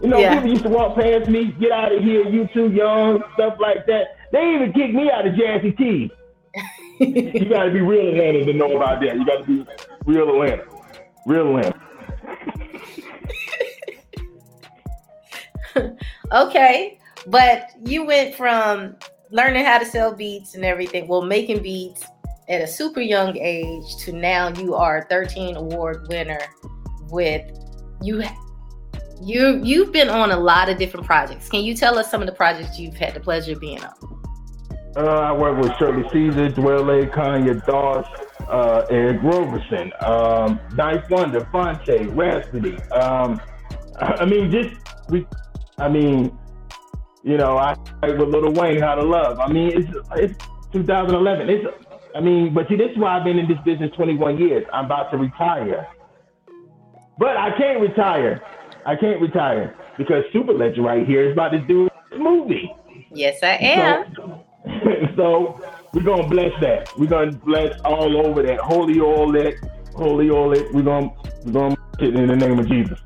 You 0.03 0.09
know, 0.09 0.19
Yeah. 0.19 0.35
people 0.35 0.51
used 0.51 0.65
to 0.65 0.69
walk 0.69 0.97
past 0.97 1.31
me. 1.31 1.53
Get 1.59 1.73
out 1.73 1.91
of 1.93 2.03
here, 2.03 2.29
you 2.29 2.47
too 2.53 2.71
young. 2.71 3.23
Stuff 3.35 3.55
like 3.61 3.87
that. 3.87 4.17
They 4.33 4.55
even 4.55 4.73
kicked 4.75 4.93
me 4.93 5.11
out 5.11 5.27
of 5.27 5.35
Jazzy 5.35 5.77
T. 5.77 6.11
You 7.01 7.49
got 7.49 7.65
to 7.65 7.71
be 7.73 7.81
real 7.81 8.09
Atlanta 8.11 8.45
to 8.45 8.53
know 8.53 8.77
about 8.77 9.01
that. 9.01 9.17
You 9.17 9.27
got 9.27 9.45
to 9.45 9.65
be 9.65 9.67
real 10.07 10.29
Atlanta. 10.29 10.65
Real 11.27 11.57
Atlanta. 11.57 11.81
okay, 16.33 16.99
but 17.27 17.71
you 17.85 18.05
went 18.05 18.37
from 18.37 18.95
learning 19.31 19.65
how 19.65 19.79
to 19.79 19.85
sell 19.85 20.15
beats 20.15 20.55
and 20.55 20.65
everything, 20.65 21.09
well, 21.09 21.23
making 21.23 21.63
beats 21.65 22.05
at 22.49 22.61
a 22.61 22.67
super 22.67 23.01
young 23.01 23.37
age 23.39 23.97
to 23.99 24.13
now 24.13 24.49
you 24.49 24.75
are 24.75 24.99
a 24.99 25.05
13 25.07 25.57
award 25.57 26.07
winner 26.09 26.41
with 27.11 27.51
you. 28.03 28.23
You 29.23 29.61
you've 29.63 29.93
been 29.93 30.09
on 30.09 30.33
a 30.33 30.37
lot 30.37 30.69
of 30.69 30.77
different 30.77 31.07
projects. 31.07 31.49
Can 31.49 31.63
you 31.63 31.75
tell 31.75 31.99
us 31.99 32.11
some 32.11 32.21
of 32.21 32.27
the 32.27 32.35
projects 32.35 32.79
you've 32.79 32.97
had 32.97 33.15
the 33.15 33.21
pleasure 33.21 33.53
of 33.53 33.61
being 33.61 33.83
on? 33.83 33.93
Uh, 34.97 35.01
I 35.01 35.33
work 35.33 35.59
with 35.61 35.73
Shirley 35.79 36.09
Caesar, 36.13 36.51
Dwele. 36.51 37.11
Kanye 37.13 37.65
Doss, 37.67 38.07
uh, 38.49 38.87
Eric 38.91 39.23
Roberson, 39.23 39.93
um, 40.01 40.61
Dice 40.77 41.03
Wonder, 41.11 41.49
Phonte, 41.51 42.07
Rapsody. 42.15 42.77
Um, 42.93 43.41
I 43.99 44.25
mean, 44.25 44.51
just 44.51 44.77
we. 45.09 45.27
I 45.79 45.89
mean, 45.89 46.37
you 47.23 47.37
know, 47.37 47.57
I 47.57 47.77
with 48.03 48.29
Little 48.29 48.53
Wayne, 48.53 48.81
How 48.81 48.95
to 48.95 49.03
Love. 49.03 49.39
I 49.41 49.49
mean, 49.49 49.73
it's 49.73 49.89
it's 50.17 50.39
2011. 50.73 51.49
It's 51.49 51.65
I 52.15 52.21
mean, 52.21 52.55
but 52.55 52.69
see, 52.69 52.77
this 52.77 52.91
is 52.93 52.99
why 52.99 53.19
I've 53.19 53.25
been 53.25 53.39
in 53.39 53.49
this 53.49 53.59
business 53.65 53.91
21 53.97 54.39
years. 54.39 54.65
I'm 54.73 54.85
about 54.87 55.11
to 55.11 55.17
retire, 55.17 55.89
but 57.19 57.37
I 57.37 57.57
can't 57.59 57.81
retire. 57.81 58.41
I 58.87 58.95
can't 58.97 59.21
retire 59.21 59.77
because 59.99 60.25
Super 60.33 60.53
Legend 60.53 60.85
right 60.85 61.07
here 61.07 61.29
is 61.29 61.33
about 61.33 61.51
to 61.51 61.59
do 61.61 61.89
a 62.13 62.19
movie. 62.19 62.73
Yes, 63.13 63.43
I 63.43 63.57
am. 63.61 64.41
So, 64.65 65.61
so 65.61 65.61
we're 65.93 66.03
gonna 66.03 66.27
bless 66.27 66.59
that. 66.63 66.89
We're 66.99 67.07
gonna 67.07 67.33
bless 67.33 67.79
all 67.83 68.27
over 68.27 68.43
that. 68.43 68.59
Holy 68.61 68.99
oil 68.99 69.31
that, 69.33 69.55
holy 69.95 70.31
oil 70.31 70.53
it. 70.53 70.73
We're 70.73 70.83
gonna 70.83 71.11
we're 71.45 71.53
gonna 71.53 71.77
it 72.01 72.17
in 72.17 72.27
the 72.29 72.35
name 72.35 72.59
of 72.59 72.67
Jesus. 72.67 72.99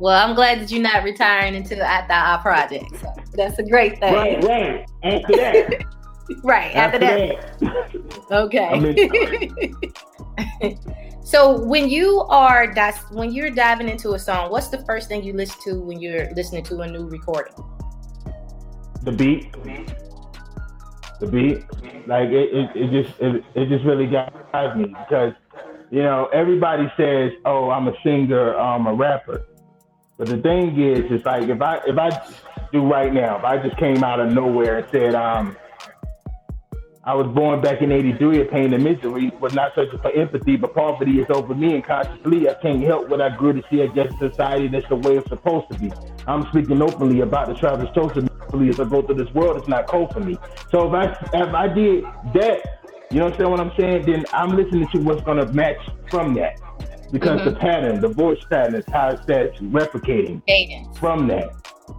Well, 0.00 0.16
I'm 0.16 0.34
glad 0.34 0.60
that 0.60 0.70
you're 0.70 0.82
not 0.82 1.04
retiring 1.04 1.54
until 1.54 1.82
after 1.82 2.14
our 2.14 2.38
project. 2.40 2.86
So 2.98 3.14
that's 3.34 3.58
a 3.58 3.62
great 3.62 4.00
thing. 4.00 4.14
Right, 4.14 4.42
right. 4.42 4.90
After 5.04 5.36
that. 5.36 5.84
Right, 6.42 6.74
after, 6.74 6.98
that. 6.98 7.60
that. 7.60 8.32
Okay. 8.32 9.72
So 11.24 11.56
when 11.64 11.88
you 11.88 12.22
are 12.22 12.66
di- 12.66 12.98
when 13.12 13.32
you're 13.32 13.48
diving 13.48 13.88
into 13.88 14.14
a 14.14 14.18
song, 14.18 14.50
what's 14.50 14.68
the 14.68 14.84
first 14.84 15.08
thing 15.08 15.22
you 15.22 15.32
listen 15.32 15.56
to 15.62 15.80
when 15.80 16.00
you're 16.00 16.28
listening 16.34 16.64
to 16.64 16.80
a 16.80 16.88
new 16.88 17.06
recording? 17.06 17.54
the 19.04 19.12
beat. 19.12 19.52
The 21.20 21.26
beat. 21.26 21.64
Like 22.06 22.30
it, 22.30 22.52
it, 22.52 22.70
it 22.74 23.02
just 23.02 23.20
it, 23.20 23.44
it 23.54 23.68
just 23.68 23.84
really 23.84 24.06
drives 24.06 24.76
me 24.76 24.86
because 24.86 25.34
you 25.90 26.02
know 26.02 26.28
everybody 26.32 26.92
says, 26.96 27.32
"Oh, 27.44 27.70
I'm 27.70 27.88
a 27.88 27.94
singer, 28.02 28.56
I'm 28.58 28.86
a 28.86 28.94
rapper," 28.94 29.46
but 30.18 30.28
the 30.28 30.38
thing 30.38 30.80
is, 30.80 31.10
it's 31.10 31.24
like 31.24 31.48
if 31.48 31.60
I 31.62 31.80
if 31.86 31.98
I 31.98 32.10
do 32.72 32.84
right 32.86 33.12
now, 33.12 33.38
if 33.38 33.44
I 33.44 33.58
just 33.58 33.76
came 33.76 34.02
out 34.02 34.18
of 34.18 34.32
nowhere 34.32 34.78
and 34.78 34.86
said, 34.90 35.14
um, 35.14 35.56
I 37.04 37.14
was 37.14 37.26
born 37.34 37.60
back 37.60 37.82
in 37.82 37.90
83, 37.90 38.42
a 38.42 38.44
pain 38.44 38.72
and 38.72 38.84
misery 38.84 39.32
was 39.40 39.54
not 39.54 39.74
searching 39.74 39.98
for 39.98 40.12
empathy, 40.12 40.56
but 40.56 40.72
poverty 40.74 41.20
is 41.20 41.26
over 41.30 41.54
me, 41.54 41.74
and 41.74 41.84
consciously 41.84 42.48
I 42.48 42.54
can't 42.54 42.82
help 42.82 43.08
what 43.08 43.20
I 43.20 43.36
grew 43.36 43.52
to 43.52 43.62
see 43.70 43.82
as 43.82 43.90
just 43.92 44.16
society 44.18 44.68
that's 44.68 44.88
the 44.88 44.96
way 44.96 45.16
it's 45.16 45.28
supposed 45.28 45.70
to 45.72 45.78
be. 45.78 45.92
I'm 46.28 46.46
speaking 46.50 46.80
openly 46.80 47.20
about 47.20 47.48
the 47.48 47.54
Travis 47.54 47.88
chosen 47.94 48.28
as 48.54 48.78
I 48.78 48.84
go 48.84 49.02
through 49.02 49.14
this 49.14 49.32
world, 49.32 49.56
it's 49.56 49.68
not 49.68 49.86
cold 49.86 50.12
for 50.12 50.20
me. 50.20 50.38
So 50.70 50.86
if 50.86 50.92
I 50.92 51.04
if 51.32 51.54
I 51.54 51.68
did 51.68 52.04
that, 52.34 53.06
you 53.10 53.18
know 53.18 53.24
what 53.26 53.32
I'm 53.32 53.38
saying? 53.38 53.50
What 53.50 53.60
I'm 53.60 53.72
saying, 53.78 54.06
then 54.06 54.24
I'm 54.32 54.56
listening 54.56 54.88
to 54.88 54.98
what's 54.98 55.22
gonna 55.22 55.50
match 55.52 55.78
from 56.10 56.34
that. 56.34 56.60
Because 57.10 57.44
the 57.44 57.50
mm-hmm. 57.50 57.60
pattern, 57.60 58.00
the 58.00 58.08
voice 58.08 58.42
pattern 58.50 58.74
is 58.74 58.84
how 58.92 59.10
it's 59.10 59.24
that's 59.26 59.58
replicating 59.58 60.42
from 60.98 61.28
that. 61.28 61.50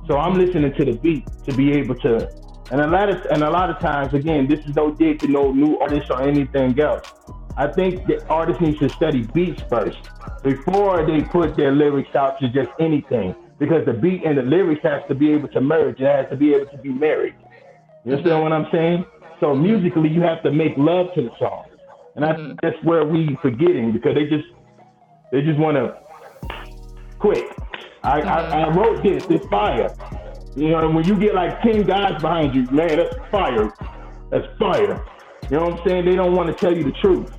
So 0.08 0.18
I'm 0.18 0.38
listening 0.38 0.74
to 0.74 0.86
the 0.86 0.94
beat 0.94 1.28
to 1.46 1.54
be 1.54 1.74
able 1.74 1.96
to, 1.96 2.30
and 2.72 2.82
a 2.82 2.88
lot 2.88 3.10
of 3.10 3.26
and 3.32 3.44
a 3.44 3.50
lot 3.50 3.70
of 3.70 3.80
times, 3.80 4.14
again, 4.14 4.48
this 4.48 4.60
is 4.66 4.76
no 4.76 4.92
dig 4.92 5.20
to 5.20 5.28
no 5.28 5.52
new 5.52 5.78
artists 5.80 6.10
or 6.10 6.22
anything 6.22 6.80
else. 6.80 7.12
I 7.56 7.68
think 7.68 8.08
the 8.08 8.26
artist 8.28 8.62
needs 8.62 8.80
to 8.80 8.90
study 8.90 9.24
beats 9.34 9.62
first 9.70 9.98
before 10.44 11.06
they 11.06 11.22
put 11.22 11.56
their 11.56 11.72
lyrics 11.72 12.16
out 12.16 12.40
to 12.40 12.50
just 12.50 12.70
anything. 12.80 13.36
Because 13.60 13.86
the 13.86 13.94
beat 13.94 14.26
and 14.26 14.38
the 14.38 14.42
lyrics 14.42 14.82
has 14.84 15.04
to 15.08 15.16
be 15.16 15.32
able 15.32 15.48
to 15.50 15.62
merge. 15.62 16.00
It 16.02 16.08
has 16.08 16.30
to 16.32 16.36
be 16.36 16.54
able 16.54 16.66
to 16.72 16.78
be 16.78 16.90
married. 16.90 17.36
You 18.04 18.14
understand 18.14 18.44
what 18.44 18.52
I'm 18.52 18.68
saying? 18.72 19.06
So 19.40 19.56
musically, 19.56 20.10
you 20.10 20.22
have 20.22 20.42
to 20.44 20.52
make 20.52 20.74
love 20.78 21.08
to 21.16 21.22
the 21.22 21.30
song, 21.38 21.66
and 22.16 22.26
I 22.26 22.36
think 22.36 22.60
that's 22.62 22.76
mm-hmm. 22.78 22.88
where 22.88 23.06
we 23.06 23.38
forgetting 23.42 23.92
because 23.92 24.16
they 24.16 24.26
just 24.26 24.48
they 25.32 25.42
just 25.42 25.60
want 25.60 25.78
to 25.78 25.98
quick. 27.20 27.46
I, 28.04 28.20
I, 28.20 28.20
I 28.20 28.66
mm-hmm. 28.66 28.80
wrote 28.80 29.04
this. 29.04 29.26
It's 29.30 29.46
fire. 29.48 29.90
You 30.56 30.70
know, 30.70 30.90
when 30.90 31.04
you 31.06 31.16
get 31.18 31.34
like 31.34 31.62
ten 31.62 31.84
guys 31.84 32.22
behind 32.22 32.54
you, 32.54 32.64
man, 32.72 32.98
that's 32.98 33.16
fire. 33.32 33.74
That's 34.30 34.48
fire. 34.60 35.04
You 35.50 35.58
know 35.58 35.66
what 35.66 35.82
I'm 35.82 35.88
saying? 35.88 36.06
They 36.06 36.16
don't 36.16 36.36
want 36.36 36.48
to 36.50 36.54
tell 36.54 36.76
you 36.76 36.84
the 36.84 36.92
truth. 36.92 37.32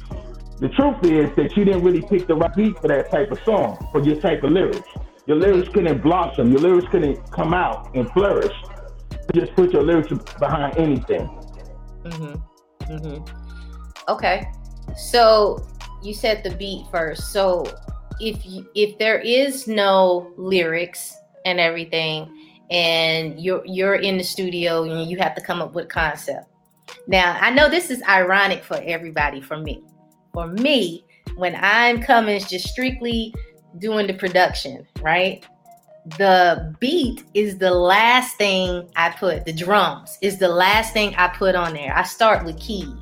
The 0.58 0.68
truth 0.68 1.04
is 1.04 1.34
that 1.36 1.56
you 1.56 1.64
didn't 1.64 1.82
really 1.82 2.02
pick 2.02 2.26
the 2.26 2.34
right 2.34 2.54
beat 2.54 2.78
for 2.78 2.88
that 2.88 3.10
type 3.10 3.30
of 3.30 3.38
song, 3.44 3.88
for 3.92 4.00
your 4.02 4.20
type 4.20 4.42
of 4.44 4.50
lyrics. 4.52 4.88
Your 5.26 5.36
lyrics 5.36 5.68
couldn't 5.70 6.02
blossom. 6.02 6.50
Your 6.50 6.60
lyrics 6.60 6.86
couldn't 6.90 7.30
come 7.32 7.54
out 7.54 7.94
and 7.94 8.10
flourish. 8.10 8.52
You 9.32 9.40
just 9.40 9.54
put 9.54 9.72
your 9.72 9.82
lyrics 9.82 10.12
behind 10.38 10.76
anything. 10.76 11.26
Mm-hmm. 12.04 12.92
Mm-hmm. 12.92 14.10
Okay. 14.10 14.46
So 14.96 15.66
you 16.02 16.12
said 16.14 16.44
the 16.44 16.54
beat 16.56 16.86
first. 16.90 17.32
So 17.32 17.64
if 18.20 18.44
you, 18.44 18.68
if 18.74 18.98
there 18.98 19.18
is 19.18 19.66
no 19.66 20.32
lyrics 20.36 21.16
and 21.46 21.58
everything, 21.58 22.28
and 22.70 23.40
you're 23.40 23.64
you're 23.66 23.96
in 23.96 24.16
the 24.18 24.24
studio 24.24 24.84
and 24.84 25.10
you 25.10 25.18
have 25.18 25.34
to 25.34 25.40
come 25.40 25.60
up 25.60 25.74
with 25.74 25.88
concept. 25.88 26.46
Now 27.06 27.38
I 27.40 27.50
know 27.50 27.68
this 27.68 27.90
is 27.90 28.02
ironic 28.08 28.64
for 28.64 28.80
everybody. 28.82 29.40
For 29.40 29.58
me, 29.58 29.82
for 30.32 30.48
me, 30.48 31.04
when 31.36 31.56
I'm 31.60 32.02
coming 32.02 32.40
just 32.40 32.68
strictly 32.68 33.34
doing 33.78 34.06
the 34.06 34.14
production, 34.14 34.86
right? 35.00 35.44
the 36.18 36.76
beat 36.80 37.24
is 37.32 37.56
the 37.56 37.70
last 37.70 38.36
thing 38.36 38.86
I 38.96 39.10
put. 39.10 39.46
The 39.46 39.52
drums 39.54 40.18
is 40.20 40.38
the 40.38 40.48
last 40.48 40.92
thing 40.92 41.14
I 41.16 41.28
put 41.28 41.54
on 41.54 41.72
there. 41.72 41.96
I 41.96 42.02
start 42.02 42.44
with 42.44 42.58
keys 42.60 42.92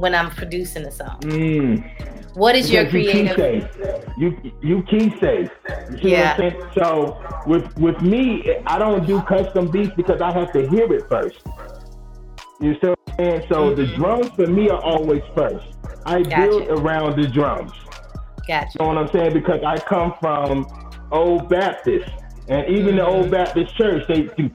when 0.00 0.14
I'm 0.14 0.30
producing 0.30 0.84
a 0.86 0.90
song. 0.90 1.18
Mm. 1.20 2.34
What 2.34 2.56
is 2.56 2.70
your 2.70 2.88
creative? 2.88 3.26
You 3.26 3.34
key 3.34 3.40
safe. 3.42 3.68
You 4.18 4.52
you 4.62 4.82
key 4.84 5.10
safe. 5.20 5.50
You 5.90 5.98
see 6.00 6.08
Yeah. 6.12 6.36
what 6.36 6.44
I'm 6.44 6.50
saying? 6.50 6.70
So 6.78 7.42
with 7.46 7.76
with 7.76 8.00
me, 8.00 8.56
I 8.66 8.78
don't 8.78 9.06
do 9.06 9.20
custom 9.22 9.70
beats 9.70 9.92
because 9.96 10.20
I 10.20 10.32
have 10.32 10.52
to 10.52 10.68
hear 10.68 10.90
it 10.92 11.04
first. 11.08 11.38
You 12.60 12.74
see 12.80 12.88
what 12.88 12.98
I'm 13.08 13.16
saying? 13.18 13.42
So 13.52 13.74
the 13.74 13.86
drums 13.96 14.28
for 14.36 14.46
me 14.46 14.68
are 14.70 14.80
always 14.80 15.22
first. 15.36 15.66
I 16.06 16.20
Mm-hmm. 16.22 16.30
Gotcha. 16.30 16.36
build 16.48 16.62
around 16.80 17.20
the 17.22 17.28
drums. 17.28 17.72
Gotcha. 18.48 18.70
You 18.78 18.86
know 18.86 18.94
what 18.94 18.98
I'm 18.98 19.08
saying? 19.12 19.32
Because 19.34 19.60
I 19.64 19.78
come 19.78 20.14
from 20.20 20.66
old 21.12 21.48
Baptist, 21.48 22.10
and 22.48 22.66
even 22.68 22.96
the 22.96 23.02
Mm-hmm. 23.02 23.12
old 23.22 23.30
Baptist 23.30 23.76
church, 23.76 24.04
they 24.08 24.22
do, 24.22 24.48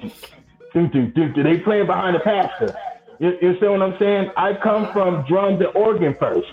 do, 0.74 0.88
do, 0.88 1.30
do. 1.34 1.44
they 1.44 1.58
playing 1.60 1.86
behind 1.88 2.16
the 2.16 2.20
pastor. 2.22 2.76
You, 3.20 3.38
you 3.42 3.60
see 3.60 3.68
what 3.68 3.82
I'm 3.82 3.98
saying? 4.00 4.32
I 4.36 4.54
come 4.62 4.92
from 4.92 5.26
drums 5.28 5.62
and 5.62 5.76
organ 5.76 6.16
first. 6.20 6.48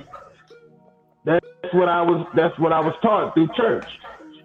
That's 1.25 1.45
what 1.73 1.89
I 1.89 2.03
was. 2.03 2.27
That's 2.35 2.59
what 2.59 2.73
I 2.73 2.81
was 2.81 2.95
taught 3.03 3.35
through 3.35 3.49
church. 3.57 3.87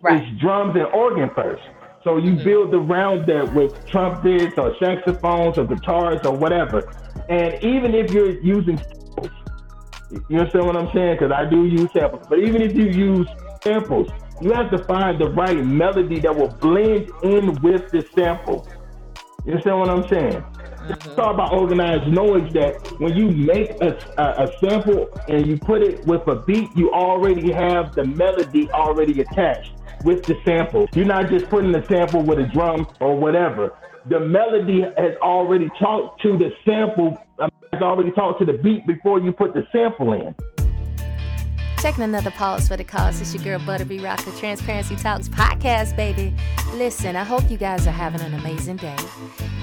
Right. 0.01 0.21
It's 0.21 0.41
drums 0.41 0.75
and 0.75 0.85
organ 0.87 1.29
first. 1.35 1.63
So 2.03 2.17
you 2.17 2.33
mm-hmm. 2.33 2.43
build 2.43 2.73
around 2.73 3.27
that 3.27 3.53
with 3.53 3.85
trumpets 3.87 4.57
or 4.57 4.75
saxophones 4.79 5.57
or 5.57 5.65
guitars 5.65 6.25
or 6.25 6.35
whatever. 6.37 6.89
And 7.29 7.61
even 7.63 7.93
if 7.93 8.11
you're 8.13 8.39
using 8.41 8.77
samples, 8.77 9.31
you 10.29 10.37
understand 10.37 10.67
what 10.67 10.77
I'm 10.77 10.91
saying? 10.93 11.15
Because 11.15 11.31
I 11.31 11.49
do 11.49 11.65
use 11.65 11.91
samples. 11.91 12.25
But 12.29 12.39
even 12.39 12.61
if 12.61 12.75
you 12.75 12.85
use 12.85 13.27
samples, 13.61 14.09
you 14.41 14.51
have 14.53 14.71
to 14.71 14.77
find 14.85 15.19
the 15.19 15.29
right 15.31 15.57
melody 15.57 16.19
that 16.19 16.35
will 16.35 16.47
blend 16.47 17.09
in 17.23 17.55
with 17.61 17.89
the 17.89 18.05
sample. 18.15 18.67
You 19.45 19.53
understand 19.53 19.79
what 19.79 19.89
I'm 19.89 20.07
saying? 20.07 20.43
All 21.17 21.31
about 21.31 21.51
organized 21.51 22.07
noise 22.07 22.51
that 22.53 22.93
when 22.99 23.15
you 23.15 23.29
make 23.29 23.71
a, 23.81 23.97
a, 24.17 24.45
a 24.45 24.51
sample 24.59 25.09
and 25.27 25.45
you 25.45 25.57
put 25.57 25.81
it 25.81 26.05
with 26.05 26.27
a 26.27 26.35
beat, 26.35 26.69
you 26.75 26.91
already 26.91 27.51
have 27.51 27.93
the 27.93 28.05
melody 28.05 28.69
already 28.71 29.21
attached 29.21 29.71
with 30.03 30.23
the 30.23 30.35
sample. 30.45 30.87
You're 30.93 31.05
not 31.05 31.29
just 31.29 31.49
putting 31.49 31.71
the 31.71 31.83
sample 31.87 32.21
with 32.21 32.39
a 32.39 32.45
drum 32.47 32.87
or 32.99 33.17
whatever. 33.17 33.75
The 34.09 34.19
melody 34.19 34.81
has 34.81 35.15
already 35.21 35.69
talked 35.79 36.21
to 36.21 36.37
the 36.37 36.51
sample, 36.63 37.17
um, 37.39 37.49
has 37.73 37.81
already 37.81 38.11
talked 38.11 38.39
to 38.39 38.45
the 38.45 38.53
beat 38.53 38.87
before 38.87 39.19
you 39.19 39.33
put 39.33 39.53
the 39.53 39.67
sample 39.71 40.13
in. 40.13 40.33
Taking 41.77 42.03
another 42.03 42.31
pause 42.31 42.67
for 42.67 42.75
the 42.75 42.83
cause. 42.83 43.21
It's 43.21 43.35
your 43.35 43.43
girl 43.43 43.59
Butterby 43.59 44.03
Rock, 44.03 44.25
the 44.25 44.31
Transparency 44.31 44.95
Talks 44.95 45.29
podcast, 45.29 45.95
baby. 45.95 46.33
Listen, 46.73 47.15
I 47.15 47.23
hope 47.23 47.49
you 47.51 47.57
guys 47.57 47.85
are 47.85 47.91
having 47.91 48.21
an 48.21 48.33
amazing 48.33 48.77
day. 48.77 48.95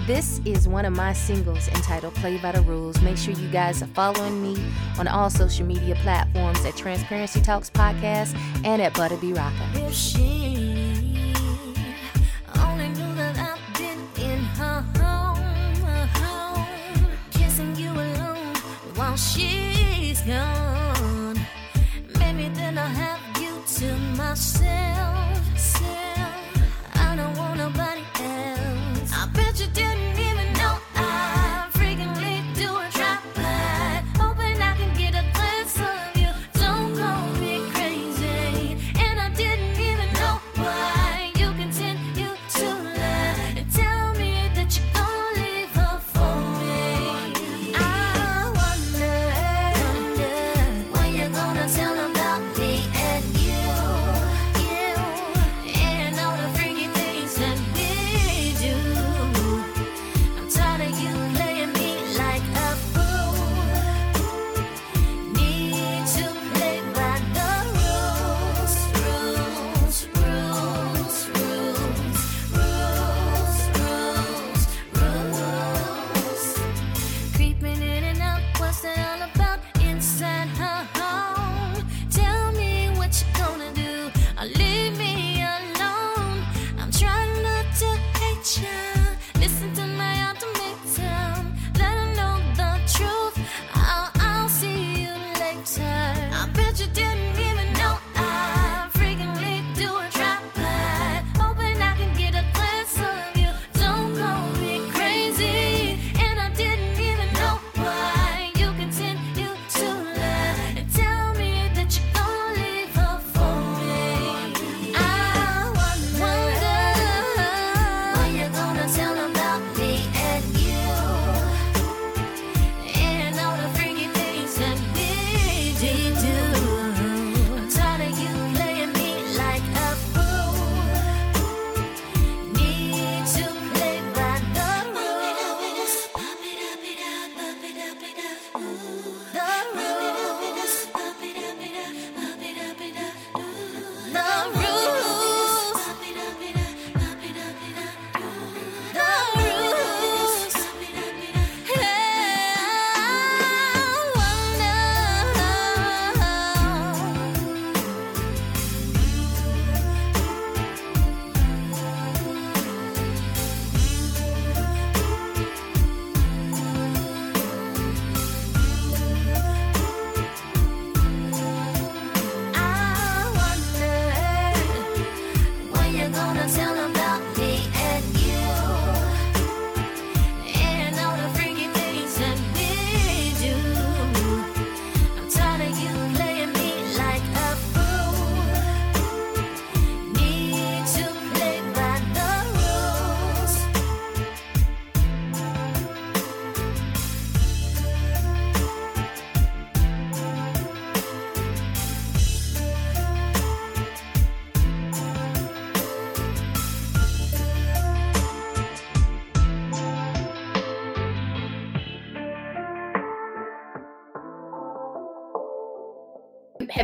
This 0.06 0.40
is 0.44 0.68
one 0.68 0.84
of 0.84 0.94
my 0.94 1.12
singles 1.12 1.66
entitled 1.68 2.14
Play 2.14 2.38
by 2.38 2.52
the 2.52 2.62
Rules. 2.62 3.00
Make 3.02 3.16
sure 3.16 3.34
you 3.34 3.48
guys 3.48 3.82
are 3.82 3.88
following 3.88 4.40
me 4.40 4.62
on 4.98 5.08
all 5.08 5.28
social 5.28 5.66
media 5.66 5.96
platforms 5.96 6.64
at 6.64 6.76
Transparency 6.76 7.40
Talks 7.40 7.68
podcast 7.68 8.38
and 8.64 8.80
at 8.80 8.94
Butterby 8.94 9.36
Rocker. 9.36 9.86
If 9.86 9.92
she 9.92 10.54
to 23.84 23.98
myself. 24.16 25.33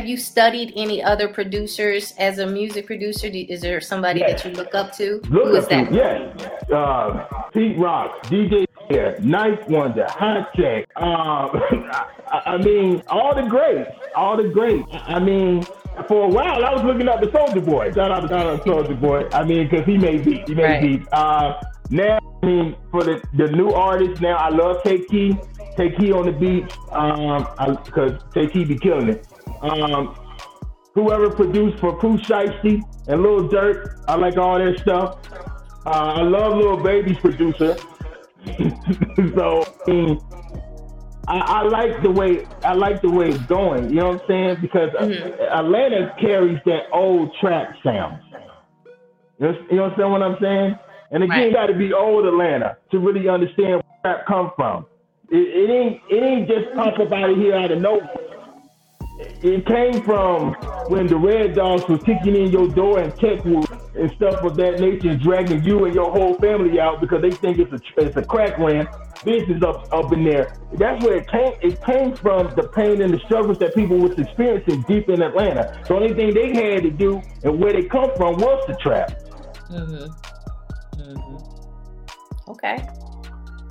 Have 0.01 0.09
you 0.09 0.17
studied 0.17 0.73
any 0.75 1.03
other 1.03 1.27
producers 1.27 2.15
as 2.17 2.39
a 2.39 2.47
music 2.47 2.87
producer? 2.87 3.29
Do, 3.29 3.37
is 3.47 3.61
there 3.61 3.79
somebody 3.79 4.21
Yes. 4.21 4.41
that 4.41 4.49
you 4.49 4.55
look 4.57 4.73
up 4.73 4.91
to? 4.93 5.21
Look 5.29 5.49
Who 5.49 5.55
is 5.57 5.67
that? 5.67 5.93
Yes. 5.93 6.43
Uh, 6.71 7.23
Pete 7.53 7.77
Rock, 7.77 8.23
DJ 8.23 8.65
Air, 8.89 9.17
9th 9.19 9.69
Wonder, 9.69 10.07
Hot 10.09 10.51
Check. 10.55 10.87
Um, 10.95 11.05
I, 12.31 12.41
I 12.47 12.57
mean, 12.57 13.03
all 13.09 13.35
the 13.35 13.43
greats, 13.43 13.91
all 14.15 14.37
the 14.37 14.49
greats. 14.49 14.89
I 14.91 15.19
mean, 15.19 15.61
for 16.07 16.25
a 16.25 16.29
while, 16.29 16.65
I 16.65 16.73
was 16.73 16.83
looking 16.83 17.07
up 17.07 17.21
the 17.21 17.27
Soulja 17.27 17.63
Boy. 17.63 17.91
Shout 17.91 18.09
out 18.09 18.21
to 18.21 18.27
shout 18.27 18.47
out 18.47 18.65
Soulja 18.65 18.99
Boy. 18.99 19.27
I 19.31 19.43
mean, 19.43 19.69
because 19.69 19.85
he 19.85 19.99
made 19.99 20.25
beats. 20.25 20.49
He 20.49 20.55
made 20.55 20.63
Right. 20.63 20.81
beats. 20.81 21.07
Uh, 21.11 21.61
now, 21.91 22.17
I 22.41 22.45
mean, 22.47 22.75
for 22.89 23.03
the, 23.03 23.21
the 23.35 23.51
new 23.51 23.69
artists, 23.69 24.19
now 24.19 24.37
I 24.37 24.49
love 24.49 24.81
Tay 24.83 25.05
Keith. 25.05 25.37
Tay 25.77 25.91
Keith 25.91 26.11
on 26.13 26.25
the 26.25 26.31
beats, 26.33 26.75
um, 26.91 27.47
because 27.85 28.19
Tay 28.33 28.47
Keith 28.47 28.67
be 28.67 28.77
killing 28.79 29.07
it. 29.09 29.27
Um, 29.61 30.15
whoever 30.93 31.29
produced 31.29 31.79
for 31.79 31.97
Pooh 31.97 32.17
Shiesty 32.17 32.81
and 33.07 33.21
Lil 33.21 33.49
Durk. 33.49 34.03
I 34.07 34.15
like 34.15 34.37
all 34.37 34.57
that 34.57 34.79
stuff. 34.79 35.19
Uh, 35.85 35.89
I 35.89 36.21
love 36.21 36.57
Lil 36.57 36.77
Baby's 36.77 37.17
producer. 37.17 37.77
so 39.35 39.65
I, 39.87 39.91
mean, 39.91 40.19
I, 41.27 41.37
I 41.37 41.61
like 41.63 42.01
the 42.01 42.11
way 42.11 42.45
I 42.63 42.73
like 42.73 43.01
the 43.01 43.09
way 43.09 43.29
it's 43.29 43.43
going. 43.45 43.89
You 43.89 43.95
know 43.95 44.09
what 44.09 44.21
I'm 44.23 44.27
saying? 44.27 44.57
Because 44.61 44.89
uh, 44.95 45.05
Atlanta 45.51 46.15
carries 46.19 46.59
that 46.65 46.83
old 46.91 47.33
trap 47.39 47.75
sound. 47.83 48.19
You 49.39 49.47
know, 49.47 49.55
you 49.71 49.77
what 50.09 50.21
I'm 50.21 50.37
saying? 50.41 50.77
And 51.11 51.23
again, 51.23 51.37
Right. 51.37 51.47
you 51.47 51.53
got 51.53 51.67
to 51.67 51.73
be 51.73 51.93
old 51.93 52.25
Atlanta 52.25 52.77
to 52.91 52.99
really 52.99 53.27
understand 53.27 53.83
where 54.01 54.15
trap 54.15 54.25
come 54.27 54.51
from. 54.55 54.85
It, 55.29 55.37
it 55.37 55.69
ain't 55.69 56.01
it 56.09 56.23
ain't 56.23 56.47
just 56.47 56.75
pop 56.75 56.99
up 56.99 57.11
out 57.11 57.29
of 57.29 57.37
here 57.37 57.55
out 57.55 57.71
of 57.71 57.81
nowhere 57.81 58.09
it 59.43 59.65
came 59.65 60.03
from 60.03 60.53
when 60.87 61.07
the 61.07 61.17
Red 61.17 61.55
Dogs 61.55 61.87
was 61.87 62.01
kicking 62.03 62.35
in 62.35 62.51
your 62.51 62.67
door 62.67 62.99
and 62.99 63.13
Techwood 63.13 63.69
and 63.95 64.11
stuff 64.11 64.43
of 64.43 64.55
that 64.57 64.79
nature, 64.79 65.15
dragging 65.15 65.63
you 65.63 65.85
and 65.85 65.93
your 65.93 66.11
whole 66.11 66.35
family 66.35 66.79
out 66.79 67.01
because 67.01 67.21
they 67.21 67.31
think 67.31 67.59
it's 67.59 67.71
a 67.73 67.79
it's 67.97 68.15
a 68.17 68.23
crack 68.23 68.57
ran 68.57 68.87
business 69.23 69.61
up 69.63 69.91
up 69.93 70.11
in 70.13 70.23
there. 70.23 70.57
That's 70.73 71.03
where 71.03 71.17
it 71.17 71.27
came. 71.27 71.53
It 71.61 71.83
came 71.83 72.15
from 72.15 72.53
the 72.55 72.69
pain 72.69 73.01
and 73.01 73.13
the 73.13 73.19
struggles 73.19 73.59
that 73.59 73.75
people 73.75 73.97
was 73.97 74.17
experiencing 74.17 74.83
deep 74.83 75.09
in 75.09 75.21
Atlanta. 75.21 75.81
The 75.87 75.95
only 75.95 76.13
thing 76.13 76.33
they 76.33 76.53
had 76.53 76.83
to 76.83 76.91
do 76.91 77.21
and 77.43 77.59
where 77.59 77.73
they 77.73 77.83
come 77.83 78.11
from 78.15 78.35
was 78.37 78.63
the 78.67 78.75
trap. 78.75 79.11
Mm-hmm. 79.69 81.01
Mm-hmm. 81.01 82.49
Okay. 82.51 82.87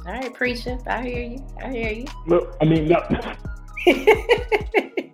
All 0.06 0.12
right, 0.12 0.32
preacher. 0.32 0.78
I 0.86 1.02
hear 1.02 1.22
you. 1.22 1.46
I 1.62 1.70
hear 1.70 1.92
you. 1.92 2.06
Look, 2.26 2.56
I 2.60 2.64
mean, 2.64 2.88
no, 2.88 3.00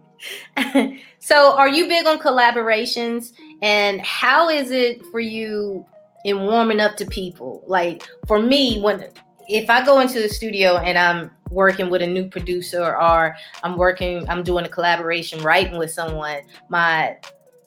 so 1.19 1.57
are 1.57 1.69
you 1.69 1.89
big 1.89 2.07
on 2.07 2.19
collaborations? 2.19 3.33
And 3.63 4.01
how 4.01 4.49
is 4.49 4.71
it 4.71 5.05
for 5.07 5.21
you 5.21 5.85
in 6.25 6.43
warming 6.43 6.81
up 6.81 6.97
to 6.97 7.07
people? 7.07 7.63
Like 7.67 8.07
for 8.27 8.41
me 8.41 8.81
when 8.81 9.11
if 9.49 9.71
i 9.71 9.85
go 9.85 10.01
into 10.01 10.21
the 10.21 10.29
studio 10.29 10.77
and 10.79 10.99
i'm 10.99 11.31
working 11.51 11.89
with 11.89 12.03
a 12.03 12.07
new 12.07 12.29
producer 12.29 12.97
or 12.97 13.37
i'm 13.63 13.77
working 13.77 14.29
i'm 14.29 14.43
doing 14.43 14.65
a 14.65 14.69
collaboration 14.69 15.43
writing 15.43 15.79
with 15.79 15.91
someone 15.91 16.41
my 16.69 17.17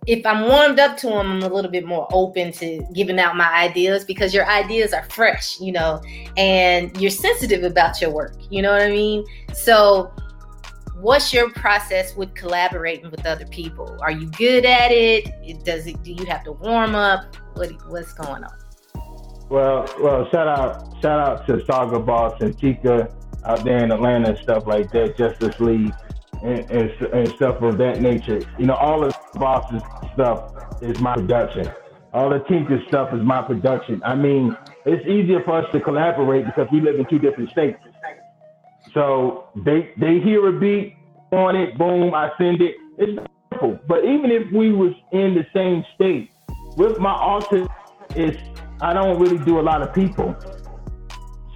if 0.07 0.25
i'm 0.25 0.47
warmed 0.47 0.79
up 0.79 0.97
to 0.97 1.07
them 1.07 1.31
i'm 1.31 1.43
a 1.43 1.47
little 1.47 1.71
bit 1.71 1.85
more 1.85 2.07
open 2.11 2.51
to 2.51 2.85
giving 2.93 3.19
out 3.19 3.35
my 3.35 3.49
ideas 3.53 4.03
because 4.03 4.33
your 4.33 4.45
ideas 4.47 4.93
are 4.93 5.03
fresh 5.03 5.59
you 5.59 5.71
know 5.71 6.01
and 6.35 6.99
you're 6.99 7.11
sensitive 7.11 7.63
about 7.63 8.01
your 8.01 8.11
work 8.11 8.35
you 8.49 8.61
know 8.61 8.71
what 8.71 8.81
i 8.81 8.89
mean? 8.89 9.25
So 9.53 10.11
what's 11.01 11.33
your 11.33 11.49
process 11.51 12.15
with 12.15 12.33
collaborating 12.35 13.09
with 13.11 13.25
other 13.25 13.45
people? 13.47 13.97
Are 14.01 14.11
you 14.11 14.29
good 14.31 14.65
at 14.65 14.91
it? 14.91 15.63
Does 15.63 15.87
it? 15.87 16.01
Do 16.03 16.11
you 16.11 16.25
have 16.25 16.43
to 16.43 16.51
warm 16.51 16.95
up? 16.95 17.35
What 17.53 17.71
what's 17.89 18.13
going 18.13 18.43
on? 18.43 18.53
Well, 19.49 19.87
well, 19.99 20.29
shout 20.29 20.47
out, 20.47 21.01
shout 21.01 21.19
out 21.19 21.47
to 21.47 21.65
Saga 21.65 21.99
Boss 21.99 22.39
and 22.39 22.57
Chica 22.59 23.11
out 23.45 23.63
there 23.63 23.83
in 23.83 23.91
Atlanta 23.91 24.29
and 24.29 24.37
stuff 24.37 24.67
like 24.67 24.91
that, 24.91 25.17
Justice 25.17 25.59
League 25.59 25.91
and, 26.43 26.59
and, 26.69 26.91
and 27.13 27.27
stuff 27.29 27.61
of 27.61 27.77
that 27.79 27.99
nature. 27.99 28.41
You 28.59 28.67
know, 28.67 28.75
all 28.75 29.03
of 29.03 29.13
Boss's 29.33 29.81
stuff 30.13 30.53
is 30.81 30.99
my 30.99 31.15
production. 31.15 31.71
All 32.13 32.29
the 32.29 32.39
Tinker 32.47 32.79
stuff 32.87 33.13
is 33.13 33.21
my 33.21 33.41
production. 33.41 34.01
I 34.05 34.15
mean, 34.15 34.55
it's 34.85 35.05
easier 35.07 35.41
for 35.43 35.63
us 35.63 35.71
to 35.73 35.79
collaborate 35.79 36.45
because 36.45 36.67
we 36.71 36.81
live 36.81 36.99
in 36.99 37.07
two 37.09 37.19
different 37.19 37.49
states. 37.49 37.79
So 38.93 39.38
they 39.55 39.93
they 39.97 40.19
hear 40.19 40.47
a 40.47 40.59
beat 40.59 40.95
on 41.31 41.55
it, 41.55 41.77
boom, 41.77 42.13
I 42.13 42.29
send 42.37 42.61
it. 42.61 42.75
It's 42.97 43.19
simple. 43.51 43.79
But 43.87 44.03
even 44.05 44.31
if 44.31 44.51
we 44.51 44.71
was 44.71 44.93
in 45.11 45.35
the 45.35 45.45
same 45.53 45.83
state, 45.95 46.31
with 46.75 46.99
my 46.99 47.13
autism, 47.13 47.67
it's 48.15 48.37
I 48.81 48.93
don't 48.93 49.19
really 49.19 49.43
do 49.45 49.59
a 49.59 49.61
lot 49.61 49.81
of 49.81 49.93
people. 49.93 50.35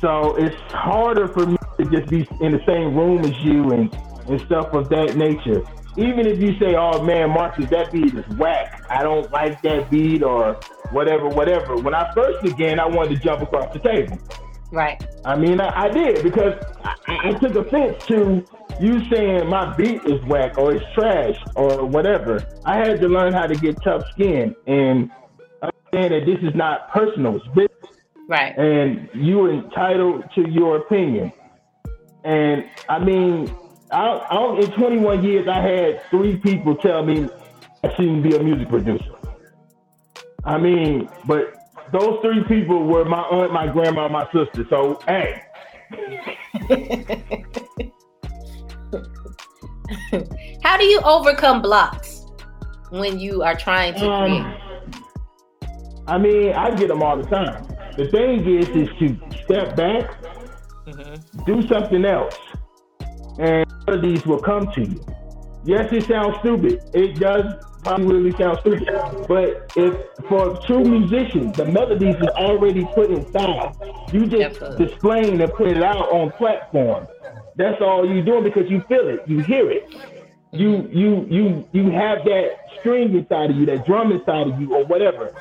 So 0.01 0.35
it's 0.35 0.55
harder 0.73 1.29
for 1.29 1.45
me 1.45 1.57
to 1.77 1.85
just 1.85 2.09
be 2.09 2.27
in 2.41 2.51
the 2.51 2.61
same 2.65 2.95
room 2.95 3.23
as 3.23 3.37
you 3.39 3.71
and, 3.71 3.93
and 4.27 4.41
stuff 4.41 4.73
of 4.73 4.89
that 4.89 5.15
nature. 5.15 5.63
Even 5.95 6.27
if 6.27 6.41
you 6.41 6.57
say, 6.59 6.75
oh 6.75 7.01
man, 7.03 7.29
Marcus, 7.29 7.69
that 7.69 7.91
beat 7.91 8.13
is 8.13 8.27
whack. 8.37 8.85
I 8.89 9.03
don't 9.03 9.31
like 9.31 9.61
that 9.61 9.89
beat 9.89 10.23
or 10.23 10.55
whatever, 10.91 11.29
whatever. 11.29 11.77
When 11.77 11.93
I 11.93 12.11
first 12.13 12.43
began, 12.43 12.79
I 12.79 12.85
wanted 12.85 13.15
to 13.17 13.23
jump 13.23 13.43
across 13.43 13.71
the 13.71 13.79
table. 13.79 14.19
Right. 14.73 15.05
I 15.23 15.35
mean, 15.35 15.61
I, 15.61 15.83
I 15.83 15.89
did 15.89 16.23
because 16.23 16.55
I, 16.83 16.95
I 17.07 17.33
took 17.33 17.55
offense 17.55 17.95
to 18.07 18.43
you 18.81 19.07
saying 19.11 19.47
my 19.47 19.75
beat 19.77 20.01
is 20.05 20.19
whack 20.25 20.57
or 20.57 20.73
it's 20.73 20.85
trash 20.95 21.35
or 21.55 21.85
whatever. 21.85 22.43
I 22.65 22.77
had 22.77 22.99
to 23.01 23.07
learn 23.07 23.33
how 23.33 23.45
to 23.45 23.55
get 23.55 23.77
tough 23.83 24.01
skin 24.13 24.55
and 24.65 25.11
understand 25.61 26.13
that 26.13 26.25
this 26.25 26.39
is 26.41 26.55
not 26.55 26.91
personal. 26.91 27.35
It's 27.35 27.47
business 27.49 27.69
Right. 28.27 28.57
and 28.57 29.09
you're 29.13 29.53
entitled 29.53 30.23
to 30.33 30.49
your 30.49 30.77
opinion. 30.77 31.31
And 32.23 32.65
I 32.89 32.97
mean, 32.97 33.55
I, 33.91 34.07
I, 34.07 34.59
in 34.59 34.71
21 34.71 35.23
years, 35.23 35.47
I 35.47 35.61
had 35.61 36.09
three 36.09 36.37
people 36.37 36.75
tell 36.77 37.05
me 37.05 37.29
I 37.83 37.93
shouldn't 37.95 38.23
be 38.23 38.35
a 38.35 38.41
music 38.41 38.69
producer. 38.69 39.13
I 40.45 40.57
mean, 40.57 41.09
but 41.27 41.62
those 41.93 42.19
three 42.21 42.43
people 42.45 42.83
were 42.83 43.05
my 43.05 43.21
aunt, 43.21 43.53
my 43.53 43.67
grandma, 43.67 44.09
my 44.09 44.25
sister. 44.33 44.65
So, 44.69 44.99
hey, 45.07 45.41
How 50.63 50.77
do 50.77 50.85
you 50.85 51.01
overcome 51.01 51.61
blocks 51.61 52.25
when 52.89 53.19
you 53.19 53.43
are 53.43 53.55
trying 53.55 53.93
to 53.93 53.99
create? 53.99 54.41
um, 54.41 54.55
I 56.07 56.17
mean, 56.17 56.53
I 56.53 56.73
get 56.75 56.87
them 56.87 57.03
all 57.03 57.17
the 57.17 57.23
time. 57.23 57.67
The 57.97 58.07
thing 58.09 58.47
is, 58.47 58.69
is 58.69 58.87
to 58.99 59.17
step 59.43 59.75
back, 59.75 60.15
do 61.45 61.61
something 61.67 62.05
else, 62.05 62.37
and 63.39 63.65
these 64.01 64.25
will 64.25 64.39
come 64.39 64.71
to 64.73 64.81
you. 64.81 65.05
Yes, 65.63 65.93
it 65.93 66.05
sounds 66.05 66.37
stupid. 66.39 66.79
It 66.93 67.19
does 67.19 67.53
probably 67.83 68.15
really 68.15 68.37
sound 68.37 68.57
stupid. 68.61 68.87
But 69.27 69.71
if 69.75 69.93
for 70.27 70.59
true 70.65 70.83
musicians, 70.83 71.55
the 71.55 71.65
melodies 71.65 72.15
is 72.15 72.29
already 72.35 72.85
put 72.95 73.11
inside. 73.11 73.75
You 74.11 74.25
just 74.25 74.61
Absolutely. 74.61 74.85
displaying 74.85 75.41
and 75.41 75.53
put 75.53 75.67
it 75.67 75.83
out 75.83 76.11
on 76.11 76.31
platform. 76.33 77.07
That's 77.55 77.81
all 77.81 78.07
you 78.07 78.23
doing 78.23 78.43
because 78.43 78.69
you 78.69 78.81
feel 78.87 79.07
it, 79.07 79.21
you 79.27 79.41
hear 79.43 79.69
it. 79.69 79.87
You 80.51 80.87
you 80.91 81.25
you 81.29 81.67
you 81.71 81.91
have 81.91 82.23
that 82.25 82.57
string 82.79 83.15
inside 83.15 83.49
of 83.51 83.55
you, 83.57 83.65
that 83.67 83.85
drum 83.85 84.11
inside 84.11 84.47
of 84.47 84.61
you, 84.61 84.73
or 84.75 84.85
whatever. 84.85 85.33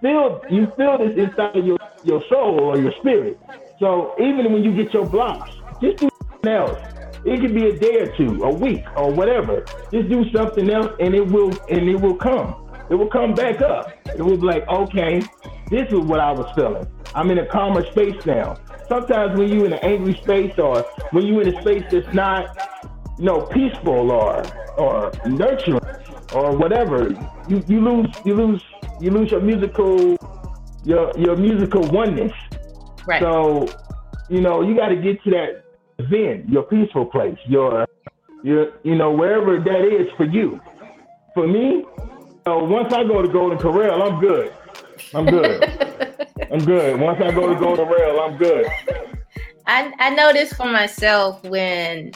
Feel 0.00 0.42
you 0.50 0.72
feel 0.76 0.98
this 0.98 1.16
inside 1.16 1.56
of 1.56 1.64
your, 1.64 1.78
your 2.04 2.22
soul 2.28 2.60
or 2.60 2.78
your 2.78 2.92
spirit. 2.98 3.38
So 3.78 4.14
even 4.18 4.52
when 4.52 4.64
you 4.64 4.74
get 4.74 4.92
your 4.92 5.06
blocks, 5.06 5.50
just 5.80 5.98
do 5.98 6.08
something 6.32 6.52
else. 6.52 6.95
It 7.26 7.40
could 7.40 7.54
be 7.54 7.66
a 7.66 7.76
day 7.76 8.02
or 8.02 8.16
two, 8.16 8.44
a 8.44 8.54
week, 8.54 8.84
or 8.96 9.10
whatever. 9.10 9.64
Just 9.92 10.08
do 10.08 10.30
something 10.30 10.70
else, 10.70 10.92
and 11.00 11.12
it 11.12 11.26
will 11.26 11.50
and 11.68 11.88
it 11.88 11.96
will 11.96 12.14
come. 12.14 12.70
It 12.88 12.94
will 12.94 13.10
come 13.10 13.34
back 13.34 13.60
up. 13.60 13.92
It 14.06 14.22
will 14.22 14.36
be 14.36 14.46
like, 14.46 14.66
okay, 14.68 15.20
this 15.68 15.88
is 15.90 15.98
what 15.98 16.20
I 16.20 16.30
was 16.30 16.48
feeling. 16.54 16.86
I'm 17.16 17.32
in 17.32 17.38
a 17.38 17.46
calmer 17.46 17.84
space 17.90 18.24
now. 18.26 18.56
Sometimes 18.88 19.36
when 19.36 19.48
you're 19.48 19.66
in 19.66 19.72
an 19.72 19.80
angry 19.82 20.14
space, 20.22 20.56
or 20.56 20.82
when 21.10 21.26
you're 21.26 21.42
in 21.42 21.56
a 21.56 21.60
space 21.62 21.82
that's 21.90 22.14
not, 22.14 22.56
you 23.18 23.24
know, 23.24 23.42
peaceful 23.46 24.12
or 24.12 24.44
or 24.78 25.10
nurturing 25.26 25.80
or 26.32 26.56
whatever, 26.56 27.10
you, 27.48 27.60
you 27.66 27.80
lose 27.80 28.06
you 28.24 28.34
lose 28.34 28.62
you 29.00 29.10
lose 29.10 29.32
your 29.32 29.40
musical 29.40 30.16
your 30.84 31.12
your 31.18 31.34
musical 31.34 31.82
oneness. 31.88 32.32
Right. 33.04 33.20
So, 33.20 33.66
you 34.28 34.40
know, 34.40 34.62
you 34.62 34.76
got 34.76 34.88
to 34.88 34.96
get 34.96 35.22
to 35.24 35.30
that 35.30 35.65
zen, 36.10 36.46
your 36.48 36.64
peaceful 36.64 37.06
place, 37.06 37.38
your, 37.46 37.86
your, 38.42 38.72
you 38.82 38.94
know, 38.94 39.10
wherever 39.10 39.58
that 39.58 39.84
is 39.84 40.08
for 40.16 40.24
you. 40.24 40.60
For 41.34 41.46
me, 41.46 41.84
so 42.44 42.64
once 42.64 42.92
I 42.92 43.04
go 43.04 43.22
to 43.22 43.28
Golden 43.28 43.58
Corral, 43.58 44.02
I'm 44.02 44.20
good. 44.20 44.52
I'm 45.14 45.26
good. 45.26 45.64
I'm 46.52 46.64
good. 46.64 47.00
Once 47.00 47.20
I 47.20 47.30
go 47.32 47.52
to 47.52 47.58
Golden 47.58 47.86
Corral, 47.86 48.20
I'm 48.20 48.36
good. 48.36 48.66
I, 49.66 49.92
I 49.98 50.10
know 50.10 50.32
this 50.32 50.52
for 50.52 50.66
myself 50.66 51.42
when 51.44 52.12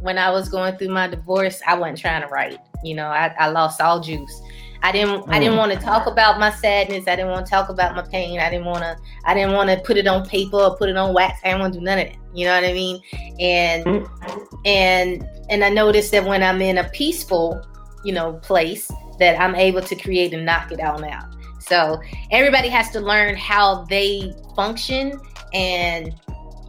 when 0.00 0.18
I 0.18 0.30
was 0.30 0.48
going 0.48 0.76
through 0.76 0.88
my 0.88 1.06
divorce, 1.06 1.62
I 1.66 1.74
wasn't 1.74 1.98
trying 1.98 2.22
to 2.22 2.28
write. 2.28 2.58
You 2.82 2.94
know, 2.94 3.06
I, 3.06 3.34
I 3.38 3.48
lost 3.48 3.80
all 3.80 4.00
juice. 4.00 4.40
I 4.84 4.92
didn't 4.92 5.24
I 5.30 5.38
didn't 5.38 5.54
mm. 5.54 5.58
want 5.58 5.72
to 5.72 5.78
talk 5.78 6.06
about 6.06 6.38
my 6.38 6.50
sadness. 6.50 7.08
I 7.08 7.16
didn't 7.16 7.30
want 7.30 7.46
to 7.46 7.50
talk 7.50 7.70
about 7.70 7.96
my 7.96 8.02
pain. 8.02 8.38
I 8.38 8.50
didn't 8.50 8.66
want 8.66 8.82
to 8.82 8.98
I 9.24 9.32
didn't 9.32 9.54
want 9.54 9.70
to 9.70 9.78
put 9.78 9.96
it 9.96 10.06
on 10.06 10.26
paper 10.28 10.58
or 10.58 10.76
put 10.76 10.90
it 10.90 10.96
on 10.98 11.14
wax. 11.14 11.40
I 11.42 11.48
didn't 11.48 11.62
want 11.62 11.72
to 11.72 11.78
do 11.78 11.84
none 11.86 12.00
of 12.00 12.08
that. 12.08 12.16
You 12.34 12.44
know 12.44 12.54
what 12.54 12.64
I 12.64 12.72
mean? 12.74 13.00
And 13.40 13.84
mm. 13.86 14.58
and 14.66 15.26
and 15.48 15.64
I 15.64 15.70
noticed 15.70 16.12
that 16.12 16.26
when 16.26 16.42
I'm 16.42 16.60
in 16.60 16.76
a 16.76 16.84
peaceful, 16.90 17.66
you 18.04 18.12
know, 18.12 18.34
place 18.34 18.92
that 19.18 19.40
I'm 19.40 19.54
able 19.54 19.80
to 19.80 19.96
create 19.96 20.34
and 20.34 20.44
knock 20.44 20.70
it 20.70 20.80
all 20.80 21.02
out. 21.02 21.34
So 21.60 21.98
everybody 22.30 22.68
has 22.68 22.90
to 22.90 23.00
learn 23.00 23.36
how 23.36 23.86
they 23.86 24.34
function 24.54 25.18
and 25.54 26.14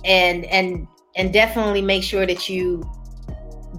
and 0.05 0.45
and 0.45 0.87
and 1.17 1.33
definitely 1.33 1.81
make 1.81 2.03
sure 2.03 2.25
that 2.25 2.47
you 2.47 2.89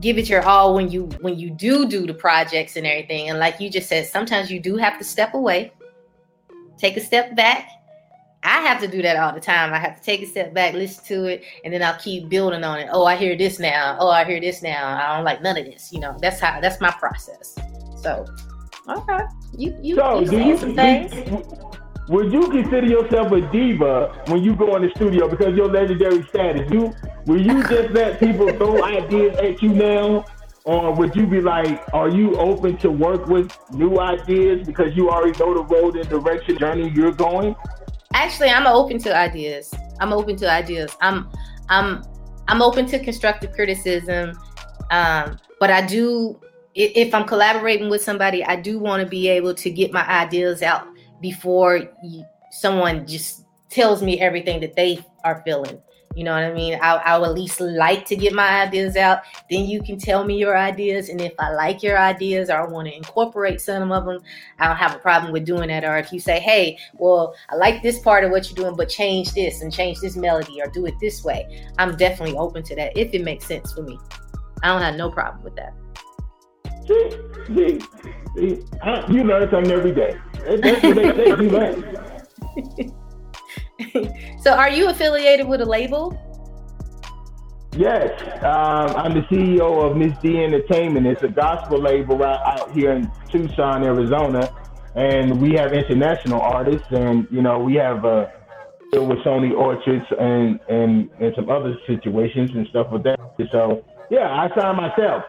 give 0.01 0.19
it 0.19 0.29
your 0.29 0.43
all 0.47 0.75
when 0.75 0.91
you 0.91 1.05
when 1.21 1.39
you 1.39 1.51
do 1.51 1.87
do 1.89 2.07
the 2.07 2.15
projects 2.15 2.77
and 2.77 2.87
everything. 2.87 3.31
And 3.31 3.39
like 3.39 3.61
you 3.61 3.71
just 3.71 3.89
said 3.89 4.07
sometimes 4.07 4.51
you 4.51 4.61
do 4.61 4.77
have 4.77 4.99
to 4.99 5.05
step 5.05 5.35
away 5.35 5.73
take 6.79 6.97
a 6.97 7.01
step 7.01 7.35
back. 7.37 7.71
I 8.43 8.61
have 8.61 8.81
to 8.81 8.87
do 8.87 9.03
that 9.03 9.17
all 9.17 9.33
the 9.33 9.41
time. 9.41 9.73
I 9.73 9.79
have 9.79 9.99
to 9.99 10.03
take 10.03 10.23
a 10.23 10.27
step 10.27 10.55
back 10.55 10.75
listen 10.75 11.05
to 11.07 11.25
it 11.25 11.43
and 11.65 11.73
then 11.73 11.83
i'll 11.83 11.99
keep 11.99 12.29
building 12.29 12.65
on 12.65 12.79
it. 12.79 12.89
Oh 12.93 13.05
i 13.05 13.17
hear 13.17 13.37
this 13.37 13.59
now. 13.59 13.97
Oh 13.99 14.11
i 14.11 14.25
hear 14.25 14.41
this 14.41 14.63
now. 14.63 14.97
I 14.97 15.17
don't 15.17 15.25
like 15.25 15.43
none 15.43 15.57
of 15.57 15.65
this 15.65 15.93
you 15.93 16.01
know. 16.01 16.17
That's 16.21 16.41
how 16.41 16.61
that's 16.61 16.81
my 16.81 16.91
process. 16.93 17.57
So 18.03 18.27
okay. 18.89 19.25
You 19.57 19.77
you, 19.83 19.97
So, 19.97 20.21
you 20.21 20.27
do 20.29 20.39
you, 20.39 20.59
some 20.59 20.75
things. 20.75 21.11
do- 21.13 21.67
would 22.09 22.33
you 22.33 22.49
consider 22.49 22.87
yourself 22.87 23.33
a 23.33 23.41
diva 23.51 24.23
when 24.29 24.45
you 24.45 24.55
go 24.55 24.77
in 24.77 24.83
the 24.83 24.91
studio 24.95 25.29
because 25.29 25.57
your 25.57 25.69
legendary 25.69 26.23
status? 26.29 26.71
You 26.71 26.95
will 27.27 27.41
you 27.41 27.63
just 27.69 27.91
let 27.91 28.19
people 28.19 28.49
throw 28.57 28.85
ideas 28.97 29.37
at 29.39 29.63
you 29.63 29.71
now, 29.71 30.25
or 30.65 30.95
would 30.95 31.15
you 31.15 31.27
be 31.27 31.41
like, 31.41 31.83
are 31.93 32.09
you 32.09 32.37
open 32.37 32.77
to 32.79 32.91
work 32.91 33.27
with 33.27 33.53
new 33.73 34.01
ideas 34.01 34.67
because 34.67 34.97
you 34.97 35.11
already 35.11 35.39
know 35.39 35.55
the 35.55 35.65
road 35.65 35.97
and 35.97 36.09
direction 36.09 36.59
journey 36.59 36.91
you're 36.91 37.13
going? 37.13 37.55
actually 38.17 38.49
i'm 38.49 38.67
open 38.67 38.99
to 38.99 39.15
ideas. 39.15 39.73
I'm 40.01 40.13
open 40.13 40.37
to 40.37 40.51
ideas. 40.51 40.97
I'm 41.01 41.31
i'm 41.69 42.03
i'm 42.49 42.63
open 42.63 42.87
to 42.87 42.99
constructive 42.99 43.53
criticism. 43.53 44.39
Um 44.91 45.39
but 45.61 45.71
i 45.71 45.81
do 45.87 46.41
if 46.75 47.15
i'm 47.15 47.27
collaborating 47.27 47.89
with 47.89 48.03
somebody 48.03 48.45
i 48.45 48.57
do 48.57 48.79
want 48.79 49.03
to 49.03 49.09
be 49.09 49.29
able 49.29 49.55
to 49.55 49.71
get 49.71 49.93
my 49.93 50.07
ideas 50.07 50.63
out 50.63 50.87
before 51.21 51.89
you, 52.03 52.25
someone 52.51 53.07
just 53.07 53.45
tells 53.71 54.03
me 54.03 54.21
everything 54.21 54.61
that 54.61 54.75
they 54.77 54.99
are 55.25 55.43
feeling 55.45 55.81
you 56.17 56.25
know 56.25 56.33
what 56.33 56.43
i 56.43 56.53
mean 56.53 56.79
I, 56.81 56.95
I 56.95 57.19
would 57.19 57.29
at 57.29 57.35
least 57.35 57.61
like 57.61 58.07
to 58.07 58.17
get 58.17 58.33
my 58.33 58.63
ideas 58.63 58.97
out 58.97 59.21
then 59.51 59.67
you 59.67 59.83
can 59.83 59.99
tell 59.99 60.25
me 60.25 60.39
your 60.39 60.57
ideas 60.57 61.11
and 61.11 61.21
if 61.21 61.35
i 61.39 61.53
like 61.53 61.83
your 61.83 61.99
ideas 61.99 62.49
or 62.49 62.55
i 62.57 62.67
want 62.67 62.89
to 62.89 62.97
incorporate 62.97 63.61
some 63.61 63.93
of 63.93 64.07
them 64.07 64.21
i 64.59 64.67
don't 64.67 64.79
have 64.79 64.95
a 64.95 64.99
problem 64.99 65.31
with 65.31 65.45
doing 65.45 65.69
that 65.69 65.85
or 65.85 65.99
if 65.99 66.11
you 66.13 66.19
say 66.19 66.41
hey 66.41 66.79
well 66.95 67.35
i 67.51 67.55
like 67.55 67.83
this 67.83 67.99
part 67.99 68.25
of 68.25 68.31
what 68.31 68.49
you're 68.49 68.57
doing 68.57 68.75
but 68.75 68.89
change 68.89 69.33
this 69.35 69.61
and 69.61 69.71
change 69.71 70.01
this 70.01 70.17
melody 70.17 70.59
or 70.61 70.69
do 70.69 70.87
it 70.87 70.95
this 71.03 71.23
way 71.23 71.67
i'm 71.79 71.95
definitely 71.97 72.37
open 72.39 72.63
to 72.63 72.75
that 72.75 72.97
if 72.97 73.13
it 73.13 73.23
makes 73.23 73.45
sense 73.45 73.73
for 73.73 73.83
me 73.83 73.99
i 74.63 74.69
don't 74.69 74.81
have 74.81 74.97
no 74.97 75.11
problem 75.11 75.45
with 75.45 75.55
that 75.55 75.75
you 78.39 79.25
learn 79.25 79.51
something 79.51 79.73
every 79.73 79.93
day. 79.93 80.17
That's 80.45 80.83
what 80.85 80.95
they 80.95 81.17
say. 81.17 81.29
You 81.31 81.51
learn. 81.51 83.03
so 84.41 84.53
are 84.53 84.71
you 84.71 84.89
affiliated 84.89 85.47
with 85.47 85.61
a 85.61 85.65
label 85.65 86.19
Yes, 87.77 88.23
um, 88.43 88.97
I'm 88.97 89.13
the 89.13 89.21
CEO 89.31 89.85
of 89.85 89.99
Miss 89.99 90.17
D 90.23 90.43
Entertainment. 90.43 91.07
It's 91.07 91.23
a 91.23 91.29
gospel 91.29 91.79
label 91.79 92.17
right 92.17 92.41
out 92.43 92.73
here 92.73 92.93
in 92.93 93.13
Tucson, 93.31 93.85
Arizona, 93.85 94.51
and 94.95 95.43
we 95.43 95.53
have 95.57 95.75
international 95.75 96.41
artists, 96.41 96.87
and 96.91 97.29
you 97.31 97.43
know 97.43 97.59
we 97.59 97.75
have 97.75 98.03
uh, 98.07 98.29
deal 98.93 99.07
with 99.07 99.19
Sony 99.19 99.55
Orchards 99.55 100.07
and 100.19 100.59
and 100.71 101.11
and 101.21 101.35
some 101.37 101.51
other 101.51 101.77
situations 101.87 102.51
and 102.55 102.67
stuff 102.69 102.91
with 102.91 103.03
that. 103.03 103.21
So 103.53 103.85
yeah, 104.11 104.31
I 104.31 104.49
signed 104.59 104.79
myself. 104.79 105.25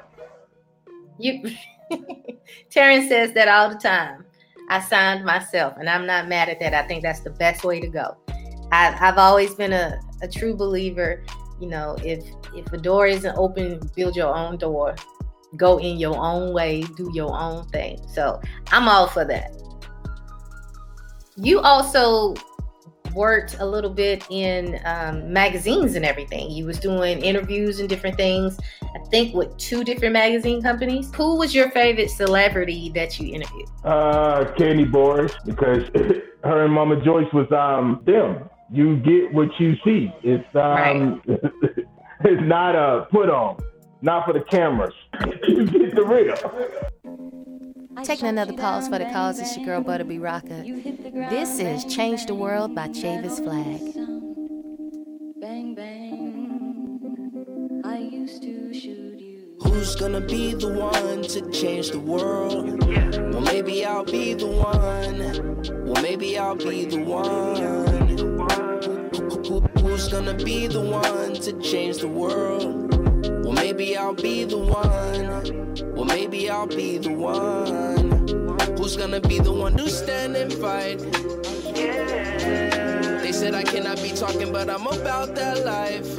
You 1.20 1.52
Terrence 2.70 3.10
says 3.10 3.34
that 3.34 3.50
all 3.50 3.70
the 3.70 3.80
time. 3.80 4.24
I 4.70 4.80
signed 4.80 5.26
myself, 5.26 5.74
and 5.78 5.90
I'm 5.90 6.06
not 6.06 6.30
mad 6.30 6.48
at 6.48 6.62
that. 6.62 6.74
I 6.74 6.88
think 6.88 7.04
that's 7.04 7.22
the 7.22 7.32
best 7.32 7.66
way 7.66 7.82
to 7.82 7.88
go. 7.88 8.16
I've 8.72 9.18
always 9.18 9.54
been 9.56 9.74
a, 9.74 10.00
a 10.22 10.28
true 10.28 10.56
believer. 10.56 11.24
You 11.60 11.68
know, 11.68 11.96
if 12.04 12.24
if 12.56 12.72
a 12.72 12.78
door 12.78 13.08
isn't 13.08 13.36
open, 13.38 13.80
build 13.96 14.16
your 14.16 14.36
own 14.36 14.58
door. 14.58 14.96
Go 15.56 15.78
in 15.80 15.98
your 15.98 16.18
own 16.18 16.54
way, 16.54 16.82
do 16.82 17.10
your 17.14 17.34
own 17.38 17.68
thing. 17.70 18.00
So 18.14 18.42
I'm 18.72 18.88
all 18.88 19.08
for 19.08 19.26
that. 19.26 19.52
You 21.38 21.60
also 21.62 22.36
worked 23.14 23.58
a 23.60 23.66
little 23.66 23.90
bit 23.90 24.24
in 24.30 24.80
um, 24.86 25.32
magazines 25.32 25.96
and 25.96 26.06
everything. 26.06 26.52
You 26.52 26.66
was 26.66 26.80
doing 26.80 27.20
interviews 27.20 27.80
and 27.80 27.88
different 27.88 28.18
things. 28.18 28.58
I 28.84 29.00
think 29.10 29.34
with 29.34 29.56
two 29.58 29.84
different 29.84 30.14
magazine 30.14 30.62
companies. 30.62 31.14
Who 31.16 31.38
was 31.38 31.54
your 31.56 31.72
favorite 31.72 32.10
celebrity 32.10 32.90
that 32.96 33.20
you 33.20 33.34
interviewed? 33.34 33.70
Uh, 33.84 34.46
Kandi 34.58 34.90
Burruss, 34.92 35.34
because 35.46 35.84
her 36.44 36.64
and 36.66 36.74
Mama 36.74 37.02
Joyce 37.04 37.32
was 37.34 37.52
um 37.52 38.02
them. 38.06 38.50
You 38.70 38.98
get 38.98 39.34
what 39.34 39.48
you 39.60 39.76
see. 39.84 40.14
It's 40.24 40.46
um, 40.56 41.22
it's 41.28 42.42
not 42.44 42.76
a 42.76 43.08
put 43.12 43.30
on, 43.30 43.58
not 44.02 44.26
for 44.26 44.34
the 44.34 44.42
cameras. 44.42 44.94
you 45.48 45.66
get 45.66 45.96
the 45.96 46.04
real. 46.04 46.36
Taking 48.04 48.28
another 48.28 48.54
pause 48.54 48.88
for 48.90 49.00
the 49.00 49.06
cause, 49.06 49.40
it's 49.40 49.56
your 49.58 49.66
girl 49.66 49.82
Butterby 49.84 50.22
Rocker. 50.22 50.64
This 51.30 51.60
is 51.60 51.86
Change 51.86 52.26
the 52.26 52.36
World 52.36 52.76
by 52.76 52.90
Chavis 52.90 53.42
Flag. 53.44 53.80
Bang 55.40 55.74
bang. 55.74 57.82
I 57.86 57.98
used 58.00 58.42
to 58.44 58.74
shoot 58.74 59.18
you. 59.20 59.56
Who's 59.64 59.96
gonna 59.96 60.22
be 60.22 60.54
the 60.54 60.74
one 60.74 61.24
to 61.24 61.50
change 61.52 61.90
the 61.92 62.00
world? 62.00 62.84
Well, 63.34 63.42
maybe 63.42 63.86
I'll 63.86 64.04
be 64.04 64.34
the 64.34 64.46
one. 64.46 65.86
Well, 65.86 66.04
maybe 66.04 66.38
I'll 66.38 66.56
be 66.56 66.86
the 66.86 67.02
one. 67.02 68.37
Who- 68.58 69.44
who- 69.48 69.64
Who's 69.82 70.08
gonna 70.10 70.34
be 70.34 70.68
the 70.68 70.82
one 70.82 71.34
to 71.46 71.52
change 71.62 71.98
the 72.00 72.08
world? 72.08 72.94
Well, 73.44 73.54
maybe 73.54 73.96
I'll 73.96 74.14
be 74.14 74.44
the 74.46 74.58
one. 74.58 75.96
Well, 75.96 76.06
maybe 76.06 76.50
I'll 76.50 76.68
be 76.68 76.98
the 76.98 77.14
one. 77.14 78.28
Who's 78.78 78.96
gonna 78.96 79.20
be 79.22 79.40
the 79.40 79.52
one 79.52 79.76
to 79.78 79.90
stand 79.90 80.36
and 80.36 80.52
fight? 80.54 81.00
Yeah. 81.76 83.20
They 83.22 83.32
said 83.32 83.54
I 83.56 83.64
cannot 83.64 84.02
be 84.02 84.12
talking, 84.12 84.52
but 84.52 84.70
I'm 84.70 84.88
about 84.88 85.36
that 85.36 85.64
life. 85.66 86.10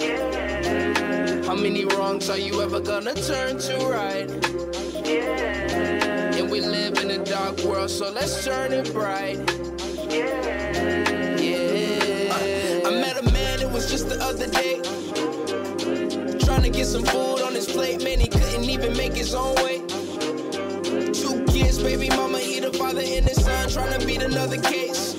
Yeah. 0.00 1.42
How 1.44 1.54
many 1.54 1.84
wrongs 1.84 2.28
are 2.30 2.38
you 2.38 2.62
ever 2.62 2.80
gonna 2.80 3.14
turn 3.14 3.58
to 3.58 3.76
right? 3.86 4.28
Yeah. 5.04 6.36
And 6.38 6.50
we 6.50 6.60
live 6.60 6.98
in 6.98 7.10
a 7.10 7.18
dark 7.24 7.58
world, 7.64 7.90
so 7.90 8.10
let's 8.10 8.44
turn 8.44 8.72
it 8.72 8.92
bright. 8.92 9.38
Yeah. 10.10 10.55
Just 13.88 14.08
the 14.08 14.18
other 14.22 14.48
day. 14.48 14.80
Trying 16.44 16.62
to 16.62 16.70
get 16.70 16.86
some 16.86 17.04
food 17.04 17.42
on 17.42 17.54
his 17.54 17.66
plate, 17.66 18.02
man, 18.02 18.18
he 18.18 18.26
couldn't 18.26 18.64
even 18.64 18.96
make 18.96 19.14
his 19.14 19.34
own 19.34 19.54
way. 19.56 19.78
Two 21.12 21.44
kids, 21.46 21.78
baby 21.82 22.08
mama, 22.10 22.38
he 22.38 22.58
the 22.58 22.72
father 22.72 23.00
and 23.00 23.24
his 23.26 23.44
son, 23.44 23.68
trying 23.68 23.98
to 23.98 24.06
beat 24.06 24.22
another 24.22 24.60
case. 24.60 25.14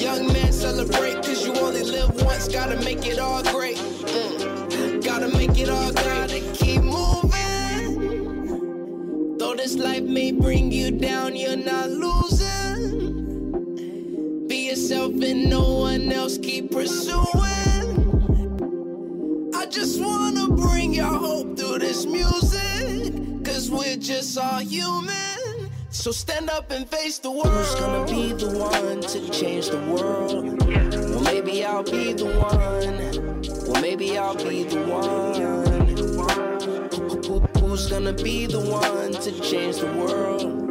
Young 0.00 0.32
man, 0.32 0.52
celebrate, 0.52 1.16
cause 1.16 1.46
you 1.46 1.54
only 1.60 1.82
live 1.84 2.22
once, 2.22 2.48
gotta 2.48 2.76
make 2.84 3.06
it 3.06 3.18
all 3.18 3.42
great. 3.44 3.76
Mm. 3.76 5.04
Gotta 5.04 5.28
make 5.28 5.56
it 5.58 5.68
all, 5.68 5.92
great. 5.92 6.04
gotta 6.04 6.40
keep 6.54 6.82
moving. 6.82 7.38
Though 9.38 9.54
this 9.54 9.76
life 9.76 10.02
may 10.02 10.32
bring 10.32 10.72
you 10.72 10.90
down, 10.90 11.36
you're 11.36 11.56
not 11.56 11.90
losing. 11.90 13.31
Be 14.92 14.98
yourself 14.98 15.22
and 15.22 15.48
no 15.48 15.62
one 15.78 16.12
else 16.12 16.36
keep 16.36 16.70
pursuing. 16.70 17.16
I 19.54 19.64
just 19.70 19.98
wanna 20.02 20.48
bring 20.48 20.92
your 20.92 21.06
hope 21.06 21.56
through 21.56 21.78
this 21.78 22.04
music. 22.04 23.14
Cause 23.42 23.70
we're 23.70 23.96
just 23.96 24.36
all 24.36 24.58
human. 24.58 25.70
So 25.88 26.10
stand 26.12 26.50
up 26.50 26.70
and 26.70 26.86
face 26.86 27.18
the 27.18 27.30
world. 27.30 27.48
Who's 27.48 27.74
gonna 27.76 28.04
be 28.04 28.32
the 28.34 28.50
one 28.58 29.00
to 29.00 29.30
change 29.30 29.70
the 29.70 29.78
world? 29.78 30.62
Well, 30.62 31.20
maybe 31.20 31.64
I'll 31.64 31.82
be 31.82 32.12
the 32.12 32.26
one. 32.26 33.72
Well, 33.72 33.80
maybe 33.80 34.18
I'll 34.18 34.34
be 34.36 34.64
the 34.64 34.80
one. 34.82 35.96
Who- 36.92 37.40
who- 37.40 37.66
Who's 37.66 37.86
gonna 37.86 38.12
be 38.12 38.44
the 38.44 38.60
one 38.60 39.12
to 39.12 39.40
change 39.40 39.76
the 39.78 39.86
world? 39.86 40.61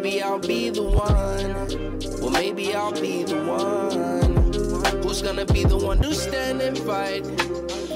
Maybe 0.00 0.22
I'll 0.22 0.38
be 0.38 0.70
the 0.70 0.84
one. 0.84 2.20
Well, 2.20 2.30
maybe 2.30 2.72
I'll 2.72 2.92
be 2.92 3.24
the 3.24 3.42
one. 3.42 5.02
Who's 5.02 5.22
gonna 5.22 5.44
be 5.44 5.64
the 5.64 5.76
one 5.76 5.98
to 6.02 6.14
stand 6.14 6.62
and 6.62 6.78
fight? 6.78 7.26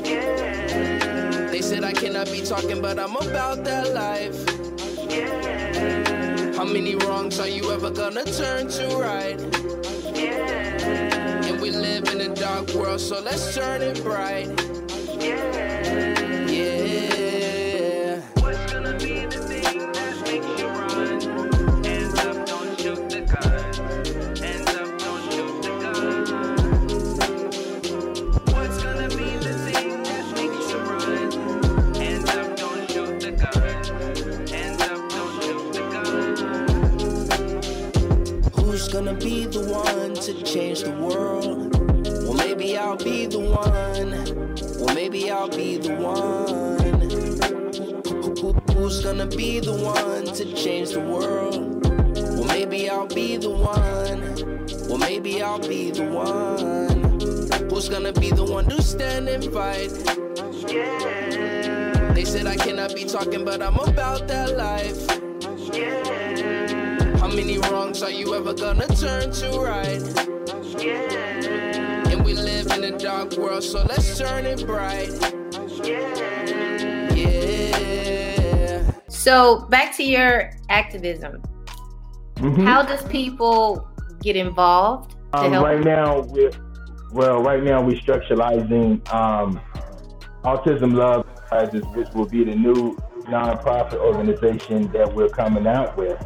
Yeah. 0.05 1.47
They 1.53 1.63
said 1.63 1.85
I 1.85 1.93
cannot 1.93 2.27
be 2.33 2.41
talking, 2.41 2.83
but 2.83 2.99
I'm 2.99 3.15
about 3.15 3.63
that 3.63 3.95
life. 3.95 4.35
Yeah. 5.09 6.57
How 6.57 6.65
many 6.65 6.97
wrongs 6.97 7.39
are 7.39 7.47
you 7.47 7.71
ever 7.71 7.91
gonna 7.91 8.25
turn 8.25 8.67
to 8.67 8.97
right? 8.97 9.39
Yeah. 10.13 11.47
And 11.47 11.61
we 11.61 11.71
live 11.71 12.09
in 12.09 12.21
a 12.21 12.35
dark 12.35 12.69
world, 12.75 13.01
so 13.01 13.21
let's 13.21 13.55
turn 13.55 13.81
it 13.81 14.03
bright. 14.03 14.49
Yeah. 15.21 15.72
Gonna 39.13 39.25
be 39.25 39.45
the 39.47 39.61
one 39.71 40.15
to 40.15 40.43
change 40.43 40.83
the 40.83 40.91
world? 40.93 41.77
Well, 42.25 42.35
maybe 42.35 42.79
I'll 42.79 42.97
be 42.97 43.27
the 43.27 43.41
one. 43.41 44.11
Well, 44.79 44.95
maybe 44.95 45.31
I'll 45.31 45.49
be 45.49 45.77
the 45.77 45.95
one. 45.97 47.11
Who- 48.41 48.53
who- 48.53 48.73
Who's 48.73 49.01
gonna 49.05 49.27
be 49.27 49.61
the 49.61 49.75
one 49.75 50.25
to 50.25 50.45
change 50.55 50.91
the 50.91 51.01
world? 51.01 51.87
Well, 52.17 52.45
maybe 52.45 52.89
I'll 52.89 53.07
be 53.07 53.37
the 53.37 53.51
one. 53.51 54.21
Well, 54.89 54.99
maybe 54.99 55.43
I'll 55.43 55.59
be 55.59 55.91
the 55.91 56.05
one. 56.05 57.21
Who's 57.71 57.89
gonna 57.89 58.13
be 58.13 58.31
the 58.31 58.45
one 58.45 58.67
to 58.71 58.83
stand 58.83 59.29
and 59.29 59.45
fight? 59.53 59.93
Yeah. 60.69 62.13
They 62.15 62.25
said 62.25 62.47
I 62.47 62.57
cannot 62.57 62.95
be 62.95 63.05
talking, 63.05 63.45
but 63.45 63.61
I'm 63.63 63.77
about 63.79 64.27
that 64.29 64.57
life. 64.57 65.22
How 67.33 67.37
many 67.39 67.57
wrongs 67.57 68.03
are 68.03 68.11
you 68.11 68.35
ever 68.35 68.53
gonna 68.53 68.87
turn 68.89 69.33
to 69.33 69.59
right? 69.59 70.03
Yeah. 70.79 72.11
And 72.11 72.23
we 72.27 72.35
live 72.35 72.71
in 72.73 72.85
a 72.85 72.99
dark 72.99 73.39
world, 73.39 73.63
so 73.65 73.85
let's 73.85 74.19
turn 74.19 74.45
it 74.45 74.67
bright. 74.67 75.09
Yeah. 77.17 78.91
So 79.09 79.61
back 79.71 79.97
to 79.97 80.03
your 80.05 80.51
activism. 80.69 81.41
Mhm. 82.37 82.67
How 82.67 82.83
does 82.83 83.03
people 83.05 83.89
get 84.21 84.37
involved 84.37 85.13
to 85.33 85.39
Um, 85.39 85.53
help? 85.53 85.65
right 85.65 85.83
now, 85.83 86.21
we're 86.29 86.51
well. 87.15 87.41
Right 87.43 87.63
now, 87.63 87.81
we're 87.81 87.97
structuralizing 87.97 89.11
um, 89.11 89.59
Autism 90.45 90.93
Love 90.93 91.25
Prizes, 91.49 91.83
which 91.95 92.09
will 92.15 92.27
be 92.29 92.45
the 92.45 92.55
new 92.55 92.95
nonprofit 93.31 93.95
organization 93.95 94.93
that 94.93 95.11
we're 95.15 95.31
coming 95.31 95.67
out 95.67 95.97
with. 95.97 96.19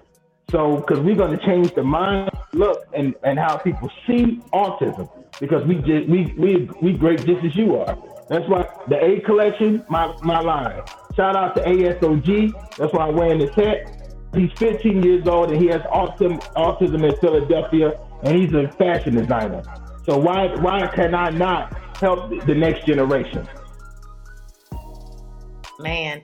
So, 0.49 0.77
because 0.77 0.99
we're 0.99 1.15
going 1.15 1.37
to 1.37 1.45
change 1.45 1.73
the 1.75 1.83
mind, 1.83 2.29
look, 2.51 2.85
and, 2.93 3.15
and 3.23 3.39
how 3.39 3.55
people 3.57 3.89
see 4.05 4.41
autism, 4.53 5.09
because 5.39 5.65
we 5.65 5.75
just 5.75 6.09
we 6.09 6.33
we 6.37 6.69
we 6.81 6.93
great 6.93 7.25
just 7.25 7.43
as 7.45 7.55
you 7.55 7.77
are. 7.77 7.97
That's 8.27 8.47
why 8.49 8.67
the 8.89 9.03
A 9.03 9.21
collection, 9.21 9.85
my 9.89 10.13
my 10.23 10.41
line. 10.41 10.81
Shout 11.15 11.35
out 11.35 11.55
to 11.55 11.61
ASOG. 11.63 12.77
That's 12.77 12.93
why 12.93 13.07
I'm 13.07 13.15
wearing 13.15 13.39
this 13.39 13.55
hat. 13.55 13.97
He's 14.33 14.51
15 14.57 15.03
years 15.03 15.27
old 15.27 15.51
and 15.51 15.61
he 15.61 15.67
has 15.67 15.81
autism 15.83 16.41
autism 16.55 17.09
in 17.09 17.15
Philadelphia, 17.17 17.99
and 18.23 18.37
he's 18.37 18.53
a 18.53 18.67
fashion 18.73 19.15
designer. 19.15 19.63
So 20.05 20.17
why 20.17 20.47
why 20.61 20.87
can 20.87 21.15
I 21.15 21.29
not 21.29 21.77
help 22.01 22.29
the 22.45 22.55
next 22.55 22.85
generation? 22.85 23.47
Man, 25.79 26.21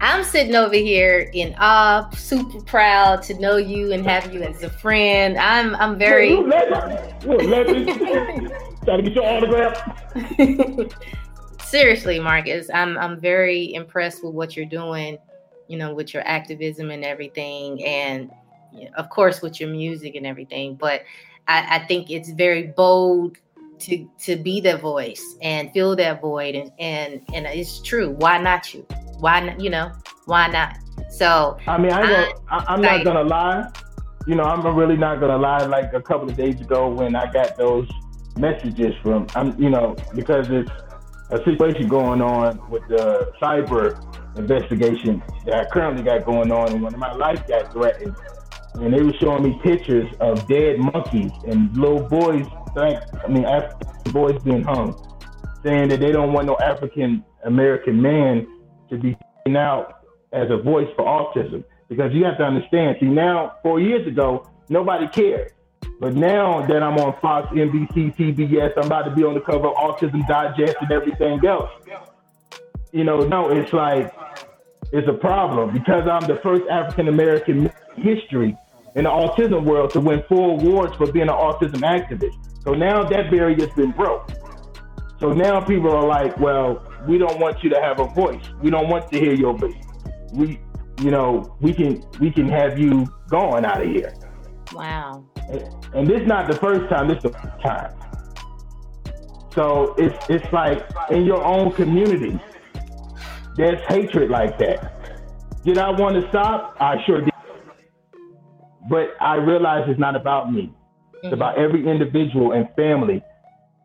I'm 0.00 0.24
sitting 0.24 0.54
over 0.54 0.74
here 0.74 1.30
in 1.32 1.54
awe, 1.58 2.10
super 2.10 2.60
proud 2.62 3.22
to 3.24 3.38
know 3.38 3.56
you 3.56 3.92
and 3.92 4.04
have 4.06 4.32
you 4.34 4.42
as 4.42 4.62
a 4.62 4.70
friend. 4.70 5.38
I'm 5.38 5.74
I'm 5.76 5.98
very 5.98 6.34
Look, 6.34 6.48
let- 6.48 7.24
look, 7.26 7.42
let 7.44 7.68
me- 7.68 8.48
Try 8.84 8.96
to 8.96 9.02
get 9.02 9.14
your 9.14 9.24
autograph. 9.24 9.80
seriously, 11.62 12.18
Marcus. 12.18 12.68
I'm 12.72 12.98
I'm 12.98 13.18
very 13.20 13.72
impressed 13.74 14.22
with 14.24 14.34
what 14.34 14.56
you're 14.56 14.66
doing. 14.66 15.16
You 15.68 15.78
know, 15.78 15.94
with 15.94 16.12
your 16.12 16.22
activism 16.26 16.90
and 16.90 17.02
everything, 17.04 17.82
and 17.84 18.30
you 18.74 18.84
know, 18.84 18.90
of 18.98 19.08
course 19.08 19.40
with 19.40 19.58
your 19.60 19.70
music 19.70 20.14
and 20.14 20.26
everything. 20.26 20.74
But 20.74 21.02
I, 21.48 21.76
I 21.76 21.86
think 21.86 22.10
it's 22.10 22.28
very 22.30 22.64
bold 22.76 23.38
to 23.84 24.08
to 24.20 24.36
be 24.36 24.60
that 24.62 24.80
voice 24.80 25.36
and 25.42 25.70
fill 25.72 25.96
that 25.96 26.20
void, 26.20 26.54
and 26.54 26.70
and 26.78 27.20
and 27.32 27.46
it's 27.46 27.80
true. 27.82 28.10
Why 28.18 28.38
not 28.38 28.72
you? 28.72 28.86
Why 29.20 29.40
not? 29.40 29.60
You 29.60 29.70
know, 29.70 29.92
why 30.26 30.48
not? 30.48 30.76
So 31.10 31.56
I 31.66 31.78
mean, 31.78 31.92
I 31.92 32.32
I, 32.50 32.64
I'm 32.68 32.80
not 32.80 33.04
gonna 33.04 33.24
lie. 33.24 33.70
You 34.26 34.36
know, 34.36 34.44
I'm 34.44 34.66
really 34.74 34.96
not 34.96 35.20
gonna 35.20 35.38
lie. 35.38 35.64
Like 35.66 35.92
a 35.92 36.00
couple 36.00 36.28
of 36.28 36.36
days 36.36 36.60
ago, 36.60 36.88
when 36.88 37.14
I 37.14 37.30
got 37.30 37.56
those 37.56 37.88
messages 38.36 38.94
from, 39.02 39.26
I'm, 39.34 39.60
you 39.62 39.70
know, 39.70 39.96
because 40.14 40.48
it's 40.50 40.70
a 41.30 41.38
situation 41.44 41.88
going 41.88 42.20
on 42.20 42.58
with 42.70 42.86
the 42.88 43.32
cyber 43.40 44.00
investigation 44.36 45.22
that 45.44 45.54
I 45.54 45.64
currently 45.70 46.02
got 46.02 46.24
going 46.24 46.50
on, 46.50 46.72
and 46.72 46.82
when 46.82 46.98
my 46.98 47.12
life 47.12 47.46
got 47.46 47.72
threatened, 47.72 48.16
and 48.74 48.92
they 48.92 49.02
were 49.02 49.12
showing 49.20 49.42
me 49.44 49.60
pictures 49.62 50.10
of 50.20 50.46
dead 50.48 50.78
monkeys 50.78 51.30
and 51.46 51.76
little 51.76 52.02
boys, 52.02 52.46
like, 52.76 53.02
I 53.24 53.28
mean, 53.28 53.44
African 53.44 54.12
boys 54.12 54.42
being 54.42 54.62
hung, 54.62 54.94
saying 55.62 55.88
that 55.88 56.00
they 56.00 56.12
don't 56.12 56.32
want 56.32 56.46
no 56.46 56.56
African 56.58 57.24
American 57.44 58.00
man 58.00 58.46
to 58.90 58.98
be 58.98 59.16
out 59.56 60.04
as 60.32 60.50
a 60.50 60.56
voice 60.56 60.88
for 60.96 61.04
autism. 61.04 61.64
Because 61.88 62.12
you 62.12 62.24
have 62.24 62.38
to 62.38 62.44
understand, 62.44 62.96
see, 63.00 63.06
now, 63.06 63.56
four 63.62 63.80
years 63.80 64.06
ago, 64.06 64.50
nobody 64.68 65.06
cared. 65.08 65.52
But 66.00 66.14
now 66.14 66.66
that 66.66 66.82
I'm 66.82 66.98
on 66.98 67.14
Fox, 67.20 67.48
NBC, 67.52 68.16
CBS, 68.16 68.72
I'm 68.76 68.86
about 68.86 69.02
to 69.02 69.14
be 69.14 69.22
on 69.22 69.34
the 69.34 69.40
cover 69.40 69.68
of 69.68 69.74
Autism 69.74 70.26
Digest 70.26 70.76
and 70.80 70.90
everything 70.90 71.44
else. 71.46 71.70
You 72.92 73.04
know, 73.04 73.20
no, 73.20 73.50
it's 73.50 73.72
like, 73.72 74.12
it's 74.92 75.08
a 75.08 75.12
problem 75.12 75.72
because 75.72 76.08
I'm 76.08 76.26
the 76.26 76.40
first 76.42 76.62
African 76.70 77.08
American 77.08 77.70
history 77.96 78.56
in 78.94 79.04
the 79.04 79.10
autism 79.10 79.64
world 79.64 79.90
to 79.90 80.00
win 80.00 80.22
four 80.28 80.52
awards 80.52 80.94
for 80.96 81.10
being 81.10 81.28
an 81.28 81.34
autism 81.34 81.80
activist. 81.80 82.36
So 82.64 82.72
now 82.72 83.04
that 83.04 83.30
barrier's 83.30 83.72
been 83.74 83.92
broke. 83.92 84.30
So 85.20 85.32
now 85.32 85.60
people 85.60 85.90
are 85.90 86.06
like, 86.06 86.36
well, 86.38 86.86
we 87.06 87.18
don't 87.18 87.38
want 87.38 87.62
you 87.62 87.70
to 87.70 87.80
have 87.80 88.00
a 88.00 88.06
voice. 88.06 88.42
We 88.62 88.70
don't 88.70 88.88
want 88.88 89.10
to 89.12 89.18
hear 89.18 89.34
your 89.34 89.56
voice. 89.56 89.74
We, 90.32 90.60
you 91.00 91.10
know, 91.10 91.56
we 91.60 91.72
can 91.72 92.02
we 92.20 92.30
can 92.30 92.48
have 92.48 92.78
you 92.78 93.06
going 93.28 93.64
out 93.64 93.82
of 93.82 93.88
here. 93.88 94.14
wow, 94.72 95.24
And, 95.48 95.62
and 95.94 96.08
this 96.08 96.22
is 96.22 96.26
not 96.26 96.48
the 96.48 96.56
first 96.56 96.88
time. 96.90 97.08
This 97.08 97.18
is 97.18 97.22
the 97.24 97.30
first 97.30 97.62
time. 97.62 97.94
So 99.54 99.94
it's 99.98 100.16
it's 100.28 100.52
like 100.52 100.84
in 101.10 101.24
your 101.24 101.44
own 101.44 101.72
community, 101.72 102.38
there's 103.56 103.80
hatred 103.88 104.30
like 104.30 104.58
that. 104.58 104.92
Did 105.64 105.78
I 105.78 105.90
want 105.90 106.20
to 106.20 106.28
stop? 106.28 106.76
I 106.80 106.96
sure 107.06 107.20
did. 107.20 107.30
But 108.90 109.10
I 109.20 109.36
realize 109.36 109.84
it's 109.88 110.00
not 110.00 110.16
about 110.16 110.52
me. 110.52 110.72
Mm-hmm. 111.24 111.32
It's 111.32 111.34
about 111.34 111.58
every 111.58 111.88
individual 111.88 112.52
and 112.52 112.68
family 112.76 113.22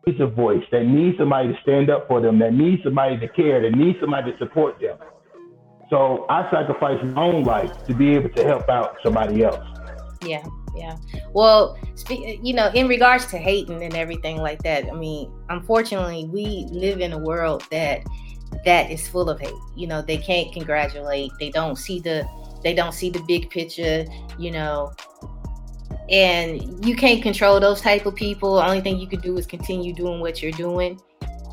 needs 0.06 0.20
a 0.20 0.26
voice, 0.26 0.62
that 0.72 0.84
needs 0.84 1.16
somebody 1.16 1.48
to 1.48 1.58
stand 1.62 1.88
up 1.88 2.06
for 2.06 2.20
them, 2.20 2.38
that 2.40 2.52
needs 2.52 2.82
somebody 2.82 3.16
to 3.18 3.28
care, 3.28 3.62
that 3.62 3.74
needs 3.76 3.98
somebody 3.98 4.32
to 4.32 4.38
support 4.38 4.78
them. 4.78 4.98
So 5.88 6.26
I 6.28 6.50
sacrificed 6.50 7.02
my 7.04 7.22
own 7.22 7.44
life 7.44 7.86
to 7.86 7.94
be 7.94 8.14
able 8.14 8.28
to 8.28 8.44
help 8.44 8.68
out 8.68 8.96
somebody 9.02 9.42
else. 9.42 9.66
Yeah, 10.22 10.44
yeah. 10.76 10.96
Well, 11.32 11.78
spe- 11.94 12.40
you 12.42 12.52
know, 12.52 12.70
in 12.74 12.88
regards 12.88 13.24
to 13.26 13.38
hating 13.38 13.82
and 13.82 13.96
everything 13.96 14.36
like 14.36 14.62
that, 14.62 14.84
I 14.84 14.92
mean, 14.92 15.32
unfortunately, 15.48 16.26
we 16.26 16.66
live 16.70 17.00
in 17.00 17.12
a 17.14 17.18
world 17.18 17.64
that 17.70 18.02
that 18.66 18.90
is 18.90 19.08
full 19.08 19.30
of 19.30 19.40
hate. 19.40 19.54
You 19.76 19.86
know, 19.86 20.02
they 20.02 20.18
can't 20.18 20.52
congratulate. 20.52 21.32
They 21.40 21.50
don't 21.50 21.76
see 21.76 22.00
the 22.00 22.28
they 22.62 22.74
don't 22.74 22.92
see 22.92 23.08
the 23.08 23.22
big 23.26 23.48
picture. 23.48 24.04
You 24.38 24.50
know, 24.50 24.92
and 26.10 26.84
you 26.84 26.96
can't 26.96 27.22
control 27.22 27.60
those 27.60 27.80
type 27.80 28.04
of 28.04 28.14
people. 28.14 28.58
Only 28.58 28.80
thing 28.80 28.98
you 28.98 29.06
can 29.06 29.20
do 29.20 29.36
is 29.38 29.46
continue 29.46 29.94
doing 29.94 30.20
what 30.20 30.42
you're 30.42 30.52
doing 30.52 31.00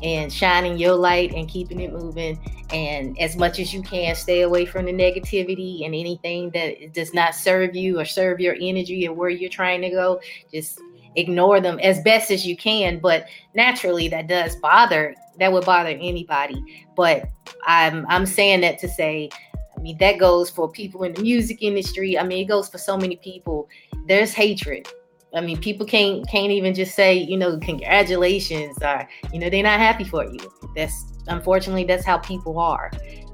and 0.02 0.32
shining 0.32 0.78
your 0.78 0.94
light 0.94 1.32
and 1.32 1.48
keeping 1.48 1.80
it 1.80 1.92
moving. 1.92 2.38
And 2.72 3.18
as 3.18 3.36
much 3.36 3.58
as 3.58 3.72
you 3.72 3.82
can, 3.82 4.14
stay 4.14 4.42
away 4.42 4.66
from 4.66 4.84
the 4.84 4.92
negativity 4.92 5.84
and 5.84 5.94
anything 5.94 6.50
that 6.50 6.92
does 6.92 7.14
not 7.14 7.34
serve 7.34 7.74
you 7.74 7.98
or 7.98 8.04
serve 8.04 8.40
your 8.40 8.56
energy 8.60 9.06
and 9.06 9.16
where 9.16 9.30
you're 9.30 9.50
trying 9.50 9.80
to 9.82 9.90
go. 9.90 10.20
Just 10.52 10.80
ignore 11.16 11.60
them 11.60 11.78
as 11.80 12.00
best 12.02 12.30
as 12.30 12.46
you 12.46 12.56
can. 12.56 12.98
But 12.98 13.26
naturally, 13.54 14.08
that 14.08 14.26
does 14.26 14.56
bother. 14.56 15.14
That 15.38 15.52
would 15.52 15.64
bother 15.64 15.90
anybody. 15.90 16.62
But 16.96 17.28
I'm 17.66 18.06
I'm 18.08 18.26
saying 18.26 18.60
that 18.62 18.78
to 18.80 18.88
say. 18.88 19.30
I 19.78 19.80
mean, 19.80 19.96
that 19.98 20.18
goes 20.18 20.50
for 20.50 20.68
people 20.68 21.04
in 21.04 21.14
the 21.14 21.22
music 21.22 21.62
industry. 21.62 22.18
I 22.18 22.24
mean, 22.24 22.44
it 22.44 22.48
goes 22.48 22.68
for 22.68 22.78
so 22.78 22.96
many 22.96 23.16
people. 23.16 23.68
There's 24.06 24.32
hatred 24.32 24.88
I 25.34 25.40
mean, 25.40 25.60
people 25.60 25.86
can't 25.86 26.26
can't 26.28 26.50
even 26.50 26.74
just 26.74 26.94
say, 26.94 27.14
you 27.14 27.36
know, 27.36 27.58
congratulations 27.58 28.76
or 28.82 29.06
you 29.32 29.38
know, 29.38 29.50
they're 29.50 29.62
not 29.62 29.78
happy 29.78 30.04
for 30.04 30.24
you. 30.24 30.38
That's 30.74 31.04
unfortunately 31.26 31.84
that's 31.84 32.04
how 32.04 32.18
people 32.18 32.58
are. 32.58 32.90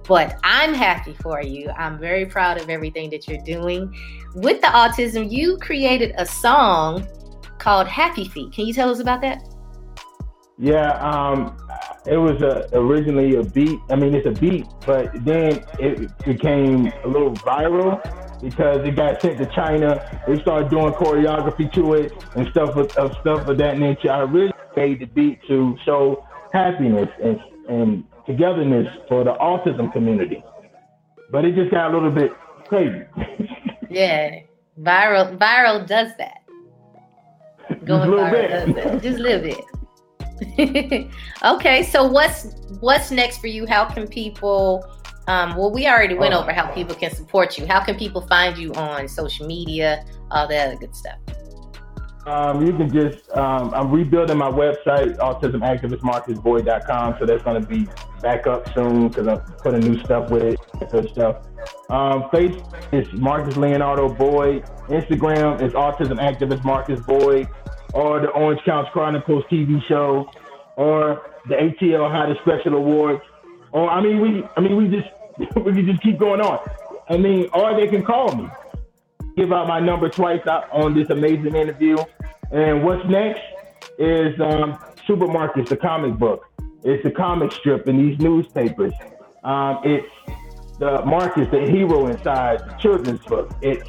But 0.06 0.38
I'm 0.42 0.74
happy 0.74 1.14
for 1.22 1.40
you. 1.42 1.70
I'm 1.70 1.98
very 1.98 2.26
proud 2.26 2.60
of 2.60 2.68
everything 2.68 3.10
that 3.10 3.26
you're 3.28 3.42
doing. 3.42 3.94
With 4.34 4.60
the 4.60 4.66
autism, 4.66 5.30
you 5.30 5.56
created 5.58 6.14
a 6.18 6.26
song 6.26 7.06
called 7.58 7.86
Happy 7.86 8.28
Feet. 8.28 8.52
Can 8.52 8.66
you 8.66 8.74
tell 8.74 8.90
us 8.90 8.98
about 8.98 9.20
that? 9.22 9.42
Yeah, 10.58 10.92
um, 11.00 11.56
it 12.06 12.16
was 12.16 12.40
a, 12.42 12.68
originally 12.78 13.36
a 13.36 13.42
beat. 13.42 13.78
I 13.90 13.96
mean, 13.96 14.14
it's 14.14 14.26
a 14.26 14.40
beat, 14.40 14.66
but 14.86 15.12
then 15.24 15.64
it 15.78 16.16
became 16.24 16.92
a 17.04 17.08
little 17.08 17.32
viral 17.34 18.00
because 18.40 18.86
it 18.86 18.94
got 18.94 19.20
sent 19.20 19.38
to 19.38 19.46
China. 19.46 20.22
They 20.26 20.38
started 20.40 20.70
doing 20.70 20.92
choreography 20.92 21.72
to 21.74 21.94
it 21.94 22.12
and 22.36 22.46
stuff 22.48 22.76
of, 22.76 22.90
of 22.96 23.16
stuff 23.20 23.48
of 23.48 23.58
that 23.58 23.78
nature. 23.78 24.10
I 24.12 24.20
really 24.20 24.52
made 24.76 25.00
the 25.00 25.06
beat 25.06 25.40
to 25.48 25.76
show 25.84 26.26
happiness 26.52 27.08
and, 27.22 27.40
and 27.68 28.04
togetherness 28.26 28.86
for 29.08 29.24
the 29.24 29.32
autism 29.34 29.92
community. 29.92 30.42
But 31.32 31.44
it 31.44 31.54
just 31.54 31.70
got 31.70 31.90
a 31.90 31.94
little 31.94 32.10
bit 32.10 32.32
crazy. 32.68 33.02
yeah, 33.90 34.40
viral 34.80 35.36
viral 35.38 35.86
does 35.86 36.12
that. 36.18 36.42
Going 37.84 38.10
viral 38.10 38.30
bit. 38.30 38.48
does 38.50 38.74
that. 38.74 39.02
Just 39.02 39.18
a 39.18 39.22
little 39.22 39.40
bit. 39.40 39.64
okay, 41.44 41.82
so 41.82 42.04
what's 42.04 42.54
what's 42.80 43.10
next 43.10 43.38
for 43.38 43.46
you? 43.46 43.66
How 43.66 43.84
can 43.84 44.08
people 44.08 44.84
um, 45.26 45.56
well, 45.56 45.70
we 45.70 45.86
already 45.86 46.14
went 46.14 46.34
over 46.34 46.52
how 46.52 46.66
people 46.72 46.94
can 46.94 47.14
support 47.14 47.56
you. 47.56 47.66
How 47.66 47.82
can 47.82 47.96
people 47.96 48.20
find 48.22 48.58
you 48.58 48.74
on 48.74 49.08
social 49.08 49.46
media, 49.46 50.04
all 50.30 50.46
that 50.48 50.68
other 50.68 50.76
good 50.76 50.94
stuff? 50.94 51.18
Um, 52.26 52.64
you 52.66 52.72
can 52.72 52.90
just, 52.90 53.30
um, 53.36 53.72
I'm 53.74 53.90
rebuilding 53.90 54.38
my 54.38 54.50
website, 54.50 55.18
autismactivistmarcusboyd.com. 55.18 57.16
So 57.18 57.26
that's 57.26 57.42
going 57.42 57.60
to 57.60 57.68
be 57.68 57.86
back 58.22 58.46
up 58.46 58.72
soon 58.74 59.08
because 59.08 59.26
I'm 59.28 59.40
putting 59.62 59.80
new 59.80 59.98
stuff 60.04 60.30
with 60.30 60.42
it, 60.42 60.58
good 60.90 61.10
stuff. 61.10 61.44
Um, 61.90 62.24
Facebook 62.32 62.92
is 62.92 63.12
Marcus 63.12 63.58
Leonardo 63.58 64.08
Boyd. 64.08 64.64
Instagram 64.88 65.60
is 65.60 65.74
Autism 65.74 66.18
Activist 66.18 66.64
Marcus 66.64 67.00
Boyd, 67.00 67.46
or 67.94 68.20
the 68.20 68.28
Orange 68.28 68.60
County 68.64 68.88
Chronicles 68.92 69.44
TV 69.50 69.82
show, 69.86 70.28
or 70.76 71.30
the 71.48 71.54
ATL 71.54 72.10
Hottest 72.10 72.40
Special 72.42 72.74
Awards. 72.74 73.22
Or 73.72 73.88
I 73.88 74.02
mean, 74.02 74.20
we, 74.20 74.44
I 74.56 74.60
mean, 74.60 74.76
we 74.76 74.88
just 74.88 75.08
we 75.56 75.72
can 75.72 75.86
just 75.86 76.02
keep 76.02 76.18
going 76.18 76.40
on. 76.40 76.58
I 77.08 77.16
mean, 77.16 77.48
or 77.54 77.74
they 77.74 77.86
can 77.86 78.04
call 78.04 78.34
me. 78.34 78.48
Give 79.36 79.52
out 79.52 79.66
my 79.66 79.80
number 79.80 80.08
twice 80.08 80.42
on 80.46 80.94
this 80.94 81.10
amazing 81.10 81.54
interview. 81.54 81.96
And 82.52 82.84
what's 82.84 83.04
next 83.08 83.42
is 83.98 84.38
um, 84.40 84.78
Super 85.06 85.26
Marcus, 85.26 85.68
the 85.68 85.76
comic 85.76 86.18
book. 86.18 86.44
It's 86.84 87.02
the 87.02 87.10
comic 87.10 87.50
strip 87.52 87.88
in 87.88 87.96
these 87.96 88.18
newspapers. 88.20 88.92
Um, 89.42 89.80
it's 89.84 90.06
the 90.78 91.04
Marcus, 91.04 91.48
the 91.50 91.60
hero 91.60 92.06
inside 92.06 92.60
the 92.60 92.74
children's 92.74 93.24
book. 93.24 93.50
It's 93.62 93.88